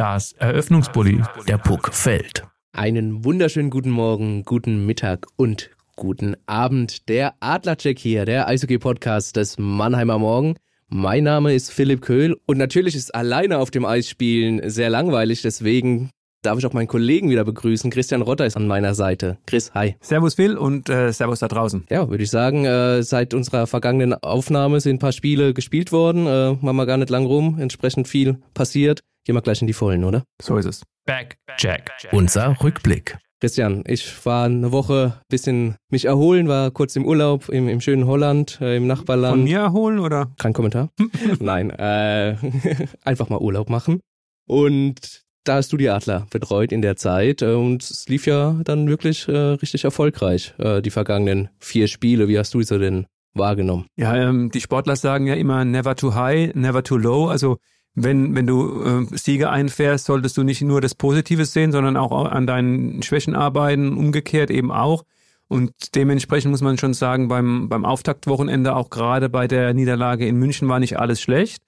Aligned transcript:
Das 0.00 0.32
Eröffnungsbully, 0.32 1.20
der 1.46 1.58
Puck 1.58 1.92
fällt. 1.92 2.44
Einen 2.72 3.22
wunderschönen 3.22 3.68
guten 3.68 3.90
Morgen, 3.90 4.46
guten 4.46 4.86
Mittag 4.86 5.26
und 5.36 5.68
guten 5.94 6.36
Abend. 6.46 7.06
Der 7.10 7.34
Adlercheck 7.40 7.98
hier, 7.98 8.24
der 8.24 8.48
Eishockey-Podcast 8.48 9.36
des 9.36 9.58
Mannheimer 9.58 10.18
Morgen. 10.18 10.56
Mein 10.88 11.24
Name 11.24 11.52
ist 11.52 11.70
Philipp 11.70 12.00
Köhl 12.00 12.40
und 12.46 12.56
natürlich 12.56 12.94
ist 12.94 13.14
alleine 13.14 13.58
auf 13.58 13.70
dem 13.70 13.84
Eis 13.84 14.08
spielen 14.08 14.70
sehr 14.70 14.88
langweilig, 14.88 15.42
deswegen 15.42 16.08
darf 16.40 16.58
ich 16.58 16.64
auch 16.64 16.72
meinen 16.72 16.88
Kollegen 16.88 17.28
wieder 17.28 17.44
begrüßen. 17.44 17.90
Christian 17.90 18.22
Rotter 18.22 18.46
ist 18.46 18.56
an 18.56 18.66
meiner 18.66 18.94
Seite. 18.94 19.36
Chris, 19.46 19.74
hi. 19.74 19.96
Servus 20.00 20.36
Phil 20.36 20.56
und 20.56 20.88
äh, 20.88 21.12
Servus 21.12 21.40
da 21.40 21.48
draußen. 21.48 21.84
Ja, 21.90 22.08
würde 22.08 22.24
ich 22.24 22.30
sagen, 22.30 22.64
äh, 22.64 23.02
seit 23.02 23.34
unserer 23.34 23.66
vergangenen 23.66 24.14
Aufnahme 24.14 24.80
sind 24.80 24.96
ein 24.96 24.98
paar 24.98 25.12
Spiele 25.12 25.52
gespielt 25.52 25.92
worden. 25.92 26.26
Äh, 26.26 26.52
machen 26.54 26.76
wir 26.76 26.86
gar 26.86 26.96
nicht 26.96 27.10
lang 27.10 27.26
rum, 27.26 27.58
entsprechend 27.60 28.08
viel 28.08 28.38
passiert. 28.54 29.02
Gehen 29.24 29.34
wir 29.34 29.42
gleich 29.42 29.60
in 29.60 29.66
die 29.66 29.72
Vollen, 29.72 30.04
oder? 30.04 30.24
So 30.40 30.56
ist 30.56 30.66
es. 30.66 30.82
Back, 31.04 31.36
Jack. 31.58 31.90
Unser 32.12 32.56
Rückblick. 32.62 33.18
Christian, 33.40 33.84
ich 33.86 34.26
war 34.26 34.44
eine 34.44 34.70
Woche 34.70 35.20
bisschen 35.28 35.76
mich 35.90 36.04
erholen, 36.04 36.46
war 36.46 36.70
kurz 36.70 36.94
im 36.96 37.06
Urlaub 37.06 37.48
im, 37.48 37.68
im 37.68 37.80
schönen 37.80 38.06
Holland, 38.06 38.58
äh, 38.60 38.76
im 38.76 38.86
Nachbarland. 38.86 39.32
Von 39.32 39.44
mir 39.44 39.60
erholen 39.60 39.98
oder? 39.98 40.30
Kein 40.38 40.52
Kommentar. 40.52 40.90
Nein, 41.40 41.70
äh, 41.70 42.36
einfach 43.04 43.30
mal 43.30 43.40
Urlaub 43.40 43.70
machen. 43.70 44.00
Und 44.46 45.22
da 45.44 45.54
hast 45.54 45.72
du 45.72 45.78
die 45.78 45.88
Adler 45.88 46.26
betreut 46.30 46.70
in 46.70 46.82
der 46.82 46.96
Zeit 46.96 47.40
äh, 47.40 47.54
und 47.54 47.82
es 47.82 48.08
lief 48.08 48.26
ja 48.26 48.60
dann 48.64 48.88
wirklich 48.88 49.26
äh, 49.26 49.32
richtig 49.32 49.84
erfolgreich, 49.84 50.54
äh, 50.58 50.82
die 50.82 50.90
vergangenen 50.90 51.48
vier 51.58 51.88
Spiele. 51.88 52.28
Wie 52.28 52.38
hast 52.38 52.52
du 52.52 52.60
sie 52.62 52.78
denn 52.78 53.06
wahrgenommen? 53.32 53.86
Ja, 53.96 54.14
ähm, 54.16 54.50
die 54.50 54.60
Sportler 54.60 54.96
sagen 54.96 55.26
ja 55.26 55.34
immer 55.34 55.64
never 55.64 55.96
too 55.96 56.14
high, 56.14 56.54
never 56.54 56.82
too 56.82 56.98
low. 56.98 57.28
Also 57.28 57.56
wenn, 57.94 58.34
wenn 58.34 58.46
du 58.46 58.82
äh, 58.82 59.16
Siege 59.16 59.50
einfährst, 59.50 60.06
solltest 60.06 60.36
du 60.36 60.42
nicht 60.42 60.62
nur 60.62 60.80
das 60.80 60.94
Positive 60.94 61.44
sehen, 61.44 61.72
sondern 61.72 61.96
auch 61.96 62.12
an 62.26 62.46
deinen 62.46 63.02
Schwächen 63.02 63.34
arbeiten, 63.34 63.96
umgekehrt 63.96 64.50
eben 64.50 64.70
auch. 64.70 65.04
Und 65.48 65.96
dementsprechend 65.96 66.52
muss 66.52 66.60
man 66.60 66.78
schon 66.78 66.94
sagen, 66.94 67.26
beim, 67.26 67.68
beim 67.68 67.84
Auftaktwochenende, 67.84 68.76
auch 68.76 68.88
gerade 68.88 69.28
bei 69.28 69.48
der 69.48 69.74
Niederlage 69.74 70.26
in 70.26 70.36
München, 70.36 70.68
war 70.68 70.78
nicht 70.78 70.98
alles 70.98 71.20
schlecht. 71.20 71.62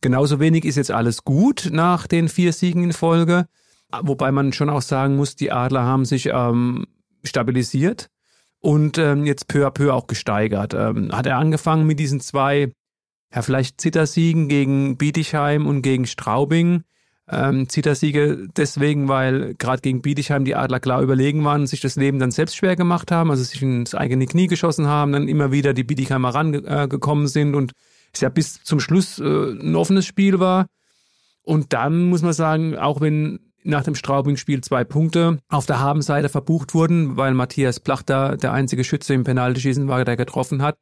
Genauso 0.00 0.40
wenig 0.40 0.64
ist 0.64 0.76
jetzt 0.76 0.90
alles 0.90 1.24
gut 1.24 1.68
nach 1.70 2.06
den 2.06 2.28
vier 2.28 2.52
Siegen 2.52 2.82
in 2.82 2.92
Folge. 2.92 3.46
Wobei 4.02 4.32
man 4.32 4.52
schon 4.52 4.70
auch 4.70 4.82
sagen 4.82 5.16
muss, 5.16 5.36
die 5.36 5.52
Adler 5.52 5.84
haben 5.84 6.06
sich 6.06 6.30
ähm, 6.32 6.86
stabilisiert 7.24 8.08
und 8.60 8.98
ähm, 8.98 9.26
jetzt 9.26 9.48
peu 9.48 9.66
à 9.66 9.70
peu 9.70 9.92
auch 9.92 10.06
gesteigert. 10.06 10.74
Ähm, 10.74 11.10
hat 11.12 11.26
er 11.26 11.36
angefangen 11.36 11.86
mit 11.86 11.98
diesen 11.98 12.20
zwei 12.20 12.72
ja, 13.34 13.42
vielleicht 13.42 13.80
Zittersiegen 13.80 14.48
gegen 14.48 14.96
Bietigheim 14.96 15.66
und 15.66 15.82
gegen 15.82 16.06
Straubing. 16.06 16.84
Ähm, 17.28 17.68
Zittersiege 17.68 18.46
deswegen, 18.56 19.08
weil 19.08 19.54
gerade 19.54 19.82
gegen 19.82 20.00
Bietigheim 20.00 20.44
die 20.44 20.54
Adler 20.54 20.78
klar 20.78 21.02
überlegen 21.02 21.44
waren 21.44 21.62
und 21.62 21.66
sich 21.66 21.80
das 21.80 21.96
Leben 21.96 22.20
dann 22.20 22.30
selbst 22.30 22.56
schwer 22.56 22.76
gemacht 22.76 23.10
haben, 23.10 23.30
also 23.30 23.42
sich 23.42 23.60
ins 23.62 23.96
eigene 23.96 24.26
Knie 24.26 24.46
geschossen 24.46 24.86
haben, 24.86 25.12
dann 25.12 25.26
immer 25.26 25.50
wieder 25.50 25.74
die 25.74 25.82
Bietigheimer 25.82 26.34
rangekommen 26.34 27.24
äh, 27.24 27.28
sind 27.28 27.56
und 27.56 27.72
es 28.12 28.20
ja 28.20 28.28
bis 28.28 28.62
zum 28.62 28.78
Schluss 28.78 29.18
äh, 29.18 29.24
ein 29.24 29.74
offenes 29.74 30.06
Spiel 30.06 30.38
war. 30.38 30.66
Und 31.42 31.72
dann 31.72 32.04
muss 32.04 32.22
man 32.22 32.32
sagen, 32.32 32.76
auch 32.76 33.00
wenn 33.00 33.40
nach 33.64 33.82
dem 33.82 33.96
Straubing-Spiel 33.96 34.60
zwei 34.60 34.84
Punkte 34.84 35.38
auf 35.48 35.66
der 35.66 35.80
Habenseite 35.80 36.28
verbucht 36.28 36.74
wurden, 36.74 37.16
weil 37.16 37.34
Matthias 37.34 37.80
Plachter 37.80 38.36
der 38.36 38.52
einzige 38.52 38.84
Schütze 38.84 39.14
im 39.14 39.24
Penaltyschießen 39.24 39.88
war, 39.88 40.04
der 40.04 40.16
getroffen 40.16 40.62
hat, 40.62 40.78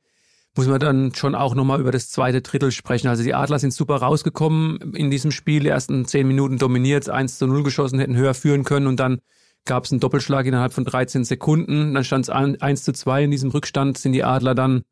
muss 0.56 0.68
man 0.68 0.78
dann 0.78 1.14
schon 1.14 1.34
auch 1.34 1.54
nochmal 1.54 1.80
über 1.80 1.90
das 1.90 2.10
zweite 2.10 2.40
Drittel 2.40 2.70
sprechen. 2.70 3.08
Also 3.08 3.22
die 3.22 3.34
Adler 3.34 3.58
sind 3.58 3.72
super 3.72 3.96
rausgekommen 3.96 4.94
in 4.94 5.10
diesem 5.10 5.30
Spiel, 5.30 5.60
die 5.60 5.68
ersten 5.68 6.04
zehn 6.06 6.28
Minuten 6.28 6.58
dominiert, 6.58 7.08
1 7.08 7.38
zu 7.38 7.46
0 7.46 7.64
geschossen, 7.64 7.98
hätten 7.98 8.16
höher 8.16 8.34
führen 8.34 8.64
können 8.64 8.86
und 8.86 9.00
dann 9.00 9.20
gab 9.64 9.84
es 9.84 9.92
einen 9.92 10.00
Doppelschlag 10.00 10.46
innerhalb 10.46 10.72
von 10.72 10.84
13 10.84 11.24
Sekunden. 11.24 11.94
Dann 11.94 12.04
stand 12.04 12.28
es 12.28 12.30
1 12.30 12.84
zu 12.84 12.92
2 12.92 13.24
in 13.24 13.30
diesem 13.30 13.50
Rückstand, 13.50 13.98
sind 13.98 14.12
die 14.12 14.24
Adler 14.24 14.54
dann 14.54 14.82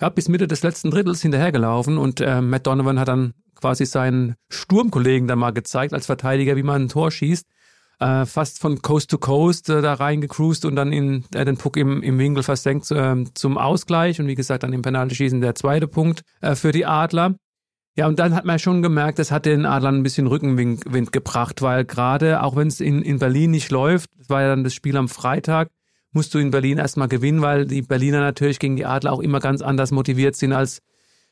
ja, 0.00 0.08
bis 0.08 0.28
Mitte 0.28 0.46
des 0.46 0.62
letzten 0.62 0.90
Drittels 0.90 1.22
hinterhergelaufen 1.22 1.98
und 1.98 2.20
äh, 2.20 2.40
Matt 2.40 2.66
Donovan 2.66 3.00
hat 3.00 3.08
dann 3.08 3.34
quasi 3.56 3.86
seinen 3.86 4.36
Sturmkollegen 4.48 5.26
dann 5.26 5.40
mal 5.40 5.50
gezeigt 5.50 5.92
als 5.92 6.06
Verteidiger, 6.06 6.54
wie 6.54 6.62
man 6.62 6.82
ein 6.82 6.88
Tor 6.88 7.10
schießt 7.10 7.46
äh, 8.00 8.26
fast 8.26 8.60
von 8.60 8.80
Coast 8.82 9.10
to 9.10 9.18
Coast 9.18 9.68
äh, 9.68 9.82
da 9.82 9.94
reingecruised 9.94 10.64
und 10.64 10.76
dann 10.76 10.92
in, 10.92 11.24
äh, 11.34 11.44
den 11.44 11.56
Puck 11.56 11.76
im, 11.76 12.02
im 12.02 12.18
Winkel 12.18 12.42
versenkt 12.42 12.90
äh, 12.90 13.24
zum 13.34 13.58
Ausgleich. 13.58 14.20
Und 14.20 14.26
wie 14.26 14.34
gesagt, 14.34 14.62
dann 14.62 14.72
im 14.72 14.82
Penaltyschießen 14.82 15.40
der 15.40 15.54
zweite 15.54 15.88
Punkt 15.88 16.22
äh, 16.40 16.54
für 16.54 16.72
die 16.72 16.86
Adler. 16.86 17.34
Ja, 17.96 18.06
und 18.06 18.20
dann 18.20 18.34
hat 18.34 18.44
man 18.44 18.60
schon 18.60 18.80
gemerkt, 18.80 19.18
das 19.18 19.32
hat 19.32 19.44
den 19.44 19.66
Adlern 19.66 19.96
ein 19.96 20.02
bisschen 20.04 20.28
Rückenwind 20.28 20.84
Wind 20.92 21.10
gebracht, 21.10 21.62
weil 21.62 21.84
gerade, 21.84 22.44
auch 22.44 22.54
wenn 22.54 22.68
es 22.68 22.80
in, 22.80 23.02
in 23.02 23.18
Berlin 23.18 23.50
nicht 23.50 23.72
läuft, 23.72 24.10
das 24.16 24.28
war 24.28 24.42
ja 24.42 24.48
dann 24.48 24.62
das 24.62 24.72
Spiel 24.72 24.96
am 24.96 25.08
Freitag, 25.08 25.70
musst 26.12 26.32
du 26.32 26.38
in 26.38 26.52
Berlin 26.52 26.78
erstmal 26.78 27.08
gewinnen, 27.08 27.42
weil 27.42 27.66
die 27.66 27.82
Berliner 27.82 28.20
natürlich 28.20 28.60
gegen 28.60 28.76
die 28.76 28.86
Adler 28.86 29.12
auch 29.12 29.20
immer 29.20 29.40
ganz 29.40 29.62
anders 29.62 29.90
motiviert 29.90 30.36
sind 30.36 30.52
als 30.52 30.78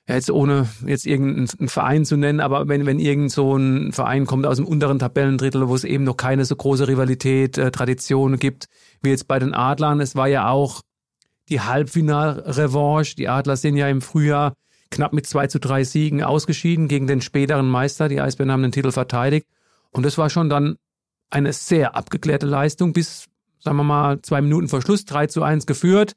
jetzt 0.08 0.30
ohne 0.30 0.68
jetzt 0.86 1.06
irgendeinen 1.06 1.68
Verein 1.68 2.04
zu 2.04 2.16
nennen, 2.16 2.40
aber 2.40 2.68
wenn, 2.68 2.86
wenn 2.86 2.98
irgend 2.98 3.32
so 3.32 3.56
ein 3.56 3.92
Verein 3.92 4.26
kommt 4.26 4.46
aus 4.46 4.56
dem 4.56 4.66
unteren 4.66 4.98
Tabellendrittel, 4.98 5.68
wo 5.68 5.74
es 5.74 5.84
eben 5.84 6.04
noch 6.04 6.16
keine 6.16 6.44
so 6.44 6.54
große 6.54 6.86
Rivalität, 6.86 7.58
äh, 7.58 7.70
Tradition 7.72 8.38
gibt, 8.38 8.66
wie 9.02 9.10
jetzt 9.10 9.26
bei 9.26 9.38
den 9.38 9.54
Adlern, 9.54 10.00
es 10.00 10.14
war 10.14 10.28
ja 10.28 10.48
auch 10.48 10.82
die 11.48 11.60
Halbfinalrevanche. 11.60 13.16
Die 13.16 13.28
Adler 13.28 13.56
sind 13.56 13.76
ja 13.76 13.88
im 13.88 14.00
Frühjahr 14.00 14.54
knapp 14.90 15.12
mit 15.12 15.26
2 15.26 15.48
zu 15.48 15.58
3 15.58 15.84
Siegen 15.84 16.22
ausgeschieden 16.22 16.88
gegen 16.88 17.06
den 17.06 17.20
späteren 17.20 17.68
Meister. 17.68 18.08
Die 18.08 18.20
Eisbären 18.20 18.52
haben 18.52 18.62
den 18.62 18.72
Titel 18.72 18.92
verteidigt. 18.92 19.46
Und 19.90 20.04
das 20.04 20.18
war 20.18 20.30
schon 20.30 20.48
dann 20.48 20.76
eine 21.30 21.52
sehr 21.52 21.96
abgeklärte 21.96 22.46
Leistung 22.46 22.92
bis, 22.92 23.26
sagen 23.58 23.76
wir 23.76 23.84
mal, 23.84 24.22
zwei 24.22 24.40
Minuten 24.40 24.68
vor 24.68 24.82
Schluss, 24.82 25.04
3 25.04 25.26
zu 25.26 25.42
1 25.42 25.66
geführt. 25.66 26.12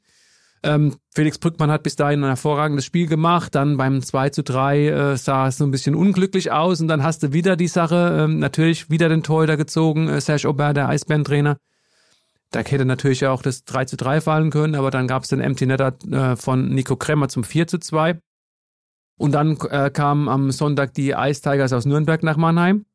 Ähm, 0.62 0.96
Felix 1.14 1.38
Brückmann 1.38 1.70
hat 1.70 1.82
bis 1.82 1.96
dahin 1.96 2.22
ein 2.22 2.28
hervorragendes 2.28 2.84
Spiel 2.84 3.06
gemacht. 3.06 3.54
Dann 3.54 3.76
beim 3.76 4.02
2 4.02 4.30
zu 4.30 4.42
3 4.42 4.86
äh, 4.88 5.16
sah 5.16 5.48
es 5.48 5.58
so 5.58 5.64
ein 5.64 5.70
bisschen 5.70 5.94
unglücklich 5.94 6.52
aus. 6.52 6.80
Und 6.80 6.88
dann 6.88 7.02
hast 7.02 7.22
du 7.22 7.32
wieder 7.32 7.56
die 7.56 7.68
Sache, 7.68 8.24
ähm, 8.24 8.38
natürlich 8.38 8.90
wieder 8.90 9.08
den 9.08 9.22
Torhüter 9.22 9.56
gezogen, 9.56 10.08
äh, 10.08 10.20
Serge 10.20 10.48
Aubert, 10.48 10.76
der 10.76 10.88
Eisbärentrainer. 10.88 11.56
Da 12.50 12.60
hätte 12.60 12.84
natürlich 12.84 13.26
auch 13.26 13.42
das 13.42 13.64
3 13.64 13.84
zu 13.84 13.96
3 13.96 14.20
fallen 14.20 14.50
können, 14.50 14.74
aber 14.74 14.90
dann 14.90 15.06
gab 15.06 15.22
es 15.22 15.28
den 15.28 15.40
Empty 15.40 15.66
Netter 15.66 15.94
äh, 16.10 16.36
von 16.36 16.68
Nico 16.68 16.96
Kremmer 16.96 17.28
zum 17.28 17.44
4 17.44 17.66
zu 17.68 17.78
2. 17.78 18.20
Und 19.16 19.32
dann 19.32 19.56
äh, 19.70 19.90
kamen 19.90 20.28
am 20.28 20.50
Sonntag 20.50 20.94
die 20.94 21.10
Ice 21.10 21.42
Tigers 21.42 21.72
aus 21.72 21.84
Nürnberg 21.86 22.22
nach 22.22 22.36
Mannheim. 22.36 22.86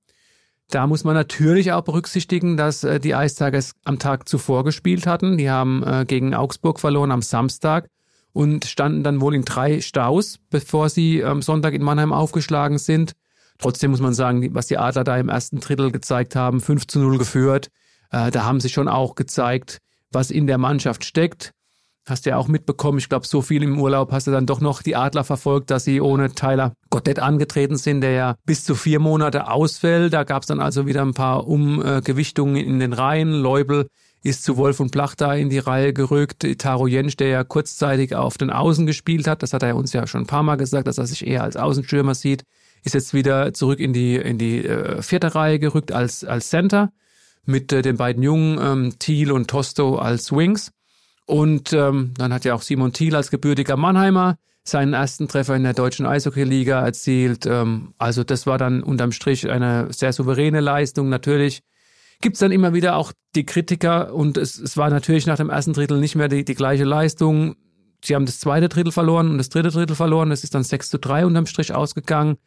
Da 0.69 0.87
muss 0.87 1.03
man 1.03 1.13
natürlich 1.13 1.71
auch 1.71 1.83
berücksichtigen, 1.83 2.57
dass 2.57 2.83
äh, 2.83 2.99
die 2.99 3.11
Ice 3.11 3.35
Tigers 3.35 3.73
am 3.83 3.99
Tag 3.99 4.27
zuvor 4.27 4.63
gespielt 4.63 5.05
hatten. 5.05 5.37
Die 5.37 5.49
haben 5.49 5.83
äh, 5.83 6.05
gegen 6.07 6.33
Augsburg 6.33 6.79
verloren 6.79 7.11
am 7.11 7.21
Samstag 7.21 7.87
und 8.33 8.65
standen 8.65 9.03
dann 9.03 9.21
wohl 9.21 9.35
in 9.35 9.45
drei 9.45 9.79
Staus, 9.81 10.39
bevor 10.49 10.89
sie 10.89 11.23
am 11.23 11.41
Sonntag 11.41 11.73
in 11.73 11.83
Mannheim 11.83 12.11
aufgeschlagen 12.11 12.77
sind. 12.79 13.13
Trotzdem 13.59 13.91
muss 13.91 14.01
man 14.01 14.13
sagen, 14.13 14.53
was 14.53 14.67
die 14.67 14.77
Adler 14.77 15.03
da 15.03 15.17
im 15.17 15.29
ersten 15.29 15.59
Drittel 15.59 15.91
gezeigt 15.91 16.35
haben, 16.35 16.59
5 16.59 16.87
zu 16.87 16.99
0 16.99 17.17
geführt. 17.17 17.69
Äh, 18.11 18.31
da 18.31 18.43
haben 18.43 18.59
sie 18.59 18.69
schon 18.69 18.87
auch 18.87 19.15
gezeigt, 19.15 19.79
was 20.11 20.31
in 20.31 20.47
der 20.47 20.57
Mannschaft 20.57 21.05
steckt. 21.05 21.53
Hast 22.07 22.25
du 22.25 22.29
ja 22.29 22.37
auch 22.37 22.47
mitbekommen, 22.47 22.99
ich 22.99 23.09
glaube, 23.09 23.25
so 23.25 23.41
viel 23.41 23.63
im 23.63 23.79
Urlaub 23.79 24.11
hast 24.11 24.27
du 24.27 24.31
dann 24.31 24.45
doch 24.45 24.61
noch 24.61 24.83
die 24.83 24.95
Adler 24.95 25.23
verfolgt, 25.23 25.71
dass 25.71 25.85
sie 25.85 26.01
ohne 26.01 26.31
Tyler 26.33 26.73
Goddett 26.91 27.19
angetreten 27.19 27.77
sind, 27.77 28.01
der 28.01 28.11
ja 28.11 28.35
bis 28.45 28.63
zu 28.63 28.75
vier 28.75 28.99
Monate 28.99 29.49
ausfällt. 29.49 30.13
Da 30.13 30.23
gab 30.23 30.43
es 30.43 30.47
dann 30.47 30.59
also 30.59 30.85
wieder 30.85 31.01
ein 31.01 31.15
paar 31.15 31.47
Umgewichtungen 31.47 32.57
in 32.57 32.79
den 32.79 32.93
Reihen. 32.93 33.31
Leubel 33.31 33.87
ist 34.25 34.43
zu 34.43 34.57
Wolf 34.57 34.79
und 34.79 34.91
Plach 34.91 35.15
da 35.15 35.33
in 35.33 35.49
die 35.49 35.59
Reihe 35.59 35.93
gerückt. 35.93 36.45
Taro 36.57 36.87
Jensch, 36.87 37.15
der 37.15 37.27
ja 37.29 37.43
kurzzeitig 37.43 38.15
auf 38.15 38.37
den 38.37 38.49
Außen 38.49 38.85
gespielt 38.85 39.27
hat, 39.27 39.43
das 39.43 39.53
hat 39.53 39.63
er 39.63 39.75
uns 39.75 39.93
ja 39.93 40.05
schon 40.07 40.21
ein 40.21 40.27
paar 40.27 40.43
Mal 40.43 40.55
gesagt, 40.55 40.87
dass 40.87 40.97
er 40.97 41.07
sich 41.07 41.25
eher 41.25 41.43
als 41.43 41.57
Außenstürmer 41.57 42.15
sieht, 42.15 42.43
ist 42.83 42.93
jetzt 42.93 43.13
wieder 43.13 43.53
zurück 43.53 43.79
in 43.79 43.93
die, 43.93 44.15
in 44.15 44.37
die 44.37 44.65
äh, 44.65 45.01
vierte 45.01 45.33
Reihe 45.33 45.59
gerückt 45.59 45.91
als, 45.91 46.23
als 46.23 46.49
Center 46.49 46.91
mit 47.45 47.71
äh, 47.71 47.81
den 47.81 47.97
beiden 47.97 48.23
Jungen, 48.23 48.59
ähm, 48.59 48.99
Thiel 48.99 49.31
und 49.31 49.47
Tosto 49.47 49.97
als 49.97 50.31
Wings. 50.31 50.71
Und 51.25 51.73
ähm, 51.73 52.13
dann 52.17 52.33
hat 52.33 52.45
ja 52.45 52.53
auch 52.53 52.61
Simon 52.61 52.93
Thiel 52.93 53.15
als 53.15 53.31
gebürtiger 53.31 53.77
Mannheimer 53.77 54.37
seinen 54.63 54.93
ersten 54.93 55.27
Treffer 55.27 55.55
in 55.55 55.63
der 55.63 55.73
deutschen 55.73 56.05
Eishockey-Liga 56.05 56.83
erzielt. 56.83 57.45
Ähm, 57.45 57.93
also 57.97 58.23
das 58.23 58.47
war 58.47 58.57
dann 58.57 58.83
unterm 58.83 59.11
Strich 59.11 59.49
eine 59.49 59.91
sehr 59.91 60.11
souveräne 60.11 60.59
Leistung. 60.59 61.09
Natürlich 61.09 61.61
gibt's 62.21 62.39
dann 62.39 62.51
immer 62.51 62.73
wieder 62.73 62.95
auch 62.95 63.11
die 63.35 63.45
Kritiker 63.45 64.13
und 64.13 64.37
es, 64.37 64.57
es 64.57 64.77
war 64.77 64.89
natürlich 64.89 65.27
nach 65.27 65.37
dem 65.37 65.49
ersten 65.49 65.73
Drittel 65.73 65.99
nicht 65.99 66.15
mehr 66.15 66.27
die, 66.27 66.45
die 66.45 66.55
gleiche 66.55 66.83
Leistung. 66.83 67.55
Sie 68.03 68.15
haben 68.15 68.25
das 68.25 68.39
zweite 68.39 68.69
Drittel 68.69 68.91
verloren 68.91 69.29
und 69.29 69.37
das 69.37 69.49
dritte 69.49 69.69
Drittel 69.69 69.95
verloren. 69.95 70.29
Das 70.29 70.43
ist 70.43 70.55
dann 70.55 70.63
6 70.63 70.89
zu 70.89 70.99
3 70.99 71.25
unterm 71.25 71.45
Strich 71.45 71.73
ausgegangen. 71.73 72.37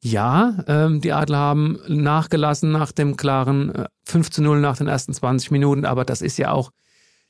Ja, 0.00 0.64
ähm, 0.68 1.00
die 1.00 1.12
Adler 1.12 1.38
haben 1.38 1.78
nachgelassen 1.88 2.70
nach 2.70 2.92
dem 2.92 3.16
klaren 3.16 3.74
äh, 3.74 3.86
5 4.04 4.30
zu 4.30 4.42
0 4.42 4.60
nach 4.60 4.76
den 4.76 4.86
ersten 4.86 5.12
20 5.12 5.50
Minuten, 5.50 5.84
aber 5.84 6.04
das 6.04 6.22
ist 6.22 6.38
ja 6.38 6.52
auch 6.52 6.70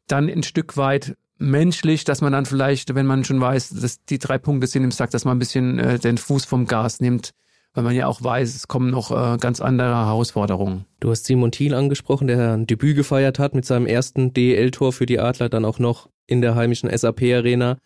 dann 0.08 0.28
ein 0.28 0.42
Stück 0.42 0.76
weit 0.76 1.16
menschlich, 1.38 2.04
dass 2.04 2.20
man 2.20 2.32
dann 2.32 2.46
vielleicht, 2.46 2.94
wenn 2.94 3.06
man 3.06 3.24
schon 3.24 3.40
weiß, 3.40 3.70
dass 3.70 4.04
die 4.04 4.18
drei 4.18 4.38
Punkte 4.38 4.66
sind 4.66 4.84
im 4.84 4.90
Sack, 4.90 5.10
dass 5.10 5.24
man 5.24 5.36
ein 5.36 5.38
bisschen 5.38 5.78
äh, 5.78 5.98
den 5.98 6.18
Fuß 6.18 6.44
vom 6.44 6.66
Gas 6.66 7.00
nimmt, 7.00 7.30
weil 7.74 7.84
man 7.84 7.94
ja 7.94 8.06
auch 8.06 8.22
weiß, 8.22 8.54
es 8.54 8.68
kommen 8.68 8.90
noch 8.90 9.10
äh, 9.10 9.36
ganz 9.38 9.60
andere 9.60 9.94
Herausforderungen. 10.06 10.84
Du 11.00 11.10
hast 11.10 11.26
Simon 11.26 11.52
Thiel 11.52 11.74
angesprochen, 11.74 12.26
der 12.26 12.54
ein 12.54 12.66
Debüt 12.66 12.96
gefeiert 12.96 13.38
hat 13.38 13.54
mit 13.54 13.64
seinem 13.64 13.86
ersten 13.86 14.32
DEL-Tor 14.34 14.92
für 14.92 15.06
die 15.06 15.20
Adler, 15.20 15.48
dann 15.48 15.64
auch 15.64 15.78
noch 15.78 16.08
in 16.26 16.40
der 16.40 16.54
heimischen 16.54 16.90
SAP-Arena. 16.90 17.78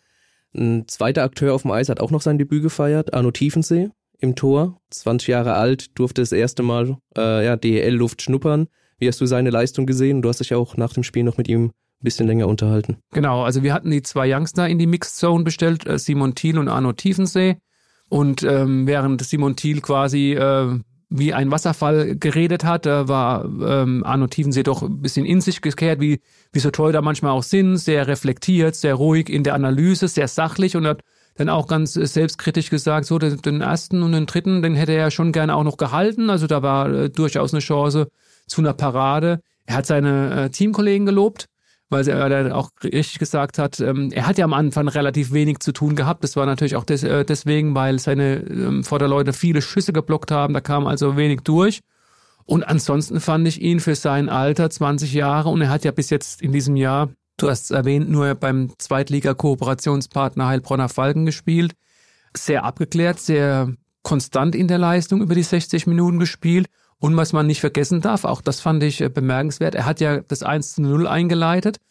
Ein 0.55 0.87
zweiter 0.87 1.23
Akteur 1.23 1.53
auf 1.53 1.63
dem 1.63 1.71
Eis 1.71 1.89
hat 1.89 1.99
auch 1.99 2.11
noch 2.11 2.21
sein 2.21 2.37
Debüt 2.37 2.63
gefeiert, 2.63 3.13
Arno 3.13 3.31
Tiefensee 3.31 3.89
im 4.19 4.35
Tor, 4.35 4.79
20 4.91 5.27
Jahre 5.27 5.53
alt, 5.55 5.97
durfte 5.99 6.21
das 6.21 6.31
erste 6.31 6.63
Mal 6.63 6.97
äh, 7.17 7.45
ja, 7.45 7.57
DEL-Luft 7.57 8.21
schnuppern. 8.21 8.67
Wie 8.97 9.07
hast 9.07 9.19
du 9.19 9.25
seine 9.25 9.49
Leistung 9.49 9.85
gesehen? 9.85 10.21
Du 10.21 10.29
hast 10.29 10.39
dich 10.39 10.51
ja 10.51 10.57
auch 10.57 10.77
nach 10.77 10.93
dem 10.93 11.03
Spiel 11.03 11.23
noch 11.23 11.37
mit 11.37 11.49
ihm 11.49 11.71
bisschen 12.03 12.27
länger 12.27 12.47
unterhalten. 12.47 12.97
Genau, 13.11 13.43
also 13.43 13.63
wir 13.63 13.73
hatten 13.73 13.91
die 13.91 14.01
zwei 14.01 14.33
Youngster 14.33 14.67
in 14.67 14.79
die 14.79 14.87
Mixed 14.87 15.15
Zone 15.15 15.43
bestellt, 15.43 15.87
äh, 15.87 15.97
Simon 15.97 16.35
Thiel 16.35 16.57
und 16.57 16.67
Arno 16.67 16.93
Tiefensee. 16.93 17.57
Und 18.09 18.43
ähm, 18.43 18.85
während 18.85 19.23
Simon 19.23 19.55
Thiel 19.55 19.81
quasi 19.81 20.33
äh, 20.33 20.79
wie 21.15 21.33
ein 21.33 21.51
Wasserfall 21.51 22.15
geredet 22.15 22.63
hat, 22.63 22.85
äh, 22.85 23.07
war 23.07 23.45
ähm, 23.45 24.03
Arno 24.03 24.27
Tiefensee 24.27 24.63
doch 24.63 24.81
ein 24.81 25.01
bisschen 25.01 25.25
in 25.25 25.41
sich 25.41 25.61
gekehrt, 25.61 26.01
wie, 26.01 26.19
wie 26.51 26.59
so 26.59 26.71
Torhüter 26.71 27.01
manchmal 27.01 27.31
auch 27.31 27.43
sind, 27.43 27.77
sehr 27.77 28.07
reflektiert, 28.07 28.75
sehr 28.75 28.95
ruhig 28.95 29.29
in 29.29 29.43
der 29.43 29.53
Analyse, 29.53 30.07
sehr 30.07 30.27
sachlich 30.27 30.75
und 30.75 30.87
hat 30.87 31.01
dann 31.35 31.49
auch 31.49 31.67
ganz 31.67 31.93
selbstkritisch 31.93 32.69
gesagt, 32.69 33.05
so 33.05 33.19
den, 33.19 33.37
den 33.41 33.61
ersten 33.61 34.03
und 34.03 34.11
den 34.11 34.25
dritten, 34.25 34.61
den 34.61 34.75
hätte 34.75 34.93
er 34.93 35.11
schon 35.11 35.31
gerne 35.31 35.55
auch 35.55 35.63
noch 35.63 35.77
gehalten. 35.77 36.29
Also 36.29 36.47
da 36.47 36.61
war 36.61 36.91
äh, 36.91 37.09
durchaus 37.09 37.53
eine 37.53 37.61
Chance 37.61 38.07
zu 38.47 38.61
einer 38.61 38.73
Parade. 38.73 39.39
Er 39.65 39.77
hat 39.77 39.85
seine 39.85 40.45
äh, 40.45 40.49
Teamkollegen 40.49 41.05
gelobt, 41.05 41.45
weil 41.93 42.05
er 42.09 42.57
auch 42.57 42.71
richtig 42.83 43.19
gesagt 43.19 43.57
hat, 43.57 43.79
ähm, 43.79 44.11
er 44.11 44.27
hat 44.27 44.37
ja 44.37 44.43
am 44.43 44.53
Anfang 44.53 44.89
relativ 44.89 45.31
wenig 45.31 45.59
zu 45.59 45.71
tun 45.71 45.95
gehabt. 45.95 46.23
Das 46.25 46.35
war 46.35 46.45
natürlich 46.45 46.75
auch 46.75 46.85
äh, 46.89 47.23
deswegen, 47.23 47.73
weil 47.75 47.99
seine 47.99 48.35
ähm, 48.41 48.83
Vorderleute 48.83 49.31
viele 49.31 49.61
Schüsse 49.61 49.93
geblockt 49.93 50.31
haben. 50.31 50.53
Da 50.53 50.59
kam 50.59 50.85
also 50.87 51.15
wenig 51.15 51.41
durch. 51.41 51.79
Und 52.43 52.63
ansonsten 52.63 53.21
fand 53.21 53.47
ich 53.47 53.61
ihn 53.61 53.79
für 53.79 53.95
sein 53.95 54.27
Alter 54.27 54.69
20 54.69 55.13
Jahre 55.13 55.47
und 55.47 55.61
er 55.61 55.69
hat 55.69 55.85
ja 55.85 55.91
bis 55.91 56.09
jetzt 56.09 56.41
in 56.41 56.51
diesem 56.51 56.75
Jahr 56.75 57.07
Du 57.37 57.49
hast 57.49 57.63
es 57.63 57.71
erwähnt, 57.71 58.09
nur 58.09 58.35
beim 58.35 58.71
Zweitliga-Kooperationspartner 58.77 60.47
Heilbronner 60.47 60.89
Falken 60.89 61.25
gespielt. 61.25 61.73
Sehr 62.35 62.63
abgeklärt, 62.63 63.19
sehr 63.19 63.73
konstant 64.03 64.55
in 64.55 64.67
der 64.67 64.77
Leistung 64.77 65.21
über 65.21 65.33
die 65.33 65.43
60 65.43 65.87
Minuten 65.87 66.19
gespielt. 66.19 66.67
Und 67.03 67.17
was 67.17 67.33
man 67.33 67.47
nicht 67.47 67.59
vergessen 67.59 67.99
darf, 67.99 68.23
auch 68.23 68.39
das 68.39 68.61
fand 68.61 68.81
ich 68.81 69.01
äh, 69.01 69.09
bemerkenswert, 69.09 69.75
er 69.75 69.85
hat 69.85 69.99
ja 69.99 70.21
das 70.21 70.41
1 70.41 70.75
zu 70.75 70.81
0 70.83 71.05
eingeleitet. 71.05 71.81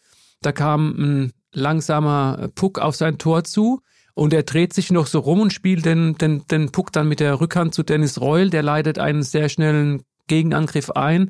Da 0.41 0.51
kam 0.51 0.89
ein 0.97 1.33
langsamer 1.51 2.49
Puck 2.55 2.79
auf 2.79 2.95
sein 2.95 3.19
Tor 3.19 3.43
zu 3.43 3.81
und 4.15 4.33
er 4.33 4.41
dreht 4.41 4.73
sich 4.73 4.91
noch 4.91 5.05
so 5.05 5.19
rum 5.19 5.39
und 5.39 5.53
spielt 5.53 5.85
den, 5.85 6.15
den, 6.15 6.47
den 6.47 6.71
Puck 6.71 6.91
dann 6.91 7.07
mit 7.07 7.19
der 7.19 7.39
Rückhand 7.39 7.75
zu 7.75 7.83
Dennis 7.83 8.19
Reul. 8.19 8.49
Der 8.49 8.63
leitet 8.63 8.97
einen 8.97 9.21
sehr 9.21 9.49
schnellen 9.49 10.01
Gegenangriff 10.25 10.89
ein 10.89 11.29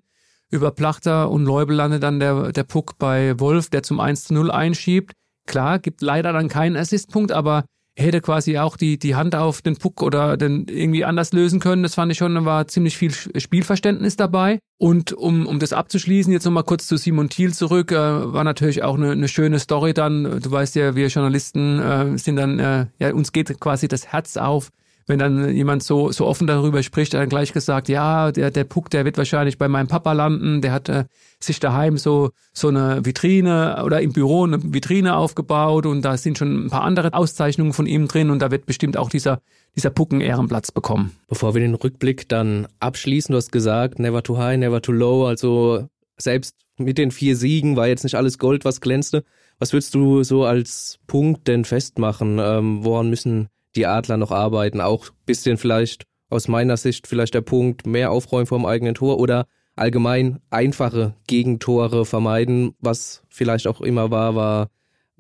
über 0.50 0.72
Plachter 0.72 1.30
und 1.30 1.44
Leubel 1.44 1.76
landet 1.76 2.04
dann 2.04 2.22
der, 2.22 2.54
der 2.54 2.64
Puck 2.64 2.98
bei 2.98 3.38
Wolf, 3.42 3.70
der 3.70 3.84
zum 3.84 4.00
1 4.00 4.24
zu 4.24 4.34
0 4.34 4.50
einschiebt. 4.50 5.12
Klar, 5.46 5.80
gibt 5.80 6.02
leider 6.02 6.32
dann 6.32 6.48
keinen 6.48 6.78
Assistpunkt, 6.78 7.34
aber 7.34 7.58
er 7.58 7.66
hätte 7.96 8.22
quasi 8.22 8.58
auch 8.58 8.76
die, 8.76 8.98
die 8.98 9.16
Hand 9.16 9.36
auf 9.36 9.62
den 9.62 9.78
Puck 9.78 10.02
oder 10.02 10.36
den 10.36 10.66
irgendwie 10.68 11.06
anders 11.06 11.32
lösen 11.32 11.60
können. 11.60 11.84
Das 11.84 11.96
fand 11.96 12.12
ich 12.12 12.18
schon, 12.18 12.34
da 12.34 12.44
war 12.46 12.68
ziemlich 12.68 12.98
viel 12.98 13.12
Spielverständnis 13.12 14.16
dabei. 14.16 14.60
Und 14.80 15.14
um, 15.14 15.46
um 15.46 15.60
das 15.60 15.74
abzuschließen, 15.74 16.34
jetzt 16.34 16.46
nochmal 16.46 16.64
kurz 16.64 16.88
zu 16.88 16.98
Simon 16.98 17.30
Thiel 17.30 17.54
zurück, 17.54 17.92
äh, 17.92 17.96
war 17.96 18.44
natürlich 18.44 18.84
auch 18.84 18.96
eine, 18.96 19.12
eine 19.12 19.28
schöne 19.28 19.60
Story 19.60 19.94
dann. 19.94 20.42
Du 20.42 20.52
weißt 20.52 20.76
ja, 20.76 20.96
wir 20.96 21.08
Journalisten 21.08 21.80
äh, 21.80 22.18
sind 22.18 22.36
dann, 22.36 22.60
äh, 22.60 22.88
ja, 23.00 23.14
uns 23.14 23.32
geht 23.32 23.60
quasi 23.60 23.88
das 23.88 24.08
Herz 24.08 24.38
auf, 24.38 24.70
wenn 25.08 25.20
dann 25.20 25.54
jemand 25.54 25.84
so, 25.84 26.12
so 26.12 26.26
offen 26.26 26.48
darüber 26.48 26.82
spricht, 26.84 27.14
dann 27.14 27.30
gleich 27.30 27.54
gesagt, 27.54 27.90
ja, 27.90 28.32
der, 28.32 28.52
der 28.52 28.64
Puck, 28.64 28.90
der 28.90 29.06
wird 29.06 29.18
wahrscheinlich 29.18 29.58
bei 29.58 29.68
meinem 29.68 29.88
Papa 29.88 30.14
landen, 30.14 30.62
der 30.62 30.72
hat 30.72 30.90
äh, 30.90 31.06
sich 31.40 31.60
daheim 31.60 31.98
so, 31.98 32.32
so 32.54 32.70
eine 32.70 33.06
Vitrine 33.06 33.84
oder 33.86 34.02
im 34.02 34.14
Büro 34.14 34.44
eine 34.44 34.62
Vitrine 34.62 35.16
aufgebaut 35.16 35.86
und 35.86 36.04
da 36.04 36.18
sind 36.18 36.38
schon 36.38 36.66
ein 36.66 36.70
paar 36.70 36.84
andere 36.84 37.14
Auszeichnungen 37.14 37.74
von 37.74 37.86
ihm 37.86 38.08
drin 38.08 38.30
und 38.30 38.40
da 38.40 38.52
wird 38.52 38.66
bestimmt 38.66 38.98
auch 38.98 39.10
dieser, 39.10 39.42
dieser 39.76 39.90
Puck 39.90 40.12
einen 40.12 40.22
Ehrenplatz 40.22 40.72
bekommen. 40.72 41.12
Bevor 41.28 41.54
wir 41.54 41.62
den 41.62 41.76
Rückblick 41.76 42.30
dann 42.30 42.68
abschließen, 42.80 43.34
du 43.34 43.38
hast 43.38 43.52
gesagt, 43.52 44.00
never 44.00 44.24
too 44.24 44.38
high, 44.38 44.58
never 44.58 44.82
too 44.82 44.94
low, 44.94 45.26
also 45.26 45.88
selbst 46.18 46.56
mit 46.78 46.98
den 46.98 47.12
vier 47.12 47.36
Siegen 47.36 47.76
war 47.76 47.88
jetzt 47.88 48.04
nicht 48.04 48.16
alles 48.16 48.38
Gold, 48.38 48.66
was 48.66 48.82
glänzte. 48.82 49.24
Was 49.60 49.74
würdest 49.74 49.94
du 49.94 50.24
so 50.24 50.46
als 50.46 51.00
Punkt 51.08 51.48
denn 51.48 51.66
festmachen? 51.66 52.40
Ähm, 52.40 52.84
woran 52.84 53.10
müssen 53.10 53.50
die 53.76 53.86
Adler 53.86 54.18
noch 54.18 54.32
arbeiten. 54.32 54.82
Auch 54.82 55.10
bisschen 55.26 55.58
vielleicht 55.58 56.04
aus 56.30 56.48
meiner 56.48 56.78
Sicht 56.78 57.08
vielleicht 57.08 57.34
der 57.34 57.42
Punkt, 57.42 57.86
mehr 57.86 58.12
aufräumen 58.12 58.48
vom 58.48 58.66
eigenen 58.66 58.96
Tor 58.96 59.20
oder 59.20 59.46
allgemein 59.76 60.40
einfache 60.50 61.16
Gegentore 61.28 62.06
vermeiden, 62.06 62.74
was 62.80 63.24
vielleicht 63.30 63.68
auch 63.68 63.82
immer 63.82 64.12
war, 64.12 64.36
war, 64.36 64.70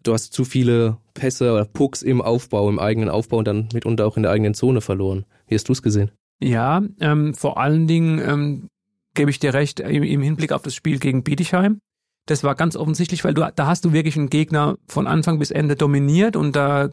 du 0.04 0.14
hast 0.14 0.34
zu 0.34 0.46
viele 0.46 0.98
Pässe 1.14 1.54
oder 1.54 1.66
Pucks 1.66 2.02
im 2.02 2.22
Aufbau, 2.22 2.70
im 2.70 2.80
eigenen 2.80 3.10
Aufbau 3.10 3.38
und 3.38 3.48
dann 3.48 3.70
mitunter 3.74 4.06
auch 4.06 4.18
in 4.18 4.24
der 4.24 4.32
eigenen 4.32 4.54
Zone 4.54 4.82
verloren. 4.82 5.26
Wie 5.48 5.56
hast 5.56 5.70
du 5.70 5.74
es 5.74 5.82
gesehen? 5.82 6.12
Ja, 6.40 6.84
ähm, 7.00 7.34
vor 7.34 7.58
allen 7.58 7.88
Dingen 7.88 8.20
ähm, 8.20 8.70
gebe 9.14 9.32
ich 9.32 9.40
dir 9.40 9.54
recht 9.54 9.80
im, 9.80 10.04
im 10.04 10.22
Hinblick 10.22 10.52
auf 10.52 10.62
das 10.62 10.76
Spiel 10.76 11.00
gegen 11.00 11.24
Bietigheim. 11.24 11.80
Das 12.26 12.44
war 12.44 12.56
ganz 12.56 12.76
offensichtlich, 12.76 13.24
weil 13.24 13.34
du 13.34 13.46
da 13.56 13.68
hast 13.68 13.86
du 13.86 13.94
wirklich 13.94 14.18
einen 14.18 14.30
Gegner 14.30 14.78
von 14.88 15.08
Anfang 15.08 15.40
bis 15.40 15.52
Ende 15.52 15.76
dominiert 15.76 16.36
und 16.36 16.56
da 16.56 16.90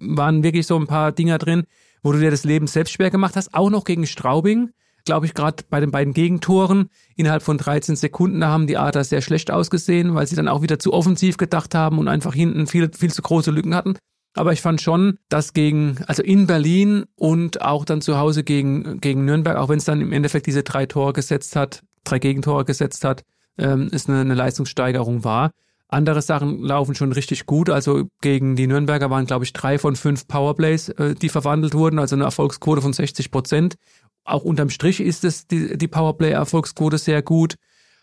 waren 0.00 0.42
wirklich 0.42 0.66
so 0.66 0.76
ein 0.76 0.86
paar 0.86 1.12
Dinger 1.12 1.38
drin, 1.38 1.64
wo 2.02 2.12
du 2.12 2.18
dir 2.18 2.30
das 2.30 2.44
Leben 2.44 2.66
selbst 2.66 2.92
schwer 2.92 3.10
gemacht 3.10 3.36
hast. 3.36 3.54
Auch 3.54 3.70
noch 3.70 3.84
gegen 3.84 4.06
Straubing, 4.06 4.70
glaube 5.04 5.26
ich, 5.26 5.34
gerade 5.34 5.64
bei 5.68 5.80
den 5.80 5.90
beiden 5.90 6.14
Gegentoren. 6.14 6.90
Innerhalb 7.16 7.42
von 7.42 7.58
13 7.58 7.96
Sekunden, 7.96 8.40
da 8.40 8.48
haben 8.48 8.66
die 8.66 8.76
Adler 8.76 9.04
sehr 9.04 9.22
schlecht 9.22 9.50
ausgesehen, 9.50 10.14
weil 10.14 10.26
sie 10.26 10.36
dann 10.36 10.48
auch 10.48 10.62
wieder 10.62 10.78
zu 10.78 10.92
offensiv 10.92 11.36
gedacht 11.36 11.74
haben 11.74 11.98
und 11.98 12.08
einfach 12.08 12.34
hinten 12.34 12.66
viel, 12.66 12.90
viel 12.92 13.12
zu 13.12 13.22
große 13.22 13.50
Lücken 13.50 13.74
hatten. 13.74 13.96
Aber 14.34 14.52
ich 14.52 14.60
fand 14.60 14.80
schon, 14.80 15.18
dass 15.28 15.52
gegen, 15.52 15.98
also 16.06 16.22
in 16.22 16.46
Berlin 16.46 17.06
und 17.16 17.62
auch 17.62 17.84
dann 17.84 18.00
zu 18.00 18.18
Hause 18.18 18.44
gegen, 18.44 19.00
gegen 19.00 19.24
Nürnberg, 19.24 19.56
auch 19.56 19.68
wenn 19.68 19.78
es 19.78 19.84
dann 19.84 20.00
im 20.00 20.12
Endeffekt 20.12 20.46
diese 20.46 20.62
drei 20.62 20.86
Tore 20.86 21.12
gesetzt 21.12 21.56
hat, 21.56 21.82
drei 22.04 22.18
Gegentore 22.18 22.64
gesetzt 22.64 23.04
hat, 23.04 23.24
ähm, 23.58 23.88
ist 23.90 24.08
eine, 24.08 24.20
eine 24.20 24.34
Leistungssteigerung 24.34 25.24
war. 25.24 25.50
Andere 25.90 26.20
Sachen 26.20 26.62
laufen 26.62 26.94
schon 26.94 27.12
richtig 27.12 27.46
gut. 27.46 27.70
Also 27.70 28.08
gegen 28.20 28.56
die 28.56 28.66
Nürnberger 28.66 29.08
waren, 29.08 29.24
glaube 29.24 29.46
ich, 29.46 29.54
drei 29.54 29.78
von 29.78 29.96
fünf 29.96 30.28
Powerplays, 30.28 30.90
äh, 30.90 31.14
die 31.14 31.30
verwandelt 31.30 31.72
wurden, 31.72 31.98
also 31.98 32.14
eine 32.14 32.24
Erfolgsquote 32.24 32.82
von 32.82 32.92
60 32.92 33.30
Prozent. 33.30 33.76
Auch 34.24 34.44
unterm 34.44 34.68
Strich 34.68 35.00
ist 35.00 35.24
es 35.24 35.46
die, 35.46 35.78
die 35.78 35.88
Powerplay-Erfolgsquote 35.88 36.98
sehr 36.98 37.22
gut. 37.22 37.54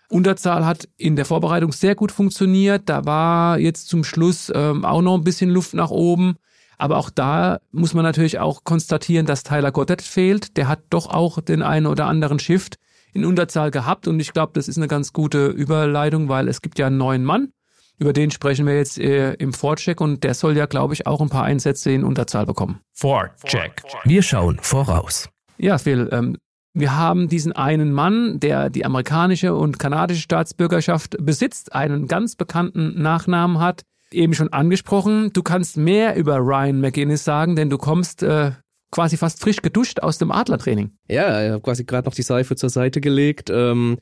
Unterzahl 0.10 0.66
hat 0.66 0.90
in 0.98 1.16
der 1.16 1.26
Vorbereitung 1.26 1.72
sehr 1.72 1.94
gut 1.94 2.12
funktioniert. 2.12 2.90
Da 2.90 3.06
war 3.06 3.60
jetzt 3.60 3.88
zum 3.88 4.04
Schluss 4.04 4.52
ähm, 4.54 4.84
auch 4.84 5.02
noch 5.02 5.16
ein 5.16 5.24
bisschen 5.24 5.52
Luft 5.52 5.76
nach 5.76 5.92
oben. 5.92 6.36
Aber 6.80 6.98
auch 6.98 7.12
da 7.12 7.60
muss 7.72 7.94
man 7.94 8.04
natürlich 8.04 8.40
auch 8.40 8.64
konstatieren, 8.64 9.28
dass 9.28 9.44
Tyler 9.44 9.72
Goddard 9.72 10.02
fehlt. 10.02 10.58
Der 10.58 10.68
hat 10.68 10.82
doch 10.90 11.08
auch 11.08 11.40
den 11.40 11.62
einen 11.62 11.86
oder 11.86 12.08
anderen 12.08 12.40
Shift 12.40 12.78
in 13.14 13.26
Unterzahl 13.26 13.70
gehabt. 13.70 14.08
Und 14.08 14.20
ich 14.20 14.34
glaube, 14.34 14.54
das 14.56 14.68
ist 14.68 14.78
eine 14.78 14.88
ganz 14.88 15.14
gute 15.14 15.48
Überleitung, 15.48 16.30
weil 16.30 16.48
es 16.48 16.62
gibt 16.62 16.80
ja 16.80 16.88
einen 16.88 16.98
neuen 16.98 17.24
Mann 17.24 17.50
über 17.98 18.14
den 18.14 18.32
sprechen 18.32 18.66
wir 18.66 18.76
jetzt 18.76 19.00
äh, 19.00 19.34
im 19.34 19.54
Vorcheck 19.54 20.02
und 20.02 20.24
der 20.24 20.34
soll 20.34 20.58
ja, 20.58 20.66
glaube 20.66 20.94
ich, 20.94 21.08
auch 21.08 21.22
ein 21.22 21.30
paar 21.30 21.44
Einsätze 21.44 21.92
in 21.92 22.04
Unterzahl 22.04 22.46
bekommen. 22.46 22.80
Vorcheck. 22.94 23.84
Wir 24.04 24.22
schauen 24.22 24.60
voraus. 24.62 25.30
Ja, 25.58 25.78
Phil, 25.78 26.10
ähm, 26.12 26.38
wir 26.74 26.98
haben 26.98 27.30
diesen 27.30 27.54
einen 27.54 27.94
Mann, 27.94 28.40
der 28.42 28.70
die 28.70 28.86
amerikanische 28.86 29.56
und 29.56 29.80
kanadische 29.80 30.22
Staatsbürgerschaft 30.22 31.16
besitzt, 31.20 31.74
einen 31.74 32.08
ganz 32.08 32.36
bekannten 32.36 33.02
Nachnamen 33.02 33.60
hat, 33.60 33.84
eben 34.12 34.34
schon 34.34 34.52
angesprochen. 34.52 35.32
Du 35.32 35.42
kannst 35.42 35.78
mehr 35.78 36.18
über 36.18 36.38
Ryan 36.38 36.82
McGinnis 36.82 37.24
sagen, 37.24 37.56
denn 37.56 37.70
du 37.70 37.78
kommst 37.78 38.24
äh, 38.24 38.52
quasi 38.92 39.16
fast 39.16 39.40
frisch 39.40 39.62
geduscht 39.62 40.02
aus 40.02 40.18
dem 40.18 40.32
Adlertraining. 40.32 40.92
Ja, 41.08 41.46
ich 41.46 41.52
habe 41.52 41.62
quasi 41.62 41.86
gerade 41.86 42.08
noch 42.08 42.16
die 42.16 42.24
Seife 42.24 42.58
zur 42.58 42.70
Seite 42.70 43.00
gelegt. 43.00 43.50
Ähm 43.50 43.98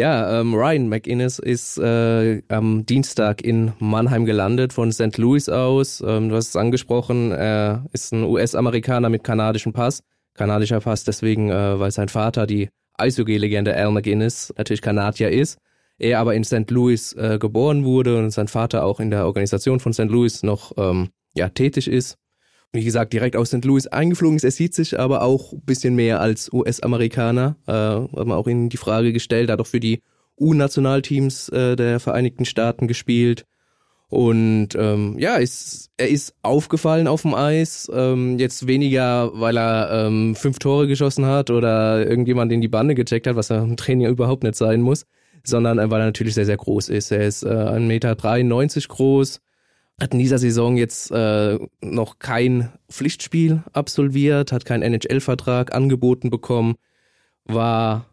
Ja, 0.00 0.40
ähm, 0.40 0.54
Ryan 0.54 0.88
McInnes 0.88 1.38
ist 1.38 1.76
äh, 1.76 2.40
am 2.48 2.86
Dienstag 2.86 3.44
in 3.44 3.74
Mannheim 3.80 4.24
gelandet 4.24 4.72
von 4.72 4.92
St. 4.92 5.18
Louis 5.18 5.50
aus. 5.50 6.00
Ähm, 6.00 6.30
du 6.30 6.36
hast 6.36 6.48
es 6.48 6.56
angesprochen, 6.56 7.32
er 7.32 7.84
ist 7.92 8.10
ein 8.14 8.22
US-Amerikaner 8.22 9.10
mit 9.10 9.24
kanadischem 9.24 9.74
Pass. 9.74 10.02
Kanadischer 10.32 10.80
Pass 10.80 11.04
deswegen, 11.04 11.50
äh, 11.50 11.78
weil 11.78 11.90
sein 11.90 12.08
Vater 12.08 12.46
die 12.46 12.70
Eishockey-Legende 12.94 13.76
Al 13.76 13.92
McInnes 13.92 14.54
natürlich 14.56 14.80
Kanadier 14.80 15.28
ist. 15.28 15.58
Er 15.98 16.20
aber 16.20 16.34
in 16.34 16.44
St. 16.44 16.70
Louis 16.70 17.12
äh, 17.12 17.36
geboren 17.38 17.84
wurde 17.84 18.16
und 18.16 18.30
sein 18.30 18.48
Vater 18.48 18.86
auch 18.86 19.00
in 19.00 19.10
der 19.10 19.26
Organisation 19.26 19.80
von 19.80 19.92
St. 19.92 20.08
Louis 20.08 20.42
noch 20.42 20.72
ähm, 20.78 21.10
ja, 21.34 21.50
tätig 21.50 21.88
ist 21.88 22.16
wie 22.72 22.84
gesagt, 22.84 23.12
direkt 23.12 23.36
aus 23.36 23.48
St. 23.48 23.64
Louis 23.64 23.86
eingeflogen 23.88 24.36
ist. 24.36 24.44
Er 24.44 24.50
sieht 24.50 24.74
sich 24.74 24.98
aber 24.98 25.22
auch 25.22 25.52
ein 25.52 25.62
bisschen 25.62 25.94
mehr 25.94 26.20
als 26.20 26.52
US-Amerikaner. 26.52 27.56
Äh, 27.66 27.72
hat 27.72 28.26
man 28.26 28.32
auch 28.32 28.46
in 28.46 28.68
die 28.68 28.76
Frage 28.76 29.12
gestellt, 29.12 29.50
hat 29.50 29.60
auch 29.60 29.66
für 29.66 29.80
die 29.80 30.02
U-Nationalteams 30.38 31.48
äh, 31.50 31.76
der 31.76 32.00
Vereinigten 32.00 32.44
Staaten 32.44 32.86
gespielt. 32.86 33.46
Und 34.08 34.70
ähm, 34.74 35.16
ja, 35.18 35.36
ist, 35.36 35.90
er 35.96 36.08
ist 36.08 36.34
aufgefallen 36.42 37.06
auf 37.06 37.22
dem 37.22 37.34
Eis. 37.34 37.90
Ähm, 37.94 38.38
jetzt 38.38 38.66
weniger, 38.66 39.30
weil 39.34 39.56
er 39.56 40.06
ähm, 40.06 40.34
fünf 40.34 40.58
Tore 40.58 40.88
geschossen 40.88 41.26
hat 41.26 41.50
oder 41.50 42.04
irgendjemand 42.06 42.50
in 42.50 42.60
die 42.60 42.68
Bande 42.68 42.96
gecheckt 42.96 43.28
hat, 43.28 43.36
was 43.36 43.50
er 43.50 43.62
im 43.62 43.76
Training 43.76 44.08
überhaupt 44.08 44.42
nicht 44.42 44.56
sein 44.56 44.80
muss, 44.80 45.06
sondern 45.44 45.78
weil 45.78 46.00
er 46.00 46.06
natürlich 46.06 46.34
sehr, 46.34 46.46
sehr 46.46 46.56
groß 46.56 46.88
ist. 46.88 47.12
Er 47.12 47.24
ist 47.24 47.44
äh, 47.44 47.48
1,93 47.48 47.78
Meter 47.86 48.16
groß, 48.88 49.40
hat 50.00 50.12
in 50.12 50.18
dieser 50.18 50.38
Saison 50.38 50.76
jetzt 50.76 51.10
äh, 51.10 51.58
noch 51.82 52.18
kein 52.18 52.72
Pflichtspiel 52.90 53.62
absolviert, 53.72 54.52
hat 54.52 54.64
keinen 54.64 54.82
NHL-Vertrag 54.82 55.74
angeboten 55.74 56.30
bekommen, 56.30 56.76
war 57.44 58.06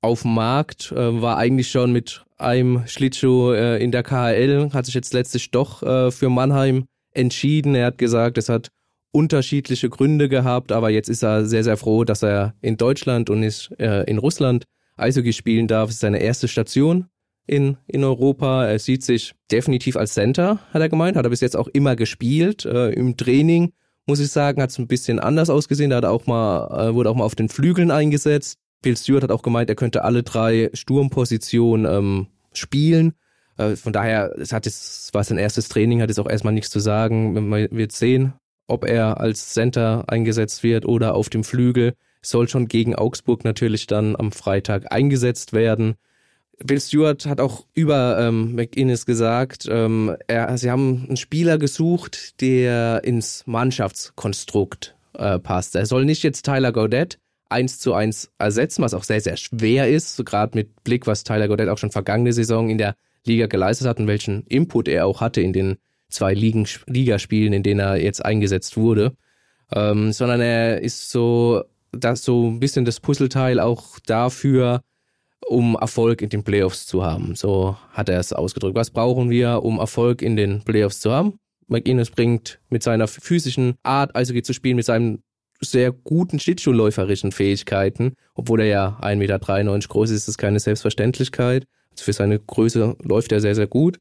auf 0.00 0.22
dem 0.22 0.34
Markt, 0.34 0.92
äh, 0.92 1.20
war 1.20 1.36
eigentlich 1.36 1.70
schon 1.70 1.92
mit 1.92 2.24
einem 2.38 2.86
Schlittschuh 2.86 3.52
äh, 3.52 3.82
in 3.82 3.92
der 3.92 4.02
KHL, 4.02 4.70
hat 4.72 4.86
sich 4.86 4.94
jetzt 4.94 5.12
letztlich 5.12 5.50
doch 5.50 5.82
äh, 5.82 6.10
für 6.10 6.30
Mannheim 6.30 6.86
entschieden. 7.12 7.74
Er 7.74 7.86
hat 7.86 7.98
gesagt, 7.98 8.38
es 8.38 8.48
hat 8.48 8.70
unterschiedliche 9.12 9.90
Gründe 9.90 10.28
gehabt, 10.28 10.72
aber 10.72 10.90
jetzt 10.90 11.08
ist 11.08 11.22
er 11.22 11.46
sehr, 11.46 11.62
sehr 11.62 11.76
froh, 11.76 12.04
dass 12.04 12.22
er 12.22 12.54
in 12.60 12.76
Deutschland 12.76 13.30
und 13.30 13.42
ist, 13.42 13.70
äh, 13.78 14.02
in 14.04 14.18
Russland 14.18 14.64
Eishockey 14.96 15.32
spielen 15.32 15.68
darf. 15.68 15.88
Es 15.88 15.96
ist 15.96 16.00
seine 16.00 16.18
erste 16.18 16.48
Station 16.48 17.06
in, 17.46 17.76
in 17.86 18.04
Europa. 18.04 18.66
Er 18.66 18.78
sieht 18.78 19.02
sich 19.02 19.34
definitiv 19.50 19.96
als 19.96 20.14
Center, 20.14 20.60
hat 20.72 20.80
er 20.80 20.88
gemeint, 20.88 21.16
hat 21.16 21.26
er 21.26 21.30
bis 21.30 21.40
jetzt 21.40 21.56
auch 21.56 21.68
immer 21.68 21.96
gespielt. 21.96 22.64
Äh, 22.64 22.90
Im 22.90 23.16
Training, 23.16 23.72
muss 24.06 24.20
ich 24.20 24.30
sagen, 24.30 24.62
hat 24.62 24.70
es 24.70 24.78
ein 24.78 24.86
bisschen 24.86 25.18
anders 25.18 25.50
ausgesehen. 25.50 25.90
Da 25.90 25.96
hat 25.96 26.04
er 26.04 26.10
auch 26.10 26.26
mal, 26.26 26.88
äh, 26.88 26.94
wurde 26.94 27.10
auch 27.10 27.16
mal 27.16 27.24
auf 27.24 27.34
den 27.34 27.48
Flügeln 27.48 27.90
eingesetzt. 27.90 28.58
Bill 28.82 28.96
Stewart 28.96 29.22
hat 29.22 29.30
auch 29.30 29.42
gemeint, 29.42 29.70
er 29.70 29.76
könnte 29.76 30.04
alle 30.04 30.22
drei 30.22 30.70
Sturmpositionen 30.74 31.86
ähm, 31.90 32.26
spielen. 32.52 33.14
Äh, 33.56 33.76
von 33.76 33.92
daher, 33.92 34.34
es 34.38 34.52
hat 34.52 34.66
jetzt, 34.66 35.12
war 35.14 35.24
sein 35.24 35.38
erstes 35.38 35.68
Training, 35.68 36.02
hat 36.02 36.10
jetzt 36.10 36.18
auch 36.18 36.28
erstmal 36.28 36.52
nichts 36.52 36.70
zu 36.70 36.80
sagen. 36.80 37.48
Man 37.48 37.68
wird 37.70 37.92
sehen, 37.92 38.34
ob 38.66 38.84
er 38.84 39.20
als 39.20 39.52
Center 39.54 40.04
eingesetzt 40.06 40.62
wird 40.62 40.86
oder 40.86 41.14
auf 41.14 41.28
dem 41.28 41.44
Flügel. 41.44 41.94
Soll 42.22 42.48
schon 42.48 42.68
gegen 42.68 42.94
Augsburg 42.94 43.44
natürlich 43.44 43.86
dann 43.86 44.16
am 44.16 44.32
Freitag 44.32 44.92
eingesetzt 44.92 45.52
werden. 45.52 45.96
Bill 46.58 46.80
Stewart 46.80 47.26
hat 47.26 47.40
auch 47.40 47.66
über 47.74 48.18
ähm, 48.18 48.54
McInnes 48.54 49.06
gesagt, 49.06 49.66
ähm, 49.70 50.16
er, 50.26 50.56
sie 50.58 50.70
haben 50.70 51.04
einen 51.06 51.16
Spieler 51.16 51.58
gesucht, 51.58 52.40
der 52.40 53.02
ins 53.04 53.42
Mannschaftskonstrukt 53.46 54.94
äh, 55.14 55.38
passt. 55.38 55.74
Er 55.74 55.86
soll 55.86 56.04
nicht 56.04 56.22
jetzt 56.22 56.44
Tyler 56.44 56.72
Gaudet 56.72 57.18
eins 57.48 57.78
zu 57.78 57.94
eins 57.94 58.30
ersetzen, 58.38 58.82
was 58.82 58.94
auch 58.94 59.04
sehr, 59.04 59.20
sehr 59.20 59.36
schwer 59.36 59.88
ist, 59.88 60.24
gerade 60.24 60.56
mit 60.56 60.82
Blick, 60.84 61.06
was 61.06 61.24
Tyler 61.24 61.48
Gaudet 61.48 61.68
auch 61.68 61.78
schon 61.78 61.90
vergangene 61.90 62.32
Saison 62.32 62.68
in 62.70 62.78
der 62.78 62.96
Liga 63.24 63.46
geleistet 63.46 63.86
hat 63.86 63.98
und 63.98 64.06
welchen 64.06 64.44
Input 64.46 64.88
er 64.88 65.06
auch 65.06 65.20
hatte 65.20 65.40
in 65.40 65.52
den 65.52 65.76
zwei 66.08 66.34
Ligen, 66.34 66.66
Ligaspielen, 66.86 67.52
in 67.52 67.62
denen 67.62 67.80
er 67.80 67.96
jetzt 67.96 68.24
eingesetzt 68.24 68.76
wurde. 68.76 69.16
Ähm, 69.72 70.12
sondern 70.12 70.40
er 70.40 70.80
ist 70.82 71.10
so, 71.10 71.64
das 71.92 72.22
so 72.22 72.48
ein 72.48 72.60
bisschen 72.60 72.84
das 72.84 73.00
Puzzleteil 73.00 73.60
auch 73.60 73.98
dafür, 74.00 74.82
um 75.48 75.76
Erfolg 75.80 76.22
in 76.22 76.28
den 76.28 76.42
Playoffs 76.42 76.86
zu 76.86 77.04
haben. 77.04 77.34
So 77.34 77.76
hat 77.92 78.08
er 78.08 78.18
es 78.18 78.32
ausgedrückt. 78.32 78.76
Was 78.76 78.90
brauchen 78.90 79.30
wir, 79.30 79.62
um 79.62 79.78
Erfolg 79.78 80.22
in 80.22 80.36
den 80.36 80.62
Playoffs 80.62 81.00
zu 81.00 81.12
haben? 81.12 81.38
McInnes 81.66 82.10
bringt 82.10 82.60
mit 82.68 82.82
seiner 82.82 83.08
physischen 83.08 83.74
Art, 83.82 84.14
also 84.14 84.34
geht 84.34 84.46
zu 84.46 84.52
spielen, 84.52 84.76
mit 84.76 84.84
seinen 84.84 85.22
sehr 85.60 85.92
guten 85.92 86.38
Schlittschuhläuferischen 86.38 87.32
Fähigkeiten, 87.32 88.14
obwohl 88.34 88.60
er 88.60 88.66
ja 88.66 88.98
1,93 89.00 89.16
Meter 89.16 89.38
groß 89.88 90.10
ist, 90.10 90.16
ist 90.16 90.28
das 90.28 90.38
keine 90.38 90.60
Selbstverständlichkeit. 90.60 91.64
Also 91.90 92.04
für 92.04 92.12
seine 92.12 92.38
Größe 92.38 92.96
läuft 93.02 93.32
er 93.32 93.40
sehr, 93.40 93.54
sehr 93.54 93.66
gut 93.66 93.98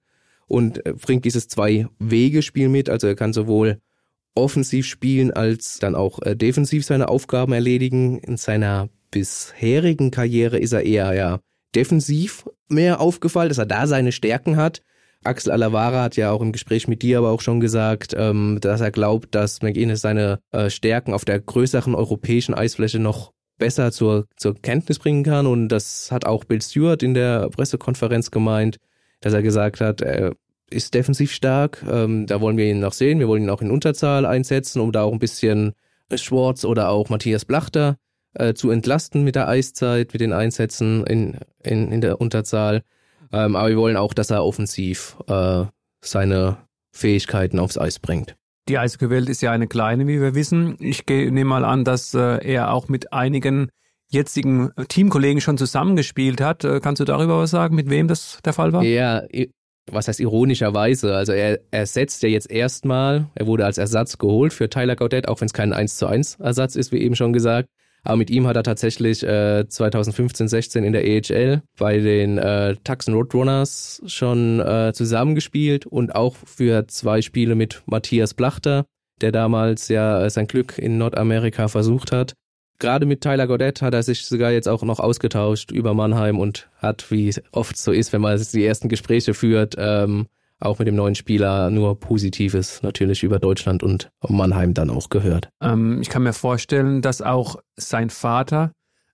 und 0.48 0.84
bringt 0.84 1.26
dieses 1.26 1.48
Zwei-Wege-Spiel 1.48 2.70
mit. 2.70 2.90
Also 2.90 3.08
er 3.08 3.16
kann 3.16 3.34
sowohl 3.34 3.80
offensiv 4.36 4.88
spielen 4.88 5.32
als 5.32 5.78
dann 5.80 5.96
auch 5.96 6.22
äh, 6.24 6.36
defensiv 6.36 6.86
seine 6.86 7.08
Aufgaben 7.08 7.54
erledigen. 7.54 8.18
In 8.18 8.38
seiner 8.38 8.90
bisherigen 9.14 10.12
Karriere 10.12 10.58
ist 10.58 10.74
er 10.74 10.84
eher 10.84 11.14
ja 11.14 11.40
defensiv 11.76 12.50
mehr 12.68 13.00
aufgefallen, 13.00 13.50
dass 13.50 13.58
er 13.58 13.66
da 13.66 13.88
seine 13.88 14.12
Stärken 14.12 14.58
hat. 14.58 14.82
Axel 15.24 15.54
Alavara 15.54 16.02
hat 16.04 16.18
ja 16.18 16.32
auch 16.32 16.42
im 16.42 16.52
Gespräch 16.52 16.88
mit 16.88 17.02
dir 17.02 17.20
aber 17.20 17.30
auch 17.30 17.40
schon 17.40 17.62
gesagt, 17.62 18.14
ähm, 18.18 18.58
dass 18.60 18.82
er 18.82 18.92
glaubt, 18.92 19.34
dass 19.34 19.62
McInnes 19.62 20.02
seine 20.02 20.40
äh, 20.52 20.70
Stärken 20.70 21.14
auf 21.14 21.24
der 21.24 21.40
größeren 21.40 21.96
europäischen 21.96 22.54
Eisfläche 22.54 23.00
noch 23.00 23.32
besser 23.58 23.92
zur, 23.92 24.26
zur 24.36 24.56
Kenntnis 24.56 25.00
bringen 25.00 25.24
kann. 25.24 25.48
Und 25.48 25.70
das 25.70 26.12
hat 26.12 26.26
auch 26.26 26.44
Bill 26.44 26.62
Stewart 26.62 27.04
in 27.04 27.14
der 27.14 27.50
Pressekonferenz 27.50 28.32
gemeint, 28.32 28.78
dass 29.22 29.34
er 29.34 29.42
gesagt 29.42 29.80
hat, 29.80 30.02
er 30.02 30.34
ist 30.70 30.94
defensiv 30.94 31.32
stark. 31.32 31.86
Ähm, 31.90 32.26
da 32.26 32.42
wollen 32.42 32.58
wir 32.58 32.66
ihn 32.66 32.82
noch 32.82 32.94
sehen. 32.94 33.20
Wir 33.20 33.28
wollen 33.30 33.44
ihn 33.44 33.50
auch 33.50 33.62
in 33.62 33.72
Unterzahl 33.72 34.26
einsetzen, 34.26 34.82
um 34.82 34.92
da 34.92 35.04
auch 35.04 35.14
ein 35.14 35.20
bisschen 35.20 35.74
Schwartz 36.16 36.66
oder 36.66 36.90
auch 36.90 37.10
Matthias 37.10 37.46
Blachter 37.46 37.98
äh, 38.34 38.54
zu 38.54 38.72
entlasten 38.72 39.24
mit 39.24 39.36
der 39.36 39.48
Eiszeit, 39.48 40.14
mit 40.14 40.22
den 40.22 40.34
Einsätzen 40.34 41.06
in, 41.06 41.38
in, 41.64 41.92
in 41.92 42.02
der 42.02 42.20
Unterzahl. 42.22 42.84
Ähm, 43.32 43.56
aber 43.56 43.70
wir 43.70 43.78
wollen 43.78 43.98
auch, 43.98 44.14
dass 44.14 44.30
er 44.30 44.44
offensiv 44.44 45.18
äh, 45.28 45.66
seine 46.02 46.58
Fähigkeiten 46.92 47.60
aufs 47.60 47.78
Eis 47.78 48.00
bringt. 48.00 48.36
Die 48.70 48.78
Eishockey-Welt 48.78 49.28
ist 49.28 49.42
ja 49.42 49.52
eine 49.52 49.68
kleine, 49.68 50.08
wie 50.08 50.22
wir 50.22 50.36
wissen. 50.36 50.78
Ich 50.80 51.06
nehme 51.08 51.46
mal 51.46 51.66
an, 51.66 51.84
dass 51.84 52.14
äh, 52.14 52.46
er 52.46 52.72
auch 52.74 52.88
mit 52.88 53.12
einigen 53.12 53.70
jetzigen 54.10 54.72
Teamkollegen 54.88 55.42
schon 55.42 55.58
zusammengespielt 55.58 56.40
hat. 56.40 56.64
Äh, 56.64 56.80
kannst 56.80 57.02
du 57.02 57.06
darüber 57.06 57.40
was 57.40 57.52
sagen, 57.52 57.76
mit 57.76 57.90
wem 57.90 58.08
das 58.08 58.40
der 58.46 58.54
Fall 58.54 58.72
war? 58.72 58.84
Ja, 58.84 59.24
was 59.92 60.08
heißt 60.08 60.20
ironischerweise? 60.20 61.16
Also 61.16 61.34
er 61.34 61.60
ersetzt 61.72 62.24
ja 62.24 62.30
jetzt 62.30 62.50
erstmal, 62.50 63.28
er 63.36 63.48
wurde 63.48 63.66
als 63.66 63.78
Ersatz 63.78 64.18
geholt 64.18 64.54
für 64.54 64.70
Tyler 64.70 64.96
Gaudet, 64.96 65.28
auch 65.28 65.42
wenn 65.42 65.48
es 65.48 65.54
kein 65.54 65.74
1 65.74 65.98
zu 65.98 66.08
1 66.08 66.36
Ersatz 66.36 66.76
ist, 66.76 66.92
wie 66.92 67.00
eben 67.00 67.16
schon 67.16 67.34
gesagt. 67.34 67.68
Aber 68.04 68.18
mit 68.18 68.30
ihm 68.30 68.48
hat 68.48 68.58
er 68.58 68.64
tatsächlich 68.64 69.24
äh, 69.24 69.68
2015, 69.68 70.50
16 70.50 70.84
in 70.84 70.92
der 70.92 71.08
EHL 71.08 71.62
bei 71.78 72.00
den 72.00 72.38
äh, 72.38 72.76
Tucson 72.84 73.14
Roadrunners 73.14 74.02
schon 74.06 74.60
äh, 74.60 74.92
zusammengespielt 74.94 75.86
und 75.86 76.14
auch 76.14 76.36
für 76.36 76.88
zwei 76.88 77.22
Spiele 77.22 77.56
mit 77.56 77.82
Matthias 77.86 78.34
Blachter, 78.34 78.86
der 79.22 79.32
damals 79.32 79.88
ja 79.88 80.26
äh, 80.26 80.30
sein 80.30 80.48
Glück 80.48 80.78
in 80.78 80.98
Nordamerika 80.98 81.70
versucht 81.70 82.12
hat. 82.12 82.34
Gerade 82.80 83.06
mit 83.06 83.22
Tyler 83.22 83.48
Godet 83.48 83.82
hat 83.82 83.94
er 83.94 84.04
sich 84.04 84.26
sogar 84.26 84.52
jetzt 84.52 84.68
auch 84.68 84.84
noch 84.84 85.00
ausgetauscht 85.00 85.72
über 85.72 85.94
Mannheim 85.94 86.38
und 86.38 86.70
hat, 86.78 87.10
wie 87.12 87.34
oft 87.54 87.78
so 87.78 87.94
ist, 87.94 88.12
wenn 88.12 88.20
man 88.20 88.42
die 88.52 88.66
ersten 88.66 88.90
Gespräche 88.90 89.34
führt, 89.34 89.76
ähm, 89.78 90.28
auch 90.66 90.80
mit 90.80 90.88
dem 90.88 90.96
neuen 90.96 91.16
Spieler 91.16 91.70
nur 91.70 92.00
Positives 92.00 92.82
natürlich 92.84 93.24
über 93.24 93.40
Deutschland 93.40 93.84
und 93.84 94.10
Mannheim 94.28 94.74
dann 94.74 94.90
auch 94.90 95.10
gehört. 95.10 95.50
Ähm, 95.62 96.02
ich 96.02 96.10
kann 96.10 96.24
mir 96.24 96.34
vorstellen, 96.34 97.02
dass 97.02 97.22
auch 97.22 97.58
sein 97.76 98.10
Vater 98.10 98.72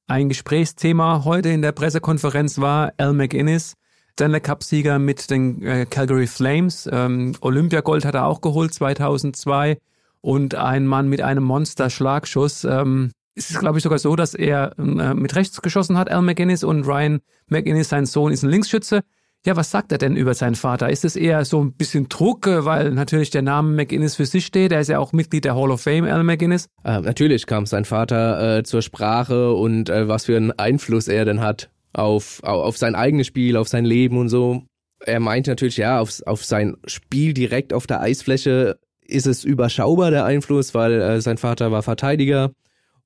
ein 0.07 0.29
Gesprächsthema 0.29 1.23
heute 1.23 1.49
in 1.49 1.61
der 1.61 1.71
Pressekonferenz 1.71 2.59
war, 2.59 2.93
Al 2.97 3.13
McInnes, 3.13 3.75
Stanley 4.13 4.41
Cup-Sieger 4.41 4.99
mit 4.99 5.29
den 5.29 5.61
äh, 5.63 5.85
Calgary 5.89 6.27
Flames. 6.27 6.89
Ähm, 6.91 7.35
Olympiagold 7.39 8.03
hat 8.03 8.15
er 8.15 8.25
auch 8.25 8.41
geholt 8.41 8.73
2002 8.73 9.77
und 10.21 10.55
ein 10.55 10.85
Mann 10.85 11.07
mit 11.07 11.21
einem 11.21 11.43
Monster-Schlagschuss. 11.45 12.65
Ähm, 12.65 13.11
es 13.35 13.49
ist, 13.49 13.59
glaube 13.59 13.77
ich, 13.77 13.83
sogar 13.83 13.99
so, 13.99 14.17
dass 14.17 14.33
er 14.33 14.77
äh, 14.77 15.13
mit 15.13 15.35
rechts 15.35 15.61
geschossen 15.61 15.97
hat, 15.97 16.11
Al 16.11 16.21
McInnes, 16.21 16.65
und 16.65 16.85
Ryan 16.85 17.21
McInnes, 17.47 17.87
sein 17.87 18.05
Sohn, 18.05 18.33
ist 18.33 18.43
ein 18.43 18.49
Linksschütze. 18.49 19.03
Ja, 19.45 19.55
was 19.55 19.71
sagt 19.71 19.93
er 19.93 19.97
denn 19.97 20.17
über 20.17 20.33
seinen 20.33 20.55
Vater? 20.55 20.89
Ist 20.89 21.05
es 21.05 21.15
eher 21.15 21.45
so 21.45 21.63
ein 21.63 21.71
bisschen 21.71 22.09
Druck, 22.09 22.45
weil 22.45 22.91
natürlich 22.91 23.29
der 23.29 23.41
Name 23.41 23.73
McInnes 23.73 24.15
für 24.15 24.25
sich 24.25 24.45
steht? 24.45 24.73
Er 24.73 24.81
ist 24.81 24.89
ja 24.89 24.99
auch 24.99 25.13
Mitglied 25.13 25.45
der 25.45 25.55
Hall 25.55 25.71
of 25.71 25.81
Fame, 25.81 26.03
Al 26.05 26.23
McInnes. 26.23 26.67
Äh, 26.83 26.99
natürlich 26.99 27.45
kam 27.45 27.65
sein 27.65 27.85
Vater 27.85 28.57
äh, 28.57 28.63
zur 28.63 28.81
Sprache 28.81 29.53
und 29.53 29.89
äh, 29.89 30.09
was 30.09 30.25
für 30.25 30.35
einen 30.35 30.51
Einfluss 30.51 31.07
er 31.07 31.23
denn 31.23 31.39
hat 31.39 31.69
auf, 31.93 32.43
auf 32.43 32.77
sein 32.77 32.95
eigenes 32.95 33.27
Spiel, 33.27 33.55
auf 33.55 33.69
sein 33.69 33.85
Leben 33.85 34.17
und 34.17 34.27
so. 34.27 34.63
Er 35.05 35.21
meinte 35.21 35.51
natürlich, 35.51 35.77
ja, 35.77 36.01
auf, 36.01 36.21
auf 36.25 36.43
sein 36.43 36.75
Spiel 36.85 37.33
direkt 37.33 37.71
auf 37.71 37.87
der 37.87 38.01
Eisfläche 38.01 38.77
ist 39.01 39.25
es 39.25 39.45
überschaubar, 39.45 40.11
der 40.11 40.25
Einfluss, 40.25 40.73
weil 40.73 41.01
äh, 41.01 41.21
sein 41.21 41.37
Vater 41.37 41.71
war 41.71 41.81
Verteidiger 41.81 42.51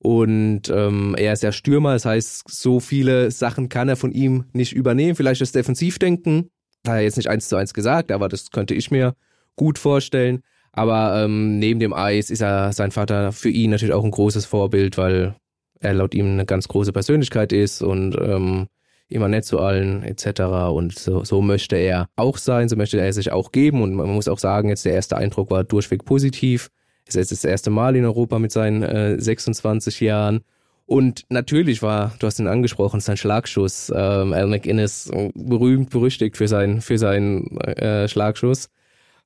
Und 0.03 0.69
ähm, 0.69 1.15
er 1.17 1.31
ist 1.31 1.43
ja 1.43 1.53
Stürmer, 1.53 1.93
das 1.93 2.03
heißt, 2.03 2.43
so 2.49 2.81
viele 2.81 3.31
Sachen 3.31 3.69
kann 3.69 3.87
er 3.87 3.95
von 3.95 4.11
ihm 4.11 4.43
nicht 4.51 4.73
übernehmen. 4.73 5.15
Vielleicht 5.15 5.39
das 5.39 5.53
Defensivdenken, 5.53 6.49
hat 6.85 6.95
er 6.95 7.01
jetzt 7.01 7.15
nicht 7.15 7.29
eins 7.29 7.47
zu 7.47 7.55
eins 7.55 7.73
gesagt, 7.73 8.11
aber 8.11 8.27
das 8.27 8.51
könnte 8.51 8.73
ich 8.73 8.91
mir 8.91 9.15
gut 9.55 9.79
vorstellen. 9.79 10.41
Aber 10.73 11.23
ähm, 11.23 11.57
neben 11.57 11.79
dem 11.79 11.93
Eis 11.93 12.29
ist 12.29 12.41
er 12.41 12.73
sein 12.73 12.91
Vater 12.91 13.31
für 13.31 13.49
ihn 13.49 13.71
natürlich 13.71 13.93
auch 13.93 14.03
ein 14.03 14.11
großes 14.11 14.45
Vorbild, 14.45 14.97
weil 14.97 15.35
er 15.79 15.93
laut 15.93 16.13
ihm 16.13 16.31
eine 16.31 16.45
ganz 16.45 16.67
große 16.67 16.91
Persönlichkeit 16.91 17.53
ist 17.53 17.81
und 17.81 18.17
ähm, 18.19 18.67
immer 19.07 19.29
nett 19.29 19.45
zu 19.45 19.59
allen 19.59 20.03
etc. 20.03 20.41
Und 20.71 20.99
so, 20.99 21.23
so 21.23 21.41
möchte 21.41 21.77
er 21.77 22.09
auch 22.17 22.37
sein, 22.37 22.67
so 22.67 22.75
möchte 22.75 22.99
er 22.99 23.13
sich 23.13 23.31
auch 23.31 23.53
geben. 23.53 23.81
Und 23.81 23.93
man 23.93 24.09
muss 24.09 24.27
auch 24.27 24.39
sagen, 24.39 24.67
jetzt 24.67 24.83
der 24.83 24.93
erste 24.93 25.15
Eindruck 25.15 25.49
war 25.49 25.63
durchweg 25.63 26.03
positiv. 26.03 26.69
Ist 27.05 27.15
jetzt 27.15 27.31
das 27.31 27.43
erste 27.43 27.69
Mal 27.69 27.95
in 27.95 28.05
Europa 28.05 28.39
mit 28.39 28.51
seinen 28.51 28.81
äh, 28.81 29.19
26 29.19 29.99
Jahren. 29.99 30.43
Und 30.85 31.23
natürlich 31.29 31.81
war, 31.81 32.13
du 32.19 32.27
hast 32.27 32.39
ihn 32.39 32.47
angesprochen, 32.47 32.99
sein 32.99 33.17
Schlagschuss. 33.17 33.91
Ähm, 33.95 34.33
Al 34.33 34.47
McInnes 34.47 35.11
berühmt, 35.33 35.89
berüchtigt 35.89 36.37
für 36.37 36.47
seinen, 36.47 36.81
für 36.81 36.97
seinen 36.97 37.57
äh, 37.61 38.07
Schlagschuss. 38.07 38.69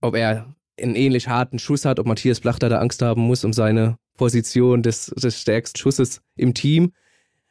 Ob 0.02 0.16
er 0.16 0.54
einen 0.80 0.96
ähnlich 0.96 1.28
harten 1.28 1.60
Schuss 1.60 1.86
hat, 1.86 2.00
ob 2.00 2.06
Matthias 2.06 2.40
Plachter 2.40 2.70
da 2.70 2.80
Angst 2.80 3.02
haben 3.02 3.22
muss 3.22 3.44
um 3.44 3.54
seine 3.54 3.98
Position 4.18 4.84
des, 4.84 5.08
des 5.08 5.42
stärksten 5.42 5.80
Schusses 5.80 6.22
im 6.36 6.54
Team. 6.54 6.94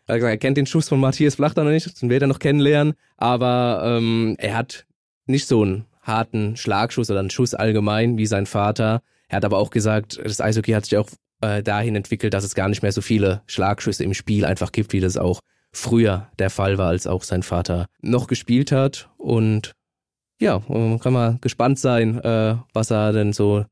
Er 0.07 0.37
kennt 0.37 0.57
den 0.57 0.67
Schuss 0.67 0.89
von 0.89 1.01
Matthias 1.01 1.37
Plachter 1.37 1.65
noch 1.65 1.73
nicht, 1.73 2.01
den 2.01 2.11
wird 2.11 2.23
er 2.23 2.29
noch 2.29 2.39
kennenlernen, 2.39 2.95
aber 3.17 3.83
ähm, 3.85 4.37
er 4.39 4.57
hat 4.57 4.87
nicht 5.27 5.49
so 5.49 5.63
einen 5.63 5.87
harten 6.01 6.57
Schlagschuss 6.57 7.11
oder 7.11 7.21
einen 7.21 7.31
Schuss 7.31 7.55
allgemein 7.55 8.17
wie 8.17 8.27
sein 8.27 8.47
Vater. 8.47 9.03
Er 9.29 9.37
hat 9.37 9.45
aber 9.45 9.59
auch 9.59 9.71
gesagt, 9.71 10.21
das 10.23 10.41
Eishockey 10.41 10.73
hat 10.73 10.85
sich 10.85 10.97
auch 10.97 11.09
äh, 11.41 11.63
dahin 11.63 11.97
entwickelt, 11.97 12.35
dass 12.35 12.45
es 12.45 12.55
gar 12.55 12.69
nicht 12.69 12.83
mehr 12.83 12.93
so 12.93 13.01
viele 13.01 13.43
Schlagschüsse 13.47 14.05
im 14.05 14.15
Spiel 14.15 14.45
einfach 14.45 14.73
gibt, 14.73 14.93
wie 14.93 15.01
das 15.01 15.17
auch 15.17 15.41
früher 15.73 16.31
der 16.39 16.51
Fall 16.51 16.79
war, 16.79 16.89
als 16.89 17.07
auch 17.07 17.23
sein 17.23 17.43
Vater 17.43 17.87
noch 18.01 18.27
gespielt 18.29 18.73
hat. 18.73 19.11
Und 19.19 19.73
ja, 20.41 20.61
kann 20.61 21.13
man 21.13 21.41
gespannt 21.41 21.79
sein, 21.79 22.19
äh, 22.23 22.57
was 22.73 22.91
er 22.91 23.13
denn 23.13 23.33
so 23.33 23.65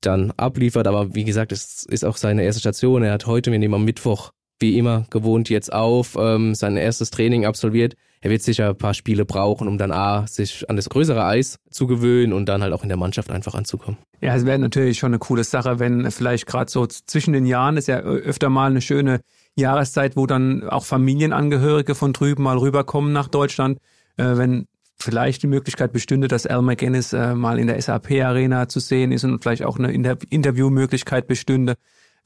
dann 0.00 0.32
abliefert. 0.32 0.86
Aber 0.86 1.14
wie 1.14 1.24
gesagt, 1.24 1.52
es 1.52 1.84
ist 1.84 2.04
auch 2.04 2.16
seine 2.16 2.42
erste 2.42 2.60
Station. 2.60 3.02
Er 3.02 3.12
hat 3.12 3.26
heute, 3.26 3.50
wir 3.52 3.58
nehmen 3.58 3.74
am 3.74 3.84
Mittwoch, 3.84 4.32
wie 4.58 4.78
immer 4.78 5.06
gewohnt 5.10 5.48
jetzt 5.48 5.72
auf, 5.72 6.16
ähm, 6.18 6.54
sein 6.54 6.76
erstes 6.76 7.10
Training 7.10 7.46
absolviert 7.46 7.94
er 8.20 8.30
wird 8.30 8.42
sicher 8.42 8.70
ein 8.70 8.76
paar 8.78 8.94
Spiele 8.94 9.24
brauchen, 9.24 9.68
um 9.68 9.78
dann 9.78 9.92
A, 9.92 10.26
sich 10.26 10.68
an 10.68 10.76
das 10.76 10.88
größere 10.88 11.24
Eis 11.24 11.58
zu 11.70 11.86
gewöhnen 11.86 12.32
und 12.32 12.46
dann 12.46 12.62
halt 12.62 12.72
auch 12.72 12.82
in 12.82 12.88
der 12.88 12.98
Mannschaft 12.98 13.30
einfach 13.30 13.54
anzukommen. 13.54 13.98
Ja, 14.20 14.34
es 14.34 14.44
wäre 14.44 14.58
natürlich 14.58 14.98
schon 14.98 15.10
eine 15.10 15.18
coole 15.18 15.44
Sache, 15.44 15.78
wenn 15.78 16.10
vielleicht 16.10 16.46
gerade 16.46 16.70
so 16.70 16.86
zwischen 16.86 17.32
den 17.32 17.46
Jahren 17.46 17.76
ist 17.76 17.88
ja 17.88 17.98
öfter 17.98 18.48
mal 18.48 18.70
eine 18.70 18.80
schöne 18.80 19.20
Jahreszeit, 19.54 20.16
wo 20.16 20.26
dann 20.26 20.68
auch 20.68 20.84
Familienangehörige 20.84 21.94
von 21.94 22.12
drüben 22.12 22.42
mal 22.42 22.58
rüberkommen 22.58 23.12
nach 23.12 23.28
Deutschland, 23.28 23.78
äh, 24.16 24.36
wenn 24.36 24.66
vielleicht 25.00 25.42
die 25.42 25.46
Möglichkeit 25.46 25.92
bestünde, 25.92 26.28
dass 26.28 26.46
Al 26.46 26.62
McGinnis 26.62 27.12
äh, 27.12 27.34
mal 27.34 27.58
in 27.58 27.68
der 27.68 27.80
SAP-Arena 27.80 28.68
zu 28.68 28.80
sehen 28.80 29.12
ist 29.12 29.24
und 29.24 29.42
vielleicht 29.42 29.62
auch 29.64 29.78
eine 29.78 29.92
Inter 29.92 30.16
Interviewmöglichkeit 30.28 31.26
bestünde. 31.26 31.74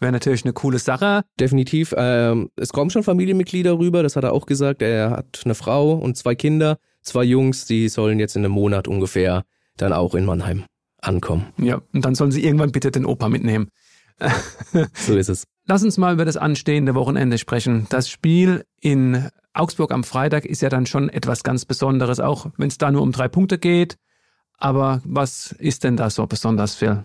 Wäre 0.02 0.10
natürlich 0.10 0.44
eine 0.44 0.52
coole 0.52 0.80
Sache. 0.80 1.22
Definitiv. 1.38 1.94
Ähm, 1.96 2.50
es 2.56 2.70
kommen 2.70 2.90
schon 2.90 3.04
Familienmitglieder 3.04 3.78
rüber, 3.78 4.02
das 4.02 4.16
hat 4.16 4.24
er 4.24 4.32
auch 4.32 4.46
gesagt. 4.46 4.82
Er 4.82 5.10
hat 5.10 5.42
eine 5.44 5.54
Frau 5.54 5.92
und 5.92 6.16
zwei 6.16 6.34
Kinder, 6.34 6.78
zwei 7.02 7.22
Jungs, 7.22 7.66
die 7.66 7.88
sollen 7.88 8.18
jetzt 8.18 8.34
in 8.34 8.44
einem 8.44 8.52
Monat 8.52 8.88
ungefähr 8.88 9.44
dann 9.76 9.92
auch 9.92 10.16
in 10.16 10.24
Mannheim 10.24 10.64
ankommen. 11.00 11.46
Ja, 11.56 11.80
und 11.94 12.04
dann 12.04 12.16
sollen 12.16 12.32
sie 12.32 12.44
irgendwann 12.44 12.72
bitte 12.72 12.90
den 12.90 13.06
Opa 13.06 13.28
mitnehmen. 13.28 13.68
so 14.94 15.16
ist 15.16 15.28
es. 15.28 15.44
Lass 15.68 15.84
uns 15.84 15.98
mal 15.98 16.14
über 16.14 16.24
das 16.24 16.36
anstehende 16.36 16.96
Wochenende 16.96 17.38
sprechen. 17.38 17.86
Das 17.88 18.10
Spiel 18.10 18.64
in 18.80 19.28
Augsburg 19.54 19.92
am 19.92 20.02
Freitag 20.02 20.46
ist 20.46 20.62
ja 20.62 20.68
dann 20.68 20.86
schon 20.86 21.10
etwas 21.10 21.44
ganz 21.44 21.64
Besonderes, 21.64 22.18
auch 22.18 22.48
wenn 22.56 22.68
es 22.68 22.78
da 22.78 22.90
nur 22.90 23.02
um 23.02 23.12
drei 23.12 23.28
Punkte 23.28 23.56
geht. 23.56 23.98
Aber 24.58 25.00
was 25.04 25.52
ist 25.52 25.84
denn 25.84 25.96
da 25.96 26.10
so 26.10 26.26
besonders, 26.26 26.74
Phil? 26.74 27.04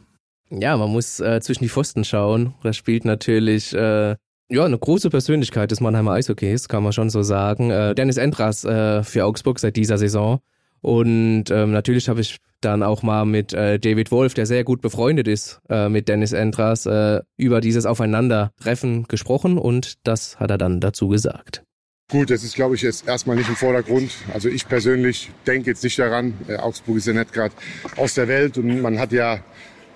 Ja, 0.50 0.77
man 0.77 0.89
muss 0.89 1.20
äh, 1.20 1.42
zwischen 1.42 1.63
die 1.63 1.70
Pfosten 1.70 2.04
schauen. 2.04 2.54
Da 2.63 2.74
spielt 2.74 3.06
natürlich 3.06 3.74
äh, 3.74 4.16
ja 4.50 4.66
eine 4.66 4.77
große 4.77 5.10
Persönlichkeit 5.10 5.72
des 5.72 5.82
Mannheimer 5.82 6.13
Eishockeys, 6.13 6.70
kann 6.70 6.84
man 6.84 6.94
schon 6.94 7.10
so 7.10 7.22
sagen. 7.22 7.69
Äh, 7.69 7.95
Dennis 7.95 8.17
Endras 8.17 8.63
äh, 8.63 9.04
für 9.04 9.26
Augsburg 9.26 9.60
seit 9.60 9.76
dieser 9.76 9.98
Saison. 9.98 10.39
Und 10.82 11.45
ähm, 11.50 11.71
natürlich 11.71 12.08
habe 12.08 12.21
ich 12.21 12.38
dann 12.62 12.82
auch 12.82 13.04
mal 13.04 13.26
mit 13.26 13.54
äh, 13.54 13.78
David 13.80 14.12
Wolf, 14.12 14.34
der 14.36 14.45
sehr 14.45 14.63
gut 14.63 14.82
befreundet 14.82 15.28
ist 15.28 15.60
äh, 15.69 15.89
mit 15.89 16.08
Dennis 16.08 16.32
Endras, 16.32 16.88
über 17.36 17.62
dieses 17.62 17.86
Aufeinandertreffen 17.86 19.04
gesprochen 19.04 19.58
und 19.58 19.95
das 20.04 20.39
hat 20.39 20.50
er 20.50 20.58
dann 20.58 20.80
dazu 20.80 21.08
gesagt. 21.10 21.63
Gut, 22.10 22.30
das 22.30 22.45
ist, 22.45 22.56
glaube 22.56 22.76
ich, 22.76 22.84
jetzt 22.84 23.06
erstmal 23.06 23.36
nicht 23.36 23.50
im 23.50 23.58
Vordergrund. 23.58 24.12
Also 24.34 24.48
ich 24.48 24.65
persönlich 24.65 25.30
denke 25.45 25.71
jetzt 25.71 25.84
nicht 25.84 26.00
daran. 26.00 26.36
Äh, 26.48 26.56
Augsburg 26.56 26.95
ist 26.95 27.08
ja 27.08 27.12
nicht 27.12 27.34
gerade 27.34 27.54
aus 27.98 28.13
der 28.13 28.30
Welt 28.30 28.58
und 28.58 28.82
man 28.82 28.98
hat 28.98 29.12
ja 29.12 29.41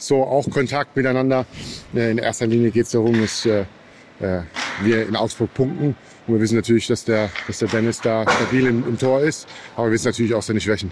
so 0.01 0.23
auch 0.23 0.49
Kontakt 0.49 0.95
miteinander. 0.95 1.45
Äh, 1.95 2.11
in 2.11 2.17
erster 2.17 2.47
Linie 2.47 2.71
geht 2.71 2.85
es 2.85 2.91
darum, 2.91 3.19
dass 3.21 3.45
äh, 3.45 3.65
äh, 4.19 4.41
wir 4.81 5.07
in 5.07 5.15
Augsburg 5.15 5.53
punkten. 5.53 5.95
Und 6.27 6.35
wir 6.35 6.41
wissen 6.41 6.55
natürlich, 6.55 6.87
dass 6.87 7.05
der, 7.05 7.29
dass 7.47 7.59
der 7.59 7.67
Dennis 7.67 8.01
da 8.01 8.23
stabil 8.29 8.67
im, 8.67 8.87
im 8.87 8.97
Tor 8.97 9.21
ist. 9.21 9.47
Aber 9.75 9.87
wir 9.87 9.93
wissen 9.93 10.07
natürlich 10.07 10.33
auch 10.33 10.41
seine 10.41 10.61
Schwächen. 10.61 10.91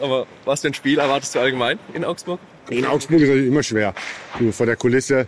Aber 0.00 0.26
was 0.44 0.62
für 0.62 0.68
ein 0.68 0.74
Spiel 0.74 0.98
erwartest 0.98 1.34
du 1.34 1.40
allgemein 1.40 1.78
in 1.94 2.04
Augsburg? 2.04 2.40
In 2.70 2.84
Augsburg 2.84 3.20
ist 3.20 3.28
natürlich 3.28 3.48
immer 3.48 3.62
schwer. 3.62 3.94
Vor 4.50 4.66
der 4.66 4.76
Kulisse 4.76 5.26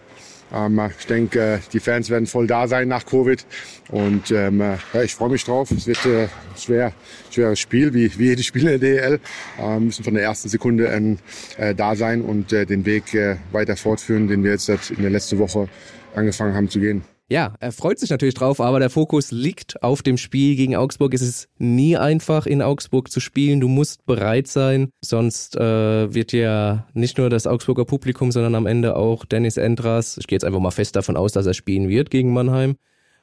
ähm, 0.54 0.80
ich 0.98 1.06
denke, 1.06 1.60
die 1.72 1.80
Fans 1.80 2.10
werden 2.10 2.26
voll 2.26 2.46
da 2.46 2.68
sein 2.68 2.88
nach 2.88 3.06
Covid. 3.06 3.44
Und 3.90 4.30
ähm, 4.30 4.60
ja, 4.60 5.02
ich 5.02 5.14
freue 5.14 5.30
mich 5.30 5.44
drauf. 5.44 5.70
Es 5.70 5.86
wird 5.86 6.04
äh, 6.06 6.28
schwer, 6.56 6.92
schweres 7.30 7.58
Spiel, 7.58 7.94
wie, 7.94 8.16
wie 8.18 8.26
jedes 8.26 8.46
Spiel 8.46 8.62
in 8.62 8.68
der 8.68 8.78
DEL. 8.78 9.20
Wir 9.56 9.80
müssen 9.80 10.04
von 10.04 10.14
der 10.14 10.22
ersten 10.22 10.48
Sekunde 10.48 11.18
äh, 11.56 11.74
da 11.74 11.96
sein 11.96 12.22
und 12.22 12.52
äh, 12.52 12.66
den 12.66 12.84
Weg 12.86 13.14
äh, 13.14 13.36
weiter 13.52 13.76
fortführen, 13.76 14.28
den 14.28 14.44
wir 14.44 14.52
jetzt 14.52 14.68
in 14.68 15.02
der 15.02 15.10
letzten 15.10 15.38
Woche 15.38 15.68
angefangen 16.14 16.54
haben 16.54 16.68
zu 16.68 16.80
gehen. 16.80 17.04
Ja, 17.30 17.54
er 17.60 17.70
freut 17.70 18.00
sich 18.00 18.10
natürlich 18.10 18.34
drauf, 18.34 18.60
aber 18.60 18.80
der 18.80 18.90
Fokus 18.90 19.30
liegt 19.30 19.84
auf 19.84 20.02
dem 20.02 20.16
Spiel 20.16 20.56
gegen 20.56 20.74
Augsburg. 20.74 21.14
Es 21.14 21.22
ist 21.22 21.48
nie 21.58 21.96
einfach, 21.96 22.44
in 22.44 22.60
Augsburg 22.60 23.08
zu 23.08 23.20
spielen. 23.20 23.60
Du 23.60 23.68
musst 23.68 24.04
bereit 24.04 24.48
sein, 24.48 24.90
sonst 25.00 25.54
äh, 25.54 26.12
wird 26.12 26.32
ja 26.32 26.88
nicht 26.92 27.18
nur 27.18 27.30
das 27.30 27.46
Augsburger 27.46 27.84
Publikum, 27.84 28.32
sondern 28.32 28.56
am 28.56 28.66
Ende 28.66 28.96
auch 28.96 29.24
Dennis 29.24 29.58
Endras, 29.58 30.18
ich 30.18 30.26
gehe 30.26 30.34
jetzt 30.34 30.44
einfach 30.44 30.58
mal 30.58 30.72
fest 30.72 30.96
davon 30.96 31.16
aus, 31.16 31.30
dass 31.30 31.46
er 31.46 31.54
spielen 31.54 31.88
wird 31.88 32.10
gegen 32.10 32.32
Mannheim, 32.32 32.74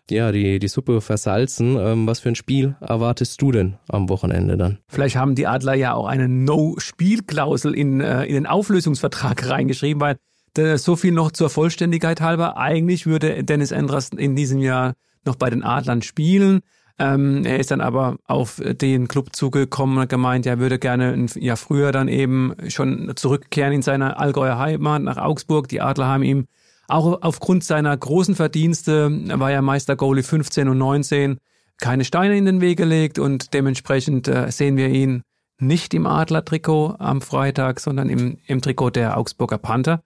ja, 0.09 0.31
die, 0.31 0.59
die 0.59 0.67
Suppe 0.69 1.01
versalzen. 1.01 1.77
Ähm, 1.77 2.07
was 2.07 2.21
für 2.21 2.29
ein 2.29 2.35
Spiel 2.35 2.77
erwartest 2.79 3.41
du 3.41 3.51
denn 3.51 3.75
am 3.89 4.07
Wochenende 4.07 4.55
dann? 4.55 4.77
Vielleicht 4.87 5.17
haben 5.17 5.35
die 5.35 5.47
Adler 5.47 5.73
ja 5.73 5.93
auch 5.95 6.07
eine 6.07 6.29
No-Spiel-Klausel 6.29 7.73
in, 7.75 7.99
äh, 7.99 8.23
in 8.23 8.35
den 8.35 8.45
Auflösungsvertrag 8.45 9.49
reingeschrieben, 9.49 9.99
weil 9.99 10.15
so 10.55 10.95
viel 10.95 11.11
noch 11.11 11.31
zur 11.31 11.49
Vollständigkeit 11.49 12.21
halber. 12.21 12.57
Eigentlich 12.57 13.05
würde 13.05 13.43
Dennis 13.43 13.71
Endras 13.71 14.09
in 14.09 14.35
diesem 14.35 14.59
Jahr 14.59 14.93
noch 15.25 15.35
bei 15.35 15.49
den 15.49 15.63
Adlern 15.63 16.01
spielen. 16.01 16.61
Ähm, 16.99 17.45
er 17.45 17.59
ist 17.59 17.69
dann 17.69 17.81
aber 17.81 18.17
auf 18.25 18.59
den 18.63 19.07
Club 19.07 19.35
zugekommen 19.35 19.99
und 19.99 20.09
gemeint, 20.09 20.47
er 20.47 20.57
würde 20.57 20.79
gerne 20.79 21.13
ein 21.13 21.27
Jahr 21.35 21.57
früher 21.57 21.91
dann 21.91 22.07
eben 22.07 22.55
schon 22.69 23.11
zurückkehren 23.15 23.73
in 23.73 23.81
seine 23.83 24.17
Allgäuer 24.17 24.57
Heimat 24.57 25.03
nach 25.03 25.17
Augsburg. 25.17 25.67
Die 25.67 25.81
Adler 25.81 26.07
haben 26.07 26.23
ihm 26.23 26.47
auch 26.87 27.21
aufgrund 27.21 27.63
seiner 27.63 27.95
großen 27.95 28.33
Verdienste, 28.33 29.11
war 29.39 29.51
er 29.51 29.61
Meister 29.61 29.95
Goalie 29.95 30.23
15 30.23 30.69
und 30.69 30.77
19, 30.77 31.37
keine 31.79 32.05
Steine 32.05 32.37
in 32.37 32.45
den 32.45 32.61
Weg 32.61 32.77
gelegt 32.77 33.19
und 33.19 33.53
dementsprechend 33.53 34.27
äh, 34.27 34.49
sehen 34.51 34.77
wir 34.77 34.89
ihn 34.89 35.21
nicht 35.59 35.93
im 35.93 36.05
Adler-Trikot 36.05 36.95
am 36.97 37.21
Freitag, 37.21 37.79
sondern 37.79 38.09
im, 38.09 38.37
im 38.45 38.61
Trikot 38.61 38.91
der 38.91 39.17
Augsburger 39.17 39.57
Panther. 39.57 40.01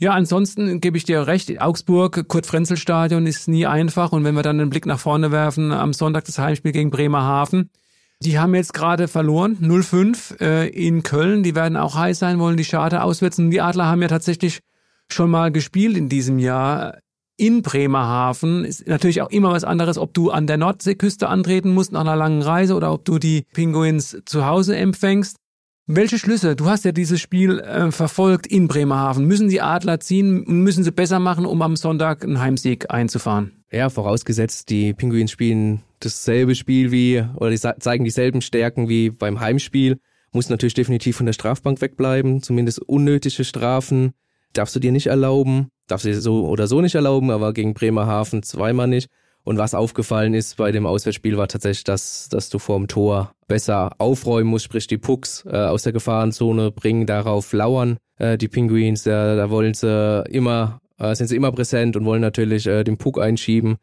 Ja, 0.00 0.12
ansonsten 0.12 0.80
gebe 0.80 0.96
ich 0.96 1.04
dir 1.04 1.26
recht. 1.26 1.60
Augsburg, 1.60 2.26
Kurt-Frenzel-Stadion 2.26 3.26
ist 3.26 3.48
nie 3.48 3.66
einfach. 3.66 4.12
Und 4.12 4.24
wenn 4.24 4.34
wir 4.34 4.42
dann 4.42 4.58
einen 4.58 4.70
Blick 4.70 4.86
nach 4.86 4.98
vorne 4.98 5.30
werfen, 5.30 5.72
am 5.72 5.92
Sonntag 5.92 6.24
das 6.24 6.38
Heimspiel 6.38 6.72
gegen 6.72 6.88
Bremerhaven. 6.88 7.68
Die 8.22 8.38
haben 8.38 8.54
jetzt 8.54 8.72
gerade 8.72 9.08
verloren, 9.08 9.58
0-5 9.60 10.40
äh, 10.40 10.68
in 10.68 11.02
Köln. 11.02 11.42
Die 11.42 11.54
werden 11.54 11.76
auch 11.76 11.96
heiß 11.96 12.18
sein 12.18 12.38
wollen, 12.38 12.56
die 12.56 12.64
Schade 12.64 13.02
auswärts. 13.02 13.38
Und 13.38 13.50
die 13.50 13.60
Adler 13.60 13.88
haben 13.88 14.00
ja 14.00 14.08
tatsächlich 14.08 14.60
schon 15.12 15.30
mal 15.30 15.52
gespielt 15.52 15.98
in 15.98 16.08
diesem 16.08 16.38
Jahr 16.38 17.00
in 17.36 17.60
Bremerhaven. 17.60 18.64
Ist 18.64 18.88
natürlich 18.88 19.20
auch 19.20 19.30
immer 19.30 19.52
was 19.52 19.64
anderes, 19.64 19.98
ob 19.98 20.14
du 20.14 20.30
an 20.30 20.46
der 20.46 20.56
Nordseeküste 20.56 21.28
antreten 21.28 21.74
musst 21.74 21.92
nach 21.92 22.00
einer 22.00 22.16
langen 22.16 22.40
Reise 22.40 22.74
oder 22.74 22.90
ob 22.90 23.04
du 23.04 23.18
die 23.18 23.44
Pinguins 23.52 24.16
zu 24.24 24.46
Hause 24.46 24.76
empfängst. 24.76 25.36
Welche 25.92 26.20
Schlüsse, 26.20 26.54
du 26.54 26.66
hast 26.66 26.84
ja 26.84 26.92
dieses 26.92 27.20
Spiel 27.20 27.58
äh, 27.58 27.90
verfolgt 27.90 28.46
in 28.46 28.68
Bremerhaven, 28.68 29.24
müssen 29.24 29.48
die 29.48 29.60
Adler 29.60 29.98
ziehen 29.98 30.44
müssen 30.46 30.84
sie 30.84 30.92
besser 30.92 31.18
machen, 31.18 31.44
um 31.44 31.62
am 31.62 31.74
Sonntag 31.74 32.22
einen 32.22 32.38
Heimsieg 32.38 32.92
einzufahren? 32.92 33.64
Ja, 33.72 33.90
vorausgesetzt, 33.90 34.70
die 34.70 34.94
Pinguins 34.94 35.32
spielen 35.32 35.82
dasselbe 35.98 36.54
Spiel 36.54 36.92
wie, 36.92 37.24
oder 37.34 37.50
die 37.50 37.58
zeigen 37.58 38.04
dieselben 38.04 38.40
Stärken 38.40 38.88
wie 38.88 39.10
beim 39.10 39.40
Heimspiel, 39.40 39.98
muss 40.30 40.48
natürlich 40.48 40.74
definitiv 40.74 41.16
von 41.16 41.26
der 41.26 41.32
Strafbank 41.32 41.80
wegbleiben, 41.80 42.40
zumindest 42.40 42.78
unnötige 42.82 43.42
Strafen 43.42 44.12
darfst 44.52 44.76
du 44.76 44.78
dir 44.78 44.92
nicht 44.92 45.08
erlauben. 45.08 45.70
darf 45.88 46.02
sie 46.02 46.14
so 46.14 46.46
oder 46.46 46.68
so 46.68 46.80
nicht 46.80 46.94
erlauben, 46.94 47.32
aber 47.32 47.52
gegen 47.52 47.74
Bremerhaven 47.74 48.44
zweimal 48.44 48.86
nicht. 48.86 49.08
Und 49.42 49.58
was 49.58 49.74
aufgefallen 49.74 50.34
ist 50.34 50.56
bei 50.56 50.70
dem 50.70 50.86
Auswärtsspiel 50.86 51.36
war 51.36 51.48
tatsächlich, 51.48 51.84
dass, 51.84 52.28
dass 52.28 52.50
du 52.50 52.58
vorm 52.58 52.88
Tor 52.88 53.32
besser 53.48 53.92
aufräumen 53.98 54.50
musst, 54.50 54.66
sprich 54.66 54.86
die 54.86 54.98
Pucks 54.98 55.44
äh, 55.46 55.56
aus 55.56 55.82
der 55.82 55.92
Gefahrenzone 55.92 56.70
bringen, 56.70 57.06
darauf 57.06 57.52
lauern 57.52 57.96
äh, 58.20 58.38
die 58.38 58.48
Penguins, 58.48 59.02
da, 59.02 59.34
da 59.34 59.50
wollen 59.50 59.74
sie 59.74 60.24
immer, 60.28 60.80
äh, 60.98 61.14
sind 61.14 61.28
sie 61.28 61.36
immer 61.36 61.52
präsent 61.52 61.96
und 61.96 62.04
wollen 62.04 62.20
natürlich 62.20 62.66
äh, 62.66 62.84
den 62.84 62.98
Puck 62.98 63.20
einschieben. 63.20 63.78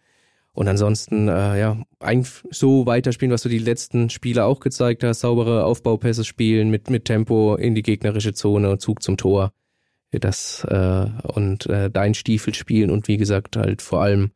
Und 0.53 0.67
ansonsten, 0.67 1.27
äh, 1.27 1.59
ja, 1.59 1.77
eigentlich 1.99 2.33
so 2.49 2.87
weiterspielen, 2.87 3.31
was 3.31 3.43
du 3.43 3.49
die 3.49 3.59
letzten 3.59 4.09
Spiele 4.09 4.45
auch 4.45 4.59
gezeigt 4.59 5.03
hast, 5.03 5.19
saubere 5.19 5.65
Aufbaupässe 5.65 6.23
spielen, 6.23 6.71
mit, 6.71 6.89
mit 6.89 7.05
Tempo 7.05 7.55
in 7.55 7.75
die 7.75 7.83
gegnerische 7.83 8.33
Zone 8.33 8.71
und 8.71 8.81
Zug 8.81 9.03
zum 9.03 9.17
Tor. 9.17 9.51
Das, 10.11 10.63
äh, 10.63 11.05
und 11.23 11.67
äh, 11.67 11.91
dein 11.91 12.13
Stiefel 12.13 12.55
spielen 12.55 12.89
und 12.89 13.07
wie 13.07 13.17
gesagt, 13.17 13.57
halt 13.57 13.81
vor 13.81 14.01
allem 14.01 14.31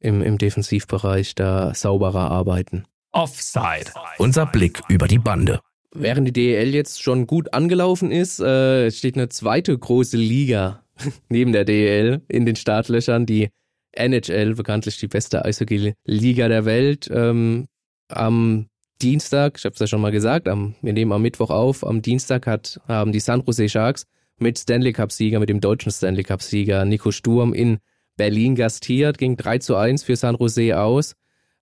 im, 0.00 0.22
im 0.22 0.38
Defensivbereich 0.38 1.34
da 1.34 1.74
sauberer 1.74 2.30
arbeiten. 2.30 2.84
Offside. 3.12 3.92
Unser 4.18 4.46
Blick 4.46 4.80
über 4.88 5.06
die 5.08 5.18
Bande. 5.18 5.60
Während 5.92 6.28
die 6.28 6.32
DEL 6.32 6.72
jetzt 6.72 7.02
schon 7.02 7.26
gut 7.26 7.52
angelaufen 7.52 8.12
ist, 8.12 8.38
äh, 8.40 8.90
steht 8.90 9.16
eine 9.16 9.28
zweite 9.28 9.76
große 9.76 10.16
Liga 10.16 10.84
neben 11.28 11.52
der 11.52 11.64
DEL 11.64 12.22
in 12.28 12.46
den 12.46 12.56
Startlöchern, 12.56 13.26
die 13.26 13.50
NHL, 13.92 14.54
bekanntlich 14.54 14.98
die 14.98 15.08
beste 15.08 15.44
Eishockey-Liga 15.44 16.48
der 16.48 16.64
Welt. 16.64 17.10
Ähm, 17.12 17.66
am 18.08 18.66
Dienstag, 19.02 19.58
ich 19.58 19.64
habe 19.64 19.72
es 19.72 19.80
ja 19.80 19.86
schon 19.86 20.00
mal 20.00 20.12
gesagt, 20.12 20.46
am, 20.46 20.74
wir 20.80 20.92
nehmen 20.92 21.12
am 21.12 21.22
Mittwoch 21.22 21.50
auf, 21.50 21.84
am 21.84 22.02
Dienstag 22.02 22.46
hat, 22.46 22.80
haben 22.86 23.12
die 23.12 23.20
San 23.20 23.42
Jose 23.44 23.68
Sharks 23.68 24.04
mit 24.38 24.58
Stanley 24.58 24.92
Cup-Sieger, 24.92 25.40
mit 25.40 25.48
dem 25.48 25.60
deutschen 25.60 25.90
Stanley 25.90 26.22
Cup-Sieger 26.22 26.84
Nico 26.84 27.10
Sturm 27.10 27.52
in 27.52 27.78
Berlin 28.20 28.54
gastiert, 28.54 29.16
ging 29.16 29.38
3 29.38 29.60
zu 29.60 29.76
1 29.76 30.02
für 30.02 30.14
San 30.14 30.36
Jose 30.36 30.78
aus. 30.78 31.14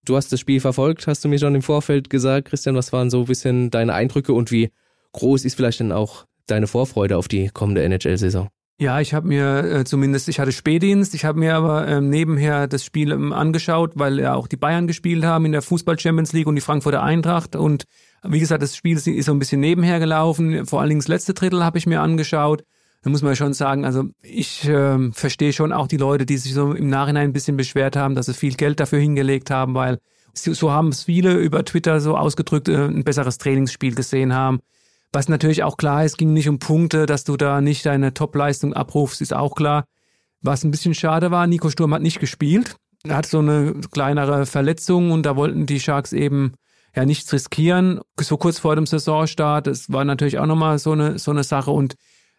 Du 0.04 0.16
hast 0.16 0.32
das 0.32 0.40
Spiel 0.40 0.58
verfolgt, 0.58 1.06
hast 1.06 1.24
du 1.24 1.28
mir 1.28 1.38
schon 1.38 1.54
im 1.54 1.62
Vorfeld 1.62 2.10
gesagt. 2.10 2.48
Christian, 2.48 2.74
was 2.74 2.92
waren 2.92 3.10
so 3.10 3.20
ein 3.20 3.26
bisschen 3.26 3.70
deine 3.70 3.94
Eindrücke 3.94 4.32
und 4.32 4.50
wie 4.50 4.72
groß 5.12 5.44
ist 5.44 5.54
vielleicht 5.54 5.78
denn 5.78 5.92
auch 5.92 6.26
deine 6.48 6.66
Vorfreude 6.66 7.16
auf 7.16 7.28
die 7.28 7.50
kommende 7.50 7.84
NHL-Saison? 7.84 8.48
Ja, 8.80 9.00
ich 9.00 9.14
habe 9.14 9.28
mir 9.28 9.62
äh, 9.62 9.84
zumindest, 9.84 10.28
ich 10.28 10.40
hatte 10.40 10.50
Spätdienst, 10.50 11.14
ich 11.14 11.24
habe 11.24 11.38
mir 11.38 11.54
aber 11.54 11.86
ähm, 11.86 12.10
nebenher 12.10 12.66
das 12.66 12.84
Spiel 12.84 13.12
ähm, 13.12 13.32
angeschaut, 13.32 13.92
weil 13.94 14.18
ja 14.18 14.34
auch 14.34 14.48
die 14.48 14.56
Bayern 14.56 14.88
gespielt 14.88 15.24
haben 15.24 15.46
in 15.46 15.52
der 15.52 15.62
Fußball-Champions 15.62 16.32
League 16.32 16.48
und 16.48 16.56
die 16.56 16.60
Frankfurter 16.60 17.04
Eintracht 17.04 17.54
und 17.54 17.84
wie 18.24 18.40
gesagt, 18.40 18.64
das 18.64 18.74
Spiel 18.74 18.96
ist 18.96 19.26
so 19.26 19.32
ein 19.32 19.38
bisschen 19.38 19.60
nebenher 19.60 20.00
gelaufen. 20.00 20.66
Vor 20.66 20.80
allen 20.80 20.88
Dingen 20.88 21.00
das 21.00 21.06
letzte 21.06 21.34
Drittel 21.34 21.64
habe 21.64 21.78
ich 21.78 21.86
mir 21.86 22.00
angeschaut. 22.00 22.64
Da 23.02 23.10
muss 23.10 23.22
man 23.22 23.36
schon 23.36 23.52
sagen, 23.52 23.84
also 23.84 24.04
ich 24.22 24.68
äh, 24.68 25.12
verstehe 25.12 25.52
schon 25.52 25.72
auch 25.72 25.86
die 25.86 25.96
Leute, 25.96 26.26
die 26.26 26.36
sich 26.36 26.52
so 26.52 26.72
im 26.72 26.88
Nachhinein 26.88 27.30
ein 27.30 27.32
bisschen 27.32 27.56
beschwert 27.56 27.96
haben, 27.96 28.14
dass 28.14 28.26
sie 28.26 28.34
viel 28.34 28.54
Geld 28.54 28.80
dafür 28.80 28.98
hingelegt 28.98 29.50
haben, 29.50 29.74
weil 29.74 29.98
so 30.34 30.70
haben 30.72 30.88
es 30.88 31.04
viele 31.04 31.34
über 31.34 31.64
Twitter 31.64 32.00
so 32.00 32.16
ausgedrückt, 32.16 32.68
äh, 32.68 32.86
ein 32.86 33.04
besseres 33.04 33.38
Trainingsspiel 33.38 33.94
gesehen 33.94 34.34
haben. 34.34 34.60
Was 35.12 35.28
natürlich 35.28 35.62
auch 35.62 35.76
klar 35.76 36.04
ist, 36.04 36.18
ging 36.18 36.32
nicht 36.32 36.48
um 36.48 36.58
Punkte, 36.58 37.06
dass 37.06 37.24
du 37.24 37.36
da 37.36 37.60
nicht 37.60 37.86
deine 37.86 38.12
Topleistung 38.14 38.74
abrufst, 38.74 39.20
ist 39.22 39.34
auch 39.34 39.54
klar. 39.54 39.84
Was 40.42 40.64
ein 40.64 40.70
bisschen 40.70 40.94
schade 40.94 41.30
war, 41.30 41.46
Nico 41.46 41.70
Sturm 41.70 41.94
hat 41.94 42.02
nicht 42.02 42.20
gespielt. 42.20 42.76
Er 43.04 43.16
hat 43.16 43.26
so 43.26 43.38
eine 43.38 43.74
kleinere 43.92 44.44
Verletzung 44.44 45.10
und 45.10 45.24
da 45.24 45.36
wollten 45.36 45.66
die 45.66 45.80
Sharks 45.80 46.12
eben 46.12 46.52
ja 46.94 47.04
nichts 47.04 47.32
riskieren. 47.32 48.00
So 48.20 48.36
kurz 48.36 48.58
vor 48.58 48.76
dem 48.76 48.86
Saisonstart, 48.86 49.66
das 49.66 49.90
war 49.90 50.04
natürlich 50.04 50.38
auch 50.38 50.46
nochmal 50.46 50.78
so 50.78 50.92
eine, 50.92 51.18
so 51.18 51.30
eine 51.30 51.44
Sache 51.44 51.70
und 51.70 51.94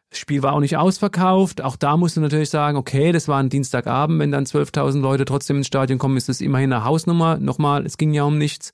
das 0.10 0.20
Spiel 0.20 0.42
war 0.42 0.54
auch 0.54 0.60
nicht 0.60 0.78
ausverkauft. 0.78 1.62
Auch 1.62 1.76
da 1.76 1.96
musst 1.96 2.18
du 2.18 2.22
natürlich 2.22 2.50
sagen, 2.50 2.78
okay, 2.78 3.12
das 3.12 3.28
war 3.28 3.40
ein 3.40 3.50
Dienstagabend, 3.50 4.20
wenn 4.20 4.32
dann 4.32 4.46
12.000 4.46 5.00
Leute 5.02 5.26
trotzdem 5.26 5.58
ins 5.58 5.68
Stadion 5.68 6.00
kommen, 6.00 6.18
ist 6.18 6.30
das 6.30 6.42
immerhin 6.42 6.74
eine 6.74 6.84
Hausnummer. 6.84 7.38
Nochmal, 7.38 7.86
es 7.86 7.98
ging 7.98 8.14
ja 8.14 8.24
um 8.24 8.38
nichts. 8.38 8.74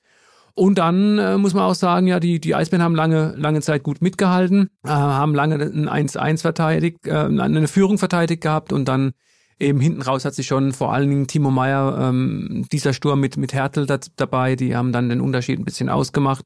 Und 0.53 0.77
dann 0.77 1.19
äh, 1.19 1.37
muss 1.37 1.53
man 1.53 1.63
auch 1.63 1.75
sagen, 1.75 2.07
ja, 2.07 2.21
die, 2.21 2.39
die 2.39 2.55
Eisbären 2.55 2.81
haben 2.81 2.95
lange, 2.95 3.33
lange 3.35 3.59
Zeit 3.59 3.83
gut 3.83 4.01
mitgehalten, 4.01 4.69
äh, 4.85 4.89
haben 4.89 5.35
lange 5.35 5.55
ein 5.55 6.07
1-1 6.07 6.41
verteidigt, 6.41 7.05
äh, 7.05 7.11
eine 7.11 7.67
Führung 7.67 7.97
verteidigt 7.97 8.41
gehabt 8.41 8.71
und 8.71 8.87
dann 8.87 9.11
eben 9.59 9.81
hinten 9.81 10.01
raus 10.01 10.23
hat 10.23 10.33
sich 10.33 10.47
schon 10.47 10.71
vor 10.71 10.93
allen 10.93 11.09
Dingen 11.09 11.27
Timo 11.27 11.51
Meyer, 11.51 11.97
ähm, 11.99 12.65
dieser 12.71 12.93
Sturm 12.93 13.19
mit, 13.19 13.35
mit 13.35 13.53
Hertel 13.53 13.85
da, 13.85 13.99
dabei, 14.15 14.55
die 14.55 14.77
haben 14.77 14.93
dann 14.93 15.09
den 15.09 15.19
Unterschied 15.19 15.59
ein 15.59 15.65
bisschen 15.65 15.89
ausgemacht. 15.89 16.45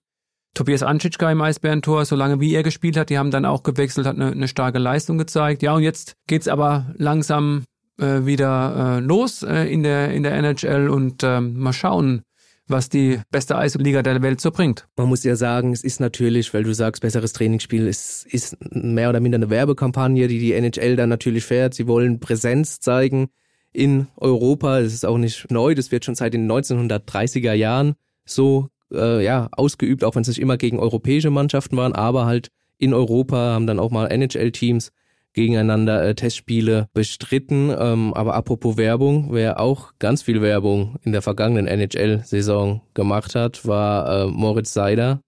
Tobias 0.53 0.83
Anschitschka 0.83 1.31
im 1.31 1.41
Eisbärentor, 1.41 2.05
solange 2.05 2.39
wie 2.39 2.53
er 2.53 2.63
gespielt 2.63 2.97
hat, 2.97 3.09
die 3.09 3.17
haben 3.17 3.31
dann 3.31 3.45
auch 3.45 3.63
gewechselt, 3.63 4.07
hat 4.07 4.15
eine, 4.15 4.31
eine 4.31 4.47
starke 4.47 4.79
Leistung 4.79 5.17
gezeigt. 5.17 5.62
Ja, 5.62 5.73
und 5.75 5.83
jetzt 5.83 6.15
geht's 6.27 6.47
aber 6.47 6.93
langsam 6.97 7.63
äh, 7.97 8.25
wieder 8.25 8.97
äh, 8.97 8.99
los 8.99 9.43
äh, 9.43 9.65
in 9.71 9.83
der 9.83 10.12
in 10.12 10.23
der 10.23 10.33
NHL 10.33 10.89
und 10.89 11.23
äh, 11.23 11.39
mal 11.39 11.73
schauen, 11.73 12.23
was 12.67 12.89
die 12.89 13.19
beste 13.31 13.57
Eisliga 13.57 14.03
der 14.03 14.21
Welt 14.21 14.41
so 14.41 14.51
bringt. 14.51 14.88
Man 14.95 15.07
muss 15.07 15.23
ja 15.23 15.35
sagen, 15.35 15.73
es 15.73 15.83
ist 15.83 15.99
natürlich, 15.99 16.53
weil 16.53 16.63
du 16.63 16.73
sagst, 16.73 17.01
besseres 17.01 17.33
Trainingsspiel, 17.33 17.88
es 17.88 18.25
ist 18.25 18.57
mehr 18.71 19.09
oder 19.09 19.19
minder 19.19 19.38
eine 19.38 19.49
Werbekampagne, 19.49 20.27
die 20.27 20.39
die 20.39 20.53
NHL 20.53 20.95
dann 20.95 21.09
natürlich 21.09 21.45
fährt. 21.45 21.73
Sie 21.73 21.88
wollen 21.88 22.19
Präsenz 22.19 22.79
zeigen 22.79 23.29
in 23.71 24.07
Europa. 24.17 24.81
Das 24.81 24.93
ist 24.93 25.05
auch 25.05 25.17
nicht 25.17 25.51
neu, 25.51 25.75
das 25.75 25.91
wird 25.91 26.05
schon 26.05 26.15
seit 26.15 26.33
den 26.33 26.49
1930er 26.49 27.53
Jahren 27.53 27.95
so 28.25 28.69
äh, 28.93 29.23
ja, 29.23 29.49
ausgeübt, 29.52 30.04
auch 30.04 30.15
wenn 30.15 30.21
es 30.21 30.28
nicht 30.28 30.39
immer 30.39 30.58
gegen 30.58 30.80
europäische 30.80 31.30
Mannschaften 31.30 31.78
waren, 31.78 31.93
aber 31.93 32.25
halt 32.25 32.49
in 32.78 32.93
Europa 32.93 33.36
haben 33.36 33.67
dann 33.67 33.80
auch 33.80 33.91
mal 33.91 34.08
NHL-Teams 34.08 34.91
gegeneinander 35.34 36.04
äh, 36.04 36.15
Testspiele 36.15 36.89
bestritten. 36.93 37.73
Ähm, 37.78 38.13
aber 38.13 38.34
apropos 38.34 38.78
Werbung, 38.78 39.30
wer 39.32 39.60
auch 39.60 39.93
ganz 39.99 40.23
viel 40.23 40.41
Werbung 40.41 40.97
in 41.04 41.12
der 41.12 41.21
vergangenen 41.21 41.67
NHL-Saison 41.67 42.82
gemacht 42.93 43.36
hat, 43.36 43.65
war 43.67 44.25
äh, 44.25 44.28
Moritz 44.28 44.73
Seider. 44.73 45.21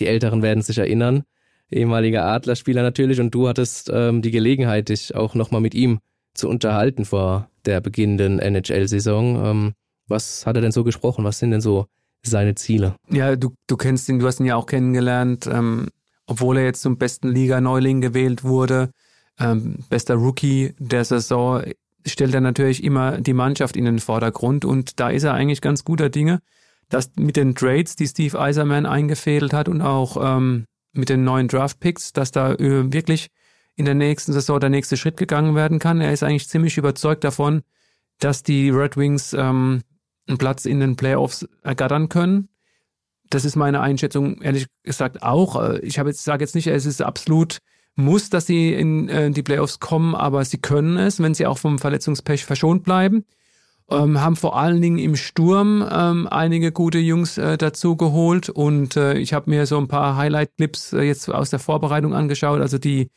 Die 0.00 0.06
Älteren 0.06 0.42
werden 0.42 0.62
sich 0.62 0.78
erinnern. 0.78 1.22
Ehemaliger 1.70 2.24
Adlerspieler 2.24 2.82
natürlich. 2.82 3.20
Und 3.20 3.34
du 3.34 3.48
hattest 3.48 3.90
ähm, 3.92 4.22
die 4.22 4.32
Gelegenheit, 4.32 4.88
dich 4.88 5.14
auch 5.14 5.34
nochmal 5.34 5.60
mit 5.60 5.74
ihm 5.74 6.00
zu 6.34 6.48
unterhalten 6.48 7.04
vor 7.04 7.48
der 7.64 7.80
beginnenden 7.80 8.40
NHL-Saison. 8.40 9.44
Ähm, 9.44 9.72
was 10.08 10.46
hat 10.46 10.56
er 10.56 10.62
denn 10.62 10.72
so 10.72 10.84
gesprochen? 10.84 11.24
Was 11.24 11.38
sind 11.38 11.52
denn 11.52 11.60
so 11.60 11.86
seine 12.26 12.54
Ziele? 12.54 12.96
Ja, 13.10 13.36
du, 13.36 13.54
du 13.66 13.76
kennst 13.76 14.08
ihn, 14.08 14.18
du 14.18 14.26
hast 14.26 14.40
ihn 14.40 14.46
ja 14.46 14.56
auch 14.56 14.66
kennengelernt. 14.66 15.46
Ähm, 15.46 15.88
obwohl 16.26 16.58
er 16.58 16.64
jetzt 16.64 16.82
zum 16.82 16.96
besten 16.96 17.28
Liga-Neuling 17.28 18.00
gewählt 18.00 18.44
wurde, 18.44 18.90
ähm, 19.38 19.78
bester 19.90 20.14
Rookie 20.14 20.74
der 20.78 21.04
Saison, 21.04 21.62
stellt 22.06 22.34
er 22.34 22.40
natürlich 22.40 22.82
immer 22.82 23.20
die 23.20 23.32
Mannschaft 23.34 23.76
in 23.76 23.84
den 23.84 23.98
Vordergrund 23.98 24.64
und 24.64 25.00
da 25.00 25.10
ist 25.10 25.24
er 25.24 25.34
eigentlich 25.34 25.60
ganz 25.60 25.84
guter 25.84 26.10
Dinge, 26.10 26.40
dass 26.88 27.10
mit 27.16 27.36
den 27.36 27.54
Trades, 27.54 27.96
die 27.96 28.06
Steve 28.06 28.38
Eiserman 28.40 28.86
eingefädelt 28.86 29.52
hat 29.52 29.68
und 29.68 29.82
auch 29.82 30.16
ähm, 30.20 30.66
mit 30.92 31.08
den 31.08 31.24
neuen 31.24 31.48
Draft-Picks, 31.48 32.12
dass 32.12 32.30
da 32.30 32.52
äh, 32.54 32.92
wirklich 32.92 33.28
in 33.76 33.84
der 33.84 33.94
nächsten 33.94 34.32
Saison 34.32 34.60
der 34.60 34.70
nächste 34.70 34.96
Schritt 34.96 35.16
gegangen 35.16 35.54
werden 35.54 35.78
kann. 35.78 36.00
Er 36.00 36.12
ist 36.12 36.22
eigentlich 36.22 36.48
ziemlich 36.48 36.78
überzeugt 36.78 37.24
davon, 37.24 37.62
dass 38.20 38.42
die 38.42 38.70
Red 38.70 38.96
Wings 38.96 39.32
ähm, 39.32 39.82
einen 40.26 40.38
Platz 40.38 40.64
in 40.64 40.80
den 40.80 40.96
Playoffs 40.96 41.46
ergattern 41.62 42.08
können. 42.08 42.48
Das 43.30 43.44
ist 43.44 43.56
meine 43.56 43.80
Einschätzung, 43.80 44.40
ehrlich 44.42 44.66
gesagt 44.82 45.22
auch. 45.22 45.62
Äh, 45.62 45.80
ich 45.80 45.98
habe 45.98 46.10
jetzt 46.10 46.24
sage 46.24 46.44
jetzt 46.44 46.54
nicht, 46.54 46.66
es 46.66 46.86
ist 46.86 47.02
absolut 47.02 47.58
muss, 47.96 48.28
dass 48.28 48.46
sie 48.46 48.72
in 48.74 49.08
äh, 49.08 49.30
die 49.30 49.42
Playoffs 49.42 49.80
kommen, 49.80 50.14
aber 50.14 50.44
sie 50.44 50.58
können 50.58 50.96
es, 50.96 51.20
wenn 51.20 51.34
sie 51.34 51.46
auch 51.46 51.58
vom 51.58 51.78
Verletzungspech 51.78 52.44
verschont 52.44 52.82
bleiben. 52.82 53.24
Ähm, 53.90 54.20
haben 54.20 54.34
vor 54.34 54.58
allen 54.58 54.80
Dingen 54.80 54.98
im 54.98 55.14
Sturm 55.14 55.86
ähm, 55.88 56.26
einige 56.26 56.72
gute 56.72 56.98
Jungs 56.98 57.36
äh, 57.36 57.58
dazu 57.58 57.96
geholt 57.96 58.48
und 58.48 58.96
äh, 58.96 59.18
ich 59.18 59.34
habe 59.34 59.50
mir 59.50 59.66
so 59.66 59.76
ein 59.76 59.88
paar 59.88 60.16
Highlight-Clips 60.16 60.94
äh, 60.94 61.02
jetzt 61.02 61.28
aus 61.28 61.50
der 61.50 61.58
Vorbereitung 61.58 62.14
angeschaut. 62.14 62.62
Also 62.62 62.78
die 62.78 63.10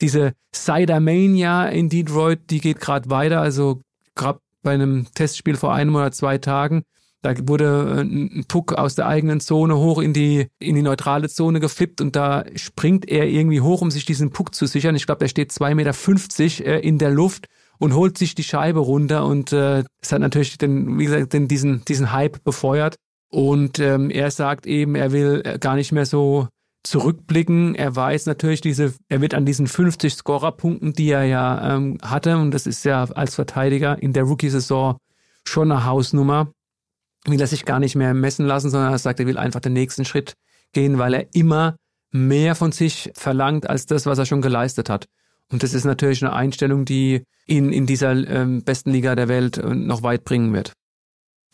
diese 0.00 0.34
Cider-Mania 0.54 1.66
in 1.66 1.88
Detroit, 1.88 2.50
die 2.50 2.60
geht 2.60 2.80
gerade 2.80 3.10
weiter. 3.10 3.40
Also 3.40 3.80
gerade 4.14 4.40
bei 4.62 4.72
einem 4.72 5.06
Testspiel 5.14 5.56
vor 5.56 5.74
einem 5.74 5.94
oder 5.94 6.12
zwei 6.12 6.38
Tagen 6.38 6.84
da 7.22 7.34
wurde 7.46 7.96
äh, 7.98 8.00
ein 8.02 8.44
Puck 8.48 8.74
aus 8.74 8.96
der 8.96 9.06
eigenen 9.06 9.40
Zone 9.40 9.76
hoch 9.76 10.00
in 10.00 10.12
die, 10.12 10.48
in 10.58 10.74
die 10.74 10.82
neutrale 10.82 11.28
Zone 11.28 11.60
geflippt 11.60 12.00
und 12.00 12.16
da 12.16 12.44
springt 12.56 13.08
er 13.08 13.28
irgendwie 13.28 13.60
hoch, 13.60 13.80
um 13.80 13.90
sich 13.90 14.04
diesen 14.04 14.30
Puck 14.30 14.54
zu 14.54 14.66
sichern. 14.66 14.96
Ich 14.96 15.06
glaube, 15.06 15.20
der 15.20 15.28
steht 15.28 15.52
2,50 15.52 15.74
Meter 15.74 16.66
äh, 16.66 16.80
in 16.80 16.98
der 16.98 17.10
Luft 17.10 17.46
und 17.78 17.94
holt 17.94 18.18
sich 18.18 18.34
die 18.34 18.44
Scheibe 18.44 18.80
runter 18.80 19.24
und 19.24 19.52
äh, 19.52 19.84
hat 20.10 20.20
natürlich 20.20 20.58
den, 20.58 20.98
wie 20.98 21.04
gesagt, 21.04 21.32
den, 21.32 21.48
diesen, 21.48 21.84
diesen 21.84 22.12
Hype 22.12 22.42
befeuert. 22.44 22.96
Und 23.30 23.78
ähm, 23.78 24.10
er 24.10 24.30
sagt 24.30 24.66
eben, 24.66 24.94
er 24.94 25.12
will 25.12 25.42
gar 25.58 25.76
nicht 25.76 25.92
mehr 25.92 26.04
so 26.04 26.48
zurückblicken. 26.84 27.74
Er 27.74 27.94
weiß 27.94 28.26
natürlich 28.26 28.60
diese, 28.60 28.94
er 29.08 29.20
wird 29.20 29.34
an 29.34 29.46
diesen 29.46 29.66
50 29.66 30.14
Scorerpunkten, 30.14 30.92
die 30.92 31.10
er 31.10 31.24
ja 31.24 31.76
ähm, 31.76 31.98
hatte, 32.02 32.36
und 32.38 32.50
das 32.50 32.66
ist 32.66 32.84
ja 32.84 33.04
als 33.04 33.34
Verteidiger 33.34 34.02
in 34.02 34.12
der 34.12 34.24
Rookie-Saison 34.24 34.96
schon 35.44 35.70
eine 35.70 35.84
Hausnummer 35.84 36.52
will 37.24 37.40
er 37.40 37.46
sich 37.46 37.64
gar 37.64 37.78
nicht 37.78 37.94
mehr 37.94 38.14
messen 38.14 38.46
lassen, 38.46 38.70
sondern 38.70 38.92
er 38.92 38.98
sagt, 38.98 39.20
er 39.20 39.26
will 39.26 39.38
einfach 39.38 39.60
den 39.60 39.72
nächsten 39.72 40.04
Schritt 40.04 40.34
gehen, 40.72 40.98
weil 40.98 41.14
er 41.14 41.34
immer 41.34 41.76
mehr 42.10 42.54
von 42.54 42.72
sich 42.72 43.10
verlangt 43.14 43.68
als 43.68 43.86
das, 43.86 44.06
was 44.06 44.18
er 44.18 44.26
schon 44.26 44.42
geleistet 44.42 44.90
hat. 44.90 45.06
Und 45.50 45.62
das 45.62 45.74
ist 45.74 45.84
natürlich 45.84 46.22
eine 46.22 46.32
Einstellung, 46.32 46.84
die 46.84 47.22
ihn 47.46 47.72
in 47.72 47.86
dieser 47.86 48.12
ähm, 48.12 48.62
besten 48.62 48.90
Liga 48.90 49.14
der 49.14 49.28
Welt 49.28 49.58
äh, 49.58 49.74
noch 49.74 50.02
weit 50.02 50.24
bringen 50.24 50.52
wird. 50.52 50.72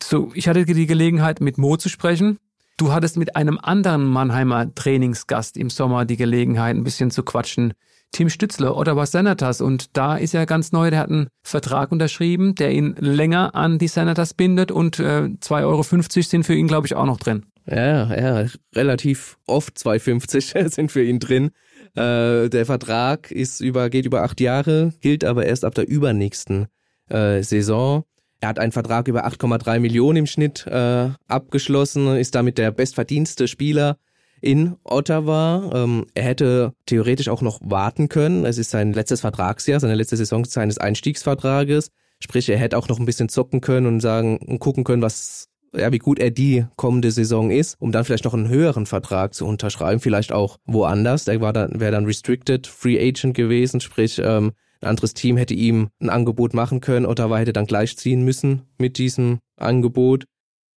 So, 0.03 0.31
ich 0.35 0.49
hatte 0.49 0.65
die 0.65 0.87
Gelegenheit, 0.87 1.41
mit 1.41 1.59
Mo 1.59 1.77
zu 1.77 1.89
sprechen. 1.89 2.39
Du 2.79 2.93
hattest 2.93 3.17
mit 3.17 3.35
einem 3.35 3.59
anderen 3.61 4.07
Mannheimer 4.07 4.73
Trainingsgast 4.73 5.57
im 5.57 5.69
Sommer 5.69 6.05
die 6.05 6.17
Gelegenheit, 6.17 6.77
ein 6.77 6.85
bisschen 6.85 7.11
zu 7.11 7.25
quatschen. 7.25 7.75
Tim 8.13 8.31
Stützler, 8.31 8.77
Ottawa 8.77 9.05
Senators. 9.05 9.61
Und 9.61 9.97
da 9.97 10.17
ist 10.17 10.33
er 10.33 10.47
ganz 10.47 10.71
neu, 10.71 10.89
der 10.89 11.01
hat 11.01 11.11
einen 11.11 11.27
Vertrag 11.43 11.91
unterschrieben, 11.91 12.55
der 12.55 12.71
ihn 12.71 12.95
länger 13.01 13.57
an 13.57 13.79
die 13.79 13.89
Senators 13.89 14.33
bindet 14.33 14.71
und 14.71 15.01
äh, 15.01 15.25
2,50 15.41 15.65
Euro 15.65 15.83
sind 15.83 16.45
für 16.45 16.55
ihn, 16.55 16.69
glaube 16.69 16.87
ich, 16.87 16.95
auch 16.95 17.05
noch 17.05 17.19
drin. 17.19 17.47
Ja, 17.67 18.15
ja, 18.15 18.47
relativ 18.77 19.39
oft 19.49 19.77
2,50 19.77 20.69
sind 20.75 20.93
für 20.93 21.03
ihn 21.03 21.19
drin. 21.19 21.51
Äh, 21.97 22.49
der 22.49 22.65
Vertrag 22.65 23.33
ist 23.33 23.61
über, 23.61 23.91
geht 23.91 24.07
über 24.07 24.23
acht 24.23 24.41
Jahre, 24.41 24.95
gilt 25.01 25.25
aber 25.25 25.47
erst 25.47 25.65
ab 25.65 25.75
der 25.75 25.89
übernächsten 25.89 26.69
äh, 27.09 27.43
Saison. 27.43 28.05
Er 28.41 28.49
hat 28.49 28.59
einen 28.59 28.73
Vertrag 28.73 29.09
über 29.09 29.27
8,3 29.27 29.81
Millionen 29.81 30.19
im 30.19 30.27
Schnitt 30.27 30.67
äh, 30.67 31.11
abgeschlossen, 31.27 32.17
ist 32.17 32.35
damit 32.35 32.59
der 32.59 32.71
bestverdienste 32.71 33.49
Spieler 33.49 33.99
in 34.41 34.77
Ottawa. 34.85 35.71
Ähm, 35.75 36.07
er 36.15 36.23
hätte 36.23 36.73
theoretisch 36.87 37.29
auch 37.29 37.43
noch 37.43 37.61
warten 37.63 38.09
können. 38.09 38.45
Es 38.45 38.59
ist 38.59 38.71
sein 38.71 38.93
letztes 38.93 39.23
Vertragsjahr, 39.23 39.81
seine 39.81 39.97
letzte 39.97 40.17
Saison 40.17 40.45
seines 40.45 40.79
Einstiegsvertrages. 40.79 41.91
Sprich, 42.21 42.49
er 42.49 42.59
hätte 42.59 42.79
auch 42.79 42.89
noch 42.89 43.01
ein 43.01 43.07
bisschen 43.07 43.29
zocken 43.29 43.61
können 43.61 43.87
und 43.87 44.01
sagen 44.01 44.39
und 44.39 44.61
gucken 44.61 44.85
können, 44.85 45.03
was 45.03 45.49
ja, 45.77 45.93
wie 45.93 45.99
gut 45.99 46.19
er 46.19 46.31
die 46.31 46.65
kommende 46.77 47.11
Saison 47.11 47.51
ist, 47.51 47.77
um 47.79 47.93
dann 47.93 48.05
vielleicht 48.05 48.25
noch 48.25 48.35
einen 48.35 48.49
höheren 48.49 48.87
Vertrag 48.87 49.35
zu 49.35 49.47
unterschreiben, 49.47 50.01
vielleicht 50.01 50.33
auch 50.33 50.59
woanders. 50.65 51.29
Er 51.29 51.41
war 51.41 51.53
dann, 51.53 51.79
wäre 51.81 51.93
dann 51.93 52.07
restricted 52.07 52.67
Free 52.67 52.99
Agent 52.99 53.35
gewesen, 53.35 53.81
sprich, 53.81 54.21
ähm, 54.25 54.53
ein 54.81 54.89
anderes 54.89 55.15
Team 55.15 55.37
hätte 55.37 55.55
ihm 55.55 55.89
ein 56.01 56.11
Angebot 56.11 56.55
machen 56.55 56.81
können. 56.81 57.07
Ottawa 57.07 57.39
hätte 57.39 57.53
dann 57.53 57.67
gleich 57.67 57.97
ziehen 57.97 58.25
müssen 58.25 58.63
mit 58.79 58.99
diesem 58.99 59.39
Angebot. 59.57 60.25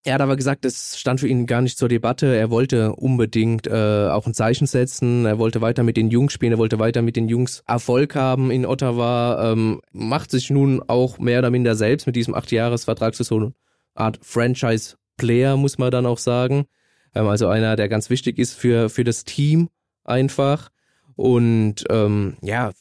Er 0.04 0.16
hat 0.16 0.22
aber 0.22 0.36
gesagt, 0.36 0.66
es 0.66 1.00
stand 1.00 1.20
für 1.20 1.28
ihn 1.28 1.46
gar 1.46 1.62
nicht 1.62 1.78
zur 1.78 1.88
Debatte. 1.88 2.36
Er 2.36 2.50
wollte 2.50 2.94
unbedingt 2.94 3.68
äh, 3.68 4.08
auch 4.10 4.26
ein 4.26 4.34
Zeichen 4.34 4.66
setzen. 4.66 5.26
Er 5.28 5.38
wollte 5.38 5.62
weiter 5.62 5.84
mit 5.84 5.96
den 5.96 6.10
Jungs 6.10 6.34
spielen. 6.34 6.54
Er 6.54 6.58
wollte 6.58 6.80
weiter 6.80 7.04
mit 7.04 7.16
den 7.16 7.30
Jungs 7.30 7.62
Erfolg 7.68 8.16
haben 8.16 8.50
in 8.50 8.66
Ottawa. 8.66 9.52
Ähm, 9.52 9.82
macht 9.92 10.32
sich 10.32 10.50
nun 10.50 10.82
auch 10.88 11.20
mehr 11.20 11.40
oder 11.40 11.52
minder 11.52 11.76
selbst 11.76 12.08
mit 12.08 12.16
diesem 12.16 12.34
Acht-Jahres-Vertrag 12.34 13.14
zu 13.14 13.24
so 13.24 13.38
einer 13.38 13.52
Art 13.94 14.18
Franchise-Player, 14.24 15.56
muss 15.56 15.78
man 15.78 15.92
dann 15.92 16.08
auch 16.08 16.18
sagen. 16.18 16.66
Ähm, 17.14 17.28
also 17.28 17.48
einer, 17.48 17.76
der 17.76 17.88
ganz 17.88 18.10
wichtig 18.10 18.40
ist 18.40 18.56
für, 18.56 18.90
für 18.90 19.04
das 19.04 19.24
Team 19.24 19.70
einfach. 20.04 20.70
Und 21.16 21.84
ähm, 21.92 22.38
ja, 22.42 22.72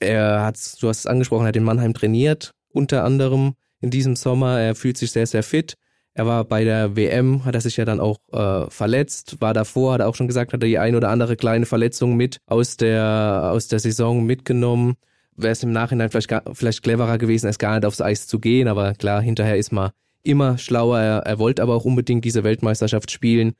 er 0.00 0.42
hat, 0.44 0.58
du 0.80 0.88
hast 0.88 1.00
es 1.00 1.06
angesprochen, 1.06 1.44
er 1.44 1.48
hat 1.48 1.56
in 1.56 1.64
Mannheim 1.64 1.94
trainiert, 1.94 2.52
unter 2.68 3.04
anderem 3.04 3.54
in 3.80 3.90
diesem 3.90 4.16
Sommer. 4.16 4.58
Er 4.58 4.74
fühlt 4.74 4.98
sich 4.98 5.12
sehr, 5.12 5.26
sehr 5.26 5.42
fit. 5.42 5.74
Er 6.12 6.26
war 6.26 6.44
bei 6.44 6.64
der 6.64 6.96
WM, 6.96 7.44
hat 7.44 7.54
er 7.54 7.60
sich 7.60 7.76
ja 7.76 7.84
dann 7.84 8.00
auch 8.00 8.18
äh, 8.32 8.68
verletzt, 8.68 9.40
war 9.40 9.54
davor, 9.54 9.94
hat 9.94 10.00
er 10.00 10.08
auch 10.08 10.16
schon 10.16 10.26
gesagt, 10.26 10.52
hat 10.52 10.62
er 10.62 10.68
die 10.68 10.78
ein 10.78 10.96
oder 10.96 11.08
andere 11.08 11.36
kleine 11.36 11.66
Verletzung 11.66 12.16
mit 12.16 12.38
aus 12.46 12.76
der, 12.76 13.50
aus 13.52 13.68
der 13.68 13.78
Saison 13.78 14.24
mitgenommen. 14.24 14.96
Wäre 15.36 15.52
es 15.52 15.62
im 15.62 15.72
Nachhinein 15.72 16.10
vielleicht, 16.10 16.34
vielleicht 16.52 16.82
cleverer 16.82 17.16
gewesen, 17.16 17.46
es 17.46 17.58
gar 17.58 17.76
nicht 17.76 17.86
aufs 17.86 18.00
Eis 18.00 18.26
zu 18.26 18.40
gehen, 18.40 18.66
aber 18.66 18.94
klar, 18.94 19.22
hinterher 19.22 19.56
ist 19.56 19.72
man 19.72 19.90
immer 20.22 20.58
schlauer. 20.58 20.98
Er, 20.98 21.18
er 21.18 21.38
wollte 21.38 21.62
aber 21.62 21.76
auch 21.76 21.84
unbedingt 21.84 22.24
diese 22.24 22.44
Weltmeisterschaft 22.44 23.10
spielen. 23.10 23.52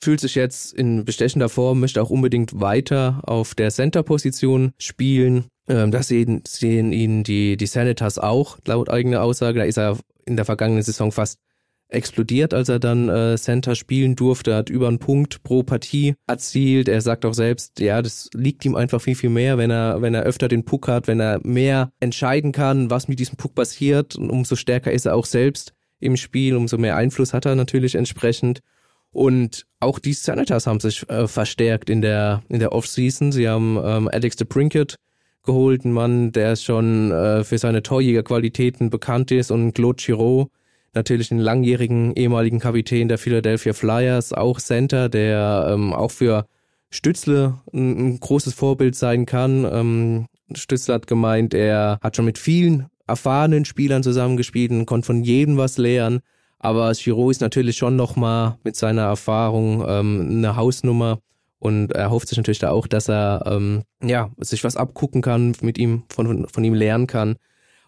Fühlt 0.00 0.20
sich 0.20 0.34
jetzt 0.34 0.74
in 0.74 1.04
bestechender 1.04 1.48
Form, 1.48 1.78
möchte 1.78 2.02
auch 2.02 2.10
unbedingt 2.10 2.60
weiter 2.60 3.20
auf 3.22 3.54
der 3.54 3.70
Center-Position 3.70 4.72
spielen. 4.76 5.46
Ähm, 5.68 5.90
das 5.90 6.08
sehen, 6.08 6.42
sehen 6.46 6.92
ihn 6.92 7.24
die, 7.24 7.56
die 7.56 7.66
Senators 7.66 8.18
auch, 8.18 8.58
laut 8.66 8.88
eigener 8.88 9.22
Aussage. 9.22 9.60
Da 9.60 9.64
ist 9.64 9.78
er 9.78 9.98
in 10.24 10.36
der 10.36 10.44
vergangenen 10.44 10.82
Saison 10.82 11.12
fast 11.12 11.38
explodiert, 11.92 12.54
als 12.54 12.68
er 12.68 12.78
dann 12.78 13.08
äh, 13.08 13.36
Center 13.36 13.74
spielen 13.74 14.16
durfte, 14.16 14.54
hat 14.54 14.70
über 14.70 14.88
einen 14.88 14.98
Punkt 14.98 15.42
pro 15.42 15.62
Partie 15.62 16.14
erzielt. 16.26 16.88
Er 16.88 17.00
sagt 17.00 17.24
auch 17.24 17.34
selbst, 17.34 17.80
ja, 17.80 18.02
das 18.02 18.30
liegt 18.34 18.64
ihm 18.64 18.74
einfach 18.74 19.00
viel, 19.00 19.14
viel 19.14 19.30
mehr, 19.30 19.58
wenn 19.58 19.70
er, 19.70 20.00
wenn 20.02 20.14
er 20.14 20.22
öfter 20.22 20.48
den 20.48 20.64
Puck 20.64 20.88
hat, 20.88 21.06
wenn 21.06 21.20
er 21.20 21.40
mehr 21.42 21.92
entscheiden 22.00 22.52
kann, 22.52 22.90
was 22.90 23.08
mit 23.08 23.18
diesem 23.18 23.36
Puck 23.36 23.54
passiert. 23.54 24.16
Und 24.16 24.30
umso 24.30 24.56
stärker 24.56 24.92
ist 24.92 25.06
er 25.06 25.14
auch 25.14 25.26
selbst 25.26 25.74
im 26.00 26.16
Spiel, 26.16 26.56
umso 26.56 26.78
mehr 26.78 26.96
Einfluss 26.96 27.34
hat 27.34 27.46
er 27.46 27.54
natürlich 27.54 27.94
entsprechend. 27.94 28.60
Und 29.10 29.66
auch 29.78 29.98
die 29.98 30.14
Senators 30.14 30.66
haben 30.66 30.80
sich 30.80 31.08
äh, 31.10 31.28
verstärkt 31.28 31.90
in 31.90 32.00
der, 32.00 32.42
in 32.48 32.58
der 32.58 32.72
Offseason. 32.72 33.30
Sie 33.30 33.48
haben 33.48 33.78
ähm, 33.84 34.08
Alex 34.10 34.36
de 34.36 34.46
Prinkett 34.46 34.96
geholt, 35.44 35.84
ein 35.84 35.92
Mann, 35.92 36.32
der 36.32 36.56
schon 36.56 37.10
äh, 37.10 37.44
für 37.44 37.58
seine 37.58 37.82
Torjägerqualitäten 37.82 38.90
bekannt 38.90 39.30
ist 39.30 39.50
und 39.50 39.72
Claude 39.72 40.02
Giraud, 40.02 40.48
natürlich 40.94 41.30
einen 41.30 41.40
langjährigen 41.40 42.14
ehemaligen 42.14 42.58
Kapitän 42.58 43.08
der 43.08 43.18
Philadelphia 43.18 43.72
Flyers, 43.72 44.32
auch 44.32 44.60
Center, 44.60 45.08
der 45.08 45.68
ähm, 45.70 45.92
auch 45.92 46.10
für 46.10 46.46
Stützle 46.90 47.58
ein, 47.72 47.98
ein, 47.98 48.20
großes 48.20 48.54
Vorbild 48.54 48.94
sein 48.94 49.26
kann. 49.26 49.66
Ähm, 49.70 50.26
Stützle 50.54 50.94
hat 50.94 51.06
gemeint, 51.06 51.54
er 51.54 51.98
hat 52.02 52.16
schon 52.16 52.26
mit 52.26 52.38
vielen 52.38 52.86
erfahrenen 53.06 53.64
Spielern 53.64 54.02
zusammengespielt 54.02 54.70
und 54.70 54.86
konnte 54.86 55.06
von 55.06 55.22
jedem 55.22 55.56
was 55.56 55.78
lernen. 55.78 56.20
Aber 56.58 56.92
Giro 56.92 57.30
ist 57.30 57.40
natürlich 57.40 57.76
schon 57.76 57.96
nochmal 57.96 58.58
mit 58.62 58.76
seiner 58.76 59.02
Erfahrung 59.02 59.84
ähm, 59.86 60.28
eine 60.30 60.56
Hausnummer 60.56 61.18
und 61.62 61.92
er 61.92 62.10
hofft 62.10 62.26
sich 62.26 62.36
natürlich 62.36 62.58
da 62.58 62.70
auch, 62.70 62.88
dass 62.88 63.08
er 63.08 63.44
ähm, 63.46 63.84
ja 64.02 64.32
sich 64.38 64.64
was 64.64 64.76
abgucken 64.76 65.22
kann, 65.22 65.54
mit 65.60 65.78
ihm 65.78 66.02
von, 66.08 66.48
von 66.48 66.64
ihm 66.64 66.74
lernen 66.74 67.06
kann 67.06 67.36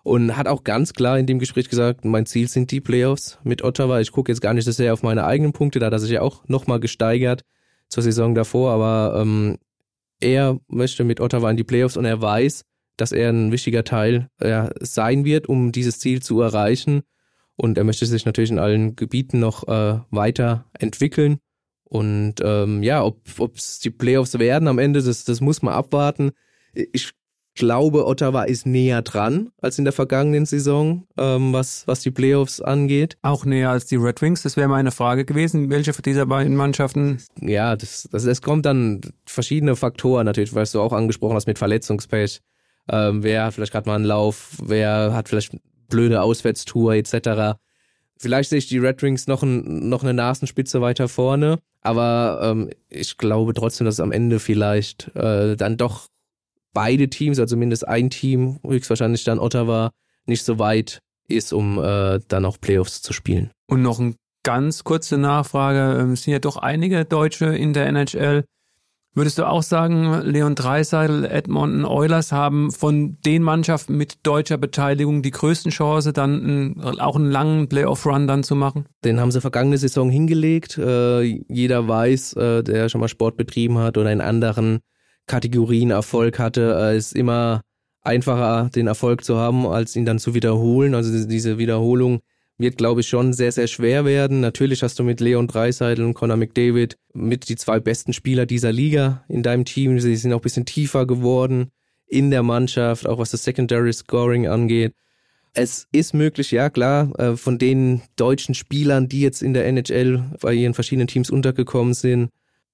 und 0.05 0.37
hat 0.37 0.47
auch 0.47 0.63
ganz 0.63 0.93
klar 0.93 1.19
in 1.19 1.27
dem 1.27 1.41
Gespräch 1.41 1.69
gesagt, 1.69 2.05
mein 2.05 2.25
Ziel 2.25 2.47
sind 2.47 2.71
die 2.71 2.81
Playoffs 2.81 3.41
mit 3.43 3.65
Ottawa. 3.65 3.99
Ich 3.99 4.13
gucke 4.13 4.31
jetzt 4.31 4.41
gar 4.41 4.55
nicht 4.55 4.65
so 4.65 4.71
sehr 4.71 4.93
auf 4.93 5.03
meine 5.03 5.25
eigenen 5.25 5.53
Punkte, 5.53 5.81
da 5.81 5.87
hat 5.87 5.93
er 5.93 5.99
sich 5.99 6.13
ja 6.13 6.21
auch 6.21 6.47
nochmal 6.47 6.79
gesteigert 6.79 7.43
zur 7.89 8.05
Saison 8.05 8.37
davor, 8.37 8.71
aber 8.71 9.21
ähm, 9.21 9.59
er 10.21 10.61
möchte 10.69 11.03
mit 11.03 11.19
Ottawa 11.19 11.51
in 11.51 11.57
die 11.57 11.65
Playoffs 11.65 11.97
und 11.97 12.05
er 12.05 12.23
weiß, 12.23 12.63
dass 12.97 13.11
er 13.11 13.31
ein 13.31 13.51
wichtiger 13.51 13.83
Teil 13.83 14.29
äh, 14.39 14.69
sein 14.83 15.25
wird, 15.25 15.49
um 15.49 15.73
dieses 15.73 15.99
Ziel 15.99 16.23
zu 16.23 16.41
erreichen. 16.41 17.03
Und 17.57 17.77
er 17.77 17.83
möchte 17.83 18.07
sich 18.07 18.25
natürlich 18.25 18.53
in 18.53 18.61
allen 18.61 18.95
Gebieten 18.95 19.41
noch 19.41 19.67
äh, 19.67 19.99
weiter 20.11 20.67
entwickeln. 20.79 21.39
Und 21.95 22.35
ähm, 22.43 22.83
ja, 22.83 23.05
ob 23.05 23.21
es 23.55 23.79
die 23.79 23.91
Playoffs 23.91 24.37
werden 24.41 24.67
am 24.67 24.81
Ende, 24.81 25.01
das, 25.01 25.23
das 25.23 25.41
muss 25.41 25.63
man 25.63 25.75
abwarten. 25.75 26.33
Ich 26.73 27.13
glaube, 27.55 28.05
Ottawa 28.05 28.43
ist 28.43 28.67
näher 28.67 29.01
dran 29.03 29.51
als 29.63 29.79
in 29.79 29.85
der 29.85 29.93
vergangenen 29.93 30.45
Saison, 30.45 31.07
ähm, 31.17 31.53
was, 31.53 31.87
was 31.87 32.01
die 32.01 32.11
Playoffs 32.11 32.61
angeht. 32.61 33.17
Auch 33.23 33.45
näher 33.45 33.71
als 33.71 33.87
die 33.87 33.95
Red 33.95 34.21
Wings, 34.23 34.43
das 34.43 34.57
wäre 34.57 34.67
meine 34.67 34.91
Frage 34.91 35.25
gewesen. 35.25 35.71
Welche 35.71 35.93
von 35.93 36.03
dieser 36.03 36.27
beiden 36.27 36.57
Mannschaften? 36.57 37.23
Ja, 37.41 37.77
das, 37.77 38.09
das, 38.11 38.25
es 38.25 38.43
kommt 38.43 38.67
dann 38.67 39.01
verschiedene 39.25 39.77
Faktoren 39.77 40.27
natürlich, 40.27 40.53
was 40.53 40.73
du 40.73 40.81
auch 40.81 40.93
angesprochen 40.93 41.37
hast 41.37 41.47
mit 41.47 41.61
Verletzungspech. 41.61 42.41
Ähm, 42.91 43.23
wer 43.23 43.45
hat 43.45 43.55
vielleicht 43.55 43.71
gerade 43.71 43.89
mal 43.89 43.95
einen 43.95 44.05
Lauf, 44.05 44.59
wer 44.61 45.15
hat 45.15 45.29
vielleicht 45.29 45.57
blöde 45.89 46.23
Auswärtstour 46.23 46.95
etc. 46.95 47.57
Vielleicht 48.19 48.51
sehe 48.51 48.59
ich 48.59 48.69
die 48.69 48.79
Red 48.79 49.03
Wings 49.03 49.27
noch, 49.27 49.43
ein, 49.43 49.89
noch 49.89 50.03
eine 50.03 50.15
Nasenspitze 50.15 50.81
weiter 50.81 51.09
vorne, 51.09 51.59
aber 51.81 52.41
ähm, 52.43 52.71
ich 52.89 53.19
glaube 53.19 53.55
trotzdem, 53.55 53.85
dass 53.85 54.01
am 54.01 54.13
Ende 54.13 54.39
vielleicht 54.39 55.15
äh, 55.17 55.57
dann 55.57 55.77
doch 55.77 56.09
beide 56.73 57.09
Teams, 57.09 57.39
also 57.39 57.55
zumindest 57.55 57.87
ein 57.87 58.11
Team, 58.11 58.59
höchstwahrscheinlich 58.67 59.25
dann 59.25 59.39
Ottawa, 59.39 59.91
nicht 60.27 60.45
so 60.45 60.59
weit 60.59 61.01
ist, 61.29 61.53
um 61.53 61.79
äh, 61.79 62.21
dann 62.29 62.45
auch 62.45 62.61
Playoffs 62.61 63.03
zu 63.03 63.13
spielen. 63.13 63.51
Und 63.67 63.83
noch 63.83 63.99
eine 63.99 64.15
ganz 64.43 64.85
kurze 64.85 65.19
Nachfrage. 65.19 66.01
Ähm, 66.01 66.13
es 66.13 66.23
sind 66.23 66.33
ja 66.33 66.39
doch 66.39 66.57
einige 66.57 67.05
Deutsche 67.05 67.47
in 67.47 67.73
der 67.73 67.87
NHL. 67.87 68.45
Würdest 69.17 69.39
du 69.39 69.49
auch 69.49 69.63
sagen, 69.63 70.23
Leon 70.23 70.57
Dreiseidel, 70.57 71.25
Edmonton 71.25 71.85
Oilers 71.85 72.33
haben 72.33 72.73
von 72.73 73.17
den 73.25 73.45
Mannschaften 73.45 73.97
mit 73.97 74.27
deutscher 74.27 74.59
Beteiligung 74.59 75.23
die 75.23 75.31
größten 75.31 75.71
Chance, 75.71 76.13
dann 76.13 76.43
einen, 76.43 76.99
auch 76.99 77.15
einen 77.15 77.31
langen 77.31 77.69
Playoff-Run 77.69 78.27
dann 78.27 78.43
zu 78.43 78.57
machen? 78.57 78.87
Den 79.05 79.21
haben 79.21 79.31
sie 79.31 79.41
vergangene 79.41 79.79
Saison 79.79 80.11
hingelegt. 80.11 80.79
Äh, 80.79 81.23
jeder 81.23 81.87
weiß, 81.87 82.33
äh, 82.33 82.63
der 82.65 82.89
schon 82.89 83.01
mal 83.01 83.09
Sport 83.09 83.37
betrieben 83.37 83.79
hat 83.79 83.97
oder 83.99 84.11
in 84.11 84.21
anderen 84.21 84.81
Kategorien 85.27 85.93
Erfolg 85.93 86.41
hatte, 86.41 86.77
äh, 86.77 86.97
ist 86.97 87.15
immer 87.15 87.61
einfacher, 88.03 88.69
den 88.75 88.89
Erfolg 88.89 89.23
zu 89.23 89.37
haben, 89.37 89.65
als 89.65 89.95
ihn 89.95 90.07
dann 90.07 90.19
zu 90.19 90.35
wiederholen. 90.35 90.93
Also 90.93 91.27
diese 91.27 91.57
Wiederholung 91.57 92.19
wird, 92.59 92.77
glaube 92.77 93.01
ich, 93.01 93.09
schon 93.09 93.33
sehr, 93.33 93.53
sehr 93.53 93.67
schwer 93.67 94.05
werden. 94.05 94.41
Natürlich 94.41 94.83
hast 94.83 94.99
du 94.99 95.03
mit 95.03 95.21
Leon 95.21 95.49
Dreiseidel 95.49 96.05
und 96.05 96.15
Conor 96.15 96.37
McDavid 96.37 96.97
mit 97.13 97.49
die 97.49 97.57
zwei 97.57 97.81
besten 97.81 98.13
Spieler 98.13 98.47
dieser 98.47 98.73
Liga 98.73 99.25
in 99.29 99.43
deinem 99.43 99.65
Team. 99.65 99.99
Sie 99.99 100.17
sind 100.17 100.33
auch 100.33 100.39
ein 100.39 100.43
bisschen 100.43 100.67
tiefer 100.67 101.07
geworden 101.07 101.71
in 102.07 102.31
der 102.31 102.43
Mannschaft, 102.43 103.07
auch 103.07 103.19
was 103.19 103.31
das 103.31 103.45
Secondary 103.45 103.93
Scoring 103.93 104.47
angeht. 104.47 104.95
Es 105.53 105.87
ist 105.93 106.15
möglich, 106.15 106.51
ja 106.51 106.69
klar, 106.69 107.17
äh, 107.19 107.37
von 107.37 107.59
den 107.59 108.03
deutschen 108.17 108.55
Spielern, 108.55 109.09
die 109.09 109.21
jetzt 109.21 109.43
in 109.43 109.55
der 109.55 109.67
NHL 109.67 110.33
bei 110.41 110.53
ihren 110.53 110.75
verschiedenen 110.75 111.07
Teams 111.07 111.31
untergekommen 111.31 111.95
sind, 111.95 112.31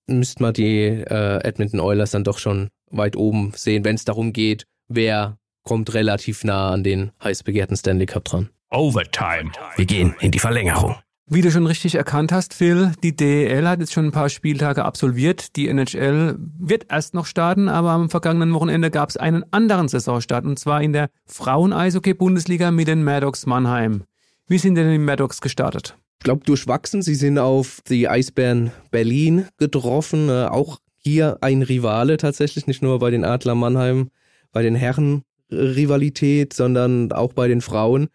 müsste 0.07 0.43
man 0.43 0.55
die 0.55 0.85
äh, 0.85 1.45
Edmonton 1.45 1.81
Oilers 1.81 2.11
dann 2.11 2.25
doch 2.25 2.39
schon 2.39 2.69
weit 2.91 3.17
oben 3.17 3.53
sehen, 3.55 3.85
wenn 3.85 3.97
es 3.97 4.05
darum 4.05 4.33
geht, 4.33 4.65
wer 4.89 5.39
kommt 5.63 5.93
relativ 5.95 6.43
nah 6.43 6.71
an 6.71 6.83
den 6.83 7.13
heiß 7.23 7.43
begehrten 7.43 7.77
Stanley 7.77 8.07
Cup 8.07 8.25
dran. 8.25 8.49
Overtime. 8.71 9.51
Wir 9.75 9.85
gehen 9.85 10.15
in 10.21 10.31
die 10.31 10.39
Verlängerung. 10.39 10.95
Wie 11.27 11.43
du 11.43 11.51
schon 11.51 11.67
richtig 11.67 11.97
erkannt 11.97 12.31
hast, 12.31 12.55
Phil, 12.55 12.93
die 13.03 13.15
DEL 13.15 13.69
hat 13.69 13.81
jetzt 13.81 13.93
schon 13.93 14.07
ein 14.07 14.13
paar 14.13 14.29
Spieltage 14.29 14.85
absolviert. 14.85 15.57
Die 15.57 15.69
NHL 15.69 16.37
wird 16.39 16.87
erst 16.89 17.15
noch 17.15 17.27
starten, 17.27 17.69
aber 17.69 17.91
am 17.91 18.11
vergangenen 18.11 18.55
Wochenende 18.55 18.91
gab 18.91 19.09
es 19.09 19.17
einen 19.17 19.45
anderen 19.53 19.89
Saisonstart 19.89 20.45
und 20.45 20.59
zwar 20.59 20.83
in 20.83 20.93
der 20.93 21.11
Frauen-Eishockey-Bundesliga 21.27 22.71
mit 22.71 22.87
den 22.87 23.03
Maddox 23.03 23.45
Mannheim. 23.47 24.05
Wie 24.47 24.59
sind 24.59 24.77
denn 24.77 24.91
die 24.91 24.99
Maddox 24.99 25.41
gestartet? 25.41 25.97
Ich 26.19 26.25
glaube, 26.25 26.45
durchwachsen. 26.45 27.03
Sie 27.03 27.15
sind 27.15 27.39
auf 27.39 27.81
die 27.89 28.09
Eisbären 28.09 28.71
Berlin 28.91 29.47
getroffen. 29.57 30.29
Äh, 30.29 30.47
auch 30.47 30.79
hier 30.97 31.39
ein 31.41 31.63
Rivale 31.63 32.19
tatsächlich, 32.19 32.67
nicht 32.67 32.83
nur 32.83 32.99
bei 32.99 33.11
den 33.11 33.25
Adler 33.25 33.55
Mannheim, 33.55 34.11
bei 34.53 34.63
den 34.63 34.75
Herren 34.75 35.23
Rivalität, 35.51 36.53
sondern 36.53 37.11
auch 37.13 37.33
bei 37.33 37.49
den 37.49 37.63
Frauen. 37.63 38.09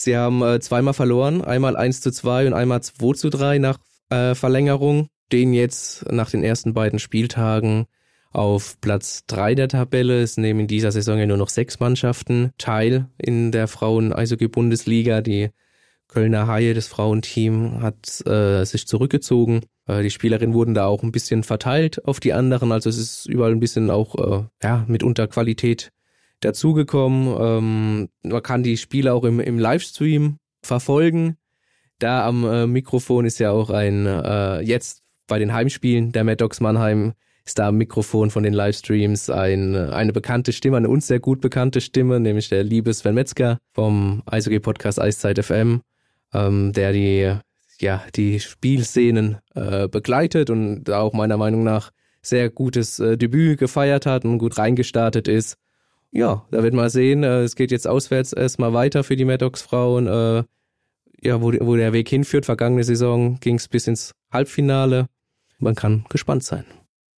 Sie 0.00 0.16
haben 0.16 0.42
äh, 0.42 0.60
zweimal 0.60 0.94
verloren, 0.94 1.42
einmal 1.42 1.76
1 1.76 2.00
zu 2.00 2.10
2 2.10 2.46
und 2.46 2.54
einmal 2.54 2.82
2 2.82 3.12
zu 3.12 3.28
3 3.28 3.58
nach 3.58 3.78
äh, 4.08 4.34
Verlängerung, 4.34 5.08
den 5.30 5.52
jetzt 5.52 6.10
nach 6.10 6.30
den 6.30 6.42
ersten 6.42 6.72
beiden 6.72 6.98
Spieltagen 6.98 7.84
auf 8.30 8.80
Platz 8.80 9.24
3 9.26 9.54
der 9.56 9.68
Tabelle. 9.68 10.22
Es 10.22 10.38
nehmen 10.38 10.60
in 10.60 10.66
dieser 10.68 10.90
Saison 10.90 11.18
ja 11.18 11.26
nur 11.26 11.36
noch 11.36 11.50
sechs 11.50 11.80
Mannschaften 11.80 12.52
teil 12.56 13.08
in 13.18 13.52
der 13.52 13.68
Frauen-Eishockey-Bundesliga. 13.68 15.20
Die 15.20 15.50
Kölner 16.08 16.46
Haie, 16.46 16.72
das 16.72 16.86
Frauenteam, 16.86 17.82
hat 17.82 18.26
äh, 18.26 18.64
sich 18.64 18.86
zurückgezogen. 18.86 19.66
Äh, 19.86 20.02
die 20.02 20.10
Spielerinnen 20.10 20.54
wurden 20.54 20.72
da 20.72 20.86
auch 20.86 21.02
ein 21.02 21.12
bisschen 21.12 21.42
verteilt 21.42 22.06
auf 22.06 22.20
die 22.20 22.32
anderen. 22.32 22.72
Also 22.72 22.88
es 22.88 22.96
ist 22.96 23.26
überall 23.26 23.52
ein 23.52 23.60
bisschen 23.60 23.90
auch 23.90 24.14
äh, 24.14 24.44
ja, 24.62 24.82
mitunter 24.88 25.28
Qualität 25.28 25.92
dazugekommen. 26.40 27.36
Ähm, 27.38 28.08
man 28.22 28.42
kann 28.42 28.62
die 28.62 28.76
Spiele 28.76 29.12
auch 29.12 29.24
im, 29.24 29.40
im 29.40 29.58
Livestream 29.58 30.38
verfolgen. 30.62 31.36
Da 31.98 32.26
am 32.26 32.44
äh, 32.44 32.66
Mikrofon 32.66 33.24
ist 33.26 33.38
ja 33.38 33.50
auch 33.50 33.70
ein, 33.70 34.06
äh, 34.06 34.60
jetzt 34.60 35.02
bei 35.26 35.38
den 35.38 35.52
Heimspielen 35.52 36.12
der 36.12 36.24
Mad 36.24 36.36
Dogs 36.36 36.60
Mannheim, 36.60 37.12
ist 37.44 37.58
da 37.58 37.68
am 37.68 37.76
Mikrofon 37.76 38.30
von 38.30 38.42
den 38.42 38.54
Livestreams 38.54 39.30
ein, 39.30 39.74
eine 39.74 40.12
bekannte 40.12 40.52
Stimme, 40.52 40.78
eine 40.78 40.88
uns 40.88 41.06
sehr 41.06 41.20
gut 41.20 41.40
bekannte 41.40 41.80
Stimme, 41.80 42.20
nämlich 42.20 42.48
der 42.48 42.64
liebe 42.64 42.92
Sven 42.92 43.14
Metzger 43.14 43.58
vom 43.72 44.22
Eishockey-Podcast 44.26 45.00
Eiszeit 45.00 45.44
FM, 45.44 45.82
ähm, 46.32 46.72
der 46.72 46.92
die, 46.92 47.34
ja, 47.80 48.02
die 48.14 48.40
Spielszenen 48.40 49.38
äh, 49.54 49.88
begleitet 49.88 50.50
und 50.50 50.90
auch 50.90 51.12
meiner 51.12 51.36
Meinung 51.36 51.64
nach 51.64 51.90
sehr 52.22 52.50
gutes 52.50 52.98
äh, 52.98 53.16
Debüt 53.16 53.58
gefeiert 53.58 54.06
hat 54.06 54.24
und 54.24 54.38
gut 54.38 54.58
reingestartet 54.58 55.28
ist 55.28 55.56
ja, 56.12 56.44
da 56.50 56.62
wird 56.62 56.74
man 56.74 56.90
sehen. 56.90 57.22
Äh, 57.22 57.42
es 57.42 57.56
geht 57.56 57.70
jetzt 57.70 57.86
auswärts 57.86 58.32
erstmal 58.32 58.72
weiter 58.72 59.04
für 59.04 59.16
die 59.16 59.24
Maddox 59.24 59.62
Frauen. 59.62 60.06
Äh, 60.06 60.44
ja, 61.22 61.42
wo, 61.42 61.52
wo 61.60 61.76
der 61.76 61.92
Weg 61.92 62.08
hinführt. 62.08 62.46
Vergangene 62.46 62.84
Saison 62.84 63.38
ging 63.40 63.56
es 63.56 63.68
bis 63.68 63.86
ins 63.86 64.12
Halbfinale. 64.32 65.06
Man 65.58 65.74
kann 65.74 66.04
gespannt 66.08 66.44
sein. 66.44 66.64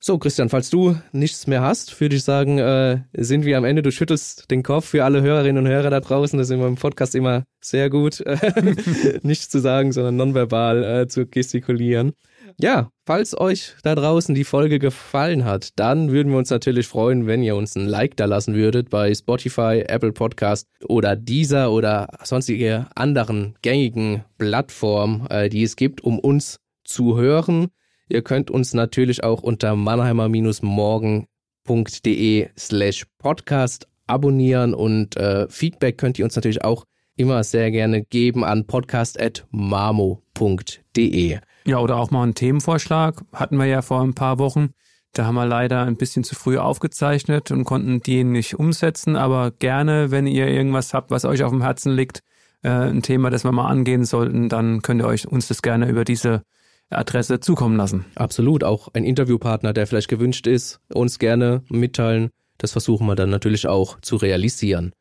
So, 0.04 0.18
Christian, 0.18 0.48
falls 0.48 0.68
du 0.68 0.96
nichts 1.12 1.46
mehr 1.46 1.62
hast, 1.62 2.00
würde 2.00 2.16
ich 2.16 2.24
sagen, 2.24 2.58
äh, 2.58 3.02
sind 3.12 3.44
wir 3.44 3.56
am 3.56 3.64
Ende. 3.64 3.82
Du 3.82 3.92
schüttelst 3.92 4.50
den 4.50 4.64
Kopf 4.64 4.86
für 4.86 5.04
alle 5.04 5.22
Hörerinnen 5.22 5.64
und 5.64 5.70
Hörer 5.70 5.90
da 5.90 6.00
draußen. 6.00 6.36
Das 6.36 6.48
ist 6.48 6.54
immer 6.54 6.66
im 6.66 6.74
Podcast 6.74 7.14
immer 7.14 7.44
sehr 7.60 7.88
gut, 7.88 8.24
nichts 9.22 9.48
zu 9.48 9.60
sagen, 9.60 9.92
sondern 9.92 10.16
nonverbal 10.16 10.82
äh, 10.82 11.06
zu 11.06 11.26
gestikulieren. 11.26 12.14
Ja, 12.60 12.90
falls 13.06 13.38
euch 13.38 13.74
da 13.82 13.94
draußen 13.94 14.34
die 14.34 14.44
Folge 14.44 14.78
gefallen 14.78 15.44
hat, 15.44 15.70
dann 15.76 16.10
würden 16.10 16.32
wir 16.32 16.38
uns 16.38 16.48
natürlich 16.50 16.86
freuen, 16.86 17.26
wenn 17.26 17.42
ihr 17.42 17.56
uns 17.56 17.74
ein 17.76 17.86
Like 17.86 18.16
da 18.16 18.26
lassen 18.26 18.54
würdet 18.54 18.90
bei 18.90 19.14
Spotify, 19.14 19.84
Apple 19.86 20.12
Podcast 20.12 20.68
oder 20.86 21.16
dieser 21.16 21.72
oder 21.72 22.08
sonstige 22.24 22.88
anderen 22.94 23.54
gängigen 23.62 24.24
Plattformen, 24.38 25.26
äh, 25.28 25.48
die 25.48 25.62
es 25.62 25.76
gibt, 25.76 26.02
um 26.02 26.18
uns 26.18 26.60
zu 26.84 27.16
hören. 27.16 27.68
Ihr 28.08 28.22
könnt 28.22 28.50
uns 28.50 28.74
natürlich 28.74 29.22
auch 29.24 29.42
unter 29.42 29.74
mannheimer-morgen.de 29.76 32.48
slash 32.58 33.06
podcast 33.18 33.88
abonnieren 34.06 34.74
und 34.74 35.16
äh, 35.16 35.48
Feedback 35.48 35.96
könnt 35.98 36.18
ihr 36.18 36.24
uns 36.24 36.34
natürlich 36.36 36.64
auch 36.64 36.84
immer 37.16 37.44
sehr 37.44 37.70
gerne 37.70 38.02
geben 38.02 38.44
an 38.44 38.66
podcast.mamo.de. 38.66 41.38
Ja, 41.64 41.78
oder 41.78 41.96
auch 41.96 42.10
mal 42.10 42.22
einen 42.22 42.34
Themenvorschlag. 42.34 43.22
Hatten 43.32 43.56
wir 43.56 43.66
ja 43.66 43.82
vor 43.82 44.02
ein 44.02 44.14
paar 44.14 44.38
Wochen. 44.38 44.70
Da 45.12 45.26
haben 45.26 45.34
wir 45.34 45.46
leider 45.46 45.82
ein 45.82 45.96
bisschen 45.96 46.24
zu 46.24 46.34
früh 46.34 46.56
aufgezeichnet 46.58 47.50
und 47.50 47.64
konnten 47.64 48.00
den 48.00 48.32
nicht 48.32 48.58
umsetzen. 48.58 49.16
Aber 49.16 49.50
gerne, 49.50 50.10
wenn 50.10 50.26
ihr 50.26 50.48
irgendwas 50.48 50.94
habt, 50.94 51.10
was 51.10 51.24
euch 51.24 51.42
auf 51.42 51.50
dem 51.50 51.62
Herzen 51.62 51.92
liegt, 51.92 52.20
äh, 52.62 52.70
ein 52.70 53.02
Thema, 53.02 53.28
das 53.28 53.44
wir 53.44 53.52
mal 53.52 53.68
angehen 53.68 54.04
sollten, 54.04 54.48
dann 54.48 54.80
könnt 54.82 55.02
ihr 55.02 55.06
euch 55.06 55.28
uns 55.28 55.48
das 55.48 55.62
gerne 55.62 55.88
über 55.88 56.04
diese 56.04 56.42
Adresse 56.88 57.40
zukommen 57.40 57.76
lassen. 57.76 58.06
Absolut. 58.14 58.64
Auch 58.64 58.88
ein 58.94 59.04
Interviewpartner, 59.04 59.72
der 59.72 59.86
vielleicht 59.86 60.08
gewünscht 60.08 60.46
ist, 60.46 60.80
uns 60.92 61.18
gerne 61.18 61.62
mitteilen. 61.68 62.30
Das 62.58 62.72
versuchen 62.72 63.06
wir 63.06 63.14
dann 63.14 63.30
natürlich 63.30 63.66
auch 63.66 64.00
zu 64.00 64.16
realisieren. 64.16 64.92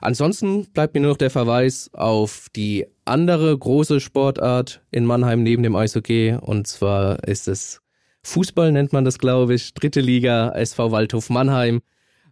Ansonsten 0.00 0.66
bleibt 0.72 0.94
mir 0.94 1.00
nur 1.00 1.12
noch 1.12 1.18
der 1.18 1.30
Verweis 1.30 1.90
auf 1.94 2.48
die 2.54 2.86
andere 3.04 3.56
große 3.56 4.00
Sportart 4.00 4.82
in 4.90 5.06
Mannheim 5.06 5.42
neben 5.42 5.62
dem 5.62 5.76
Eishockey. 5.76 6.36
Und 6.40 6.66
zwar 6.66 7.24
ist 7.24 7.48
es 7.48 7.80
Fußball, 8.22 8.72
nennt 8.72 8.92
man 8.92 9.04
das, 9.04 9.18
glaube 9.18 9.54
ich. 9.54 9.74
Dritte 9.74 10.00
Liga, 10.00 10.50
SV 10.50 10.90
Waldhof 10.90 11.30
Mannheim. 11.30 11.82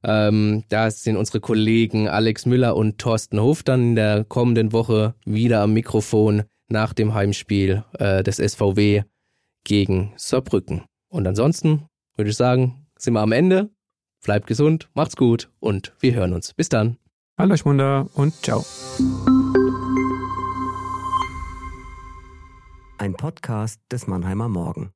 Ähm, 0.04 0.64
da 0.68 0.90
sind 0.90 1.16
unsere 1.16 1.40
Kollegen 1.40 2.08
Alex 2.08 2.44
Müller 2.46 2.76
und 2.76 2.98
Thorsten 2.98 3.40
Hof 3.40 3.62
dann 3.62 3.90
in 3.90 3.94
der 3.94 4.24
kommenden 4.24 4.72
Woche 4.72 5.14
wieder 5.24 5.60
am 5.60 5.74
Mikrofon 5.74 6.42
nach 6.68 6.92
dem 6.92 7.14
Heimspiel 7.14 7.84
äh, 7.98 8.22
des 8.22 8.38
SVW 8.38 9.02
gegen 9.64 10.12
Saarbrücken. 10.16 10.82
Und 11.08 11.26
ansonsten 11.26 11.86
würde 12.16 12.30
ich 12.30 12.36
sagen, 12.36 12.86
sind 12.96 13.14
wir 13.14 13.20
am 13.20 13.32
Ende. 13.32 13.70
Bleibt 14.24 14.46
gesund, 14.46 14.88
macht's 14.94 15.16
gut 15.16 15.50
und 15.60 15.92
wir 16.00 16.14
hören 16.14 16.32
uns. 16.32 16.54
Bis 16.54 16.68
dann. 16.68 16.96
Hallo 17.38 17.56
Schmunder 17.56 18.08
und 18.12 18.34
ciao. 18.44 18.62
Ein 22.98 23.14
Podcast 23.14 23.80
des 23.90 24.06
Mannheimer 24.06 24.50
Morgen. 24.50 24.92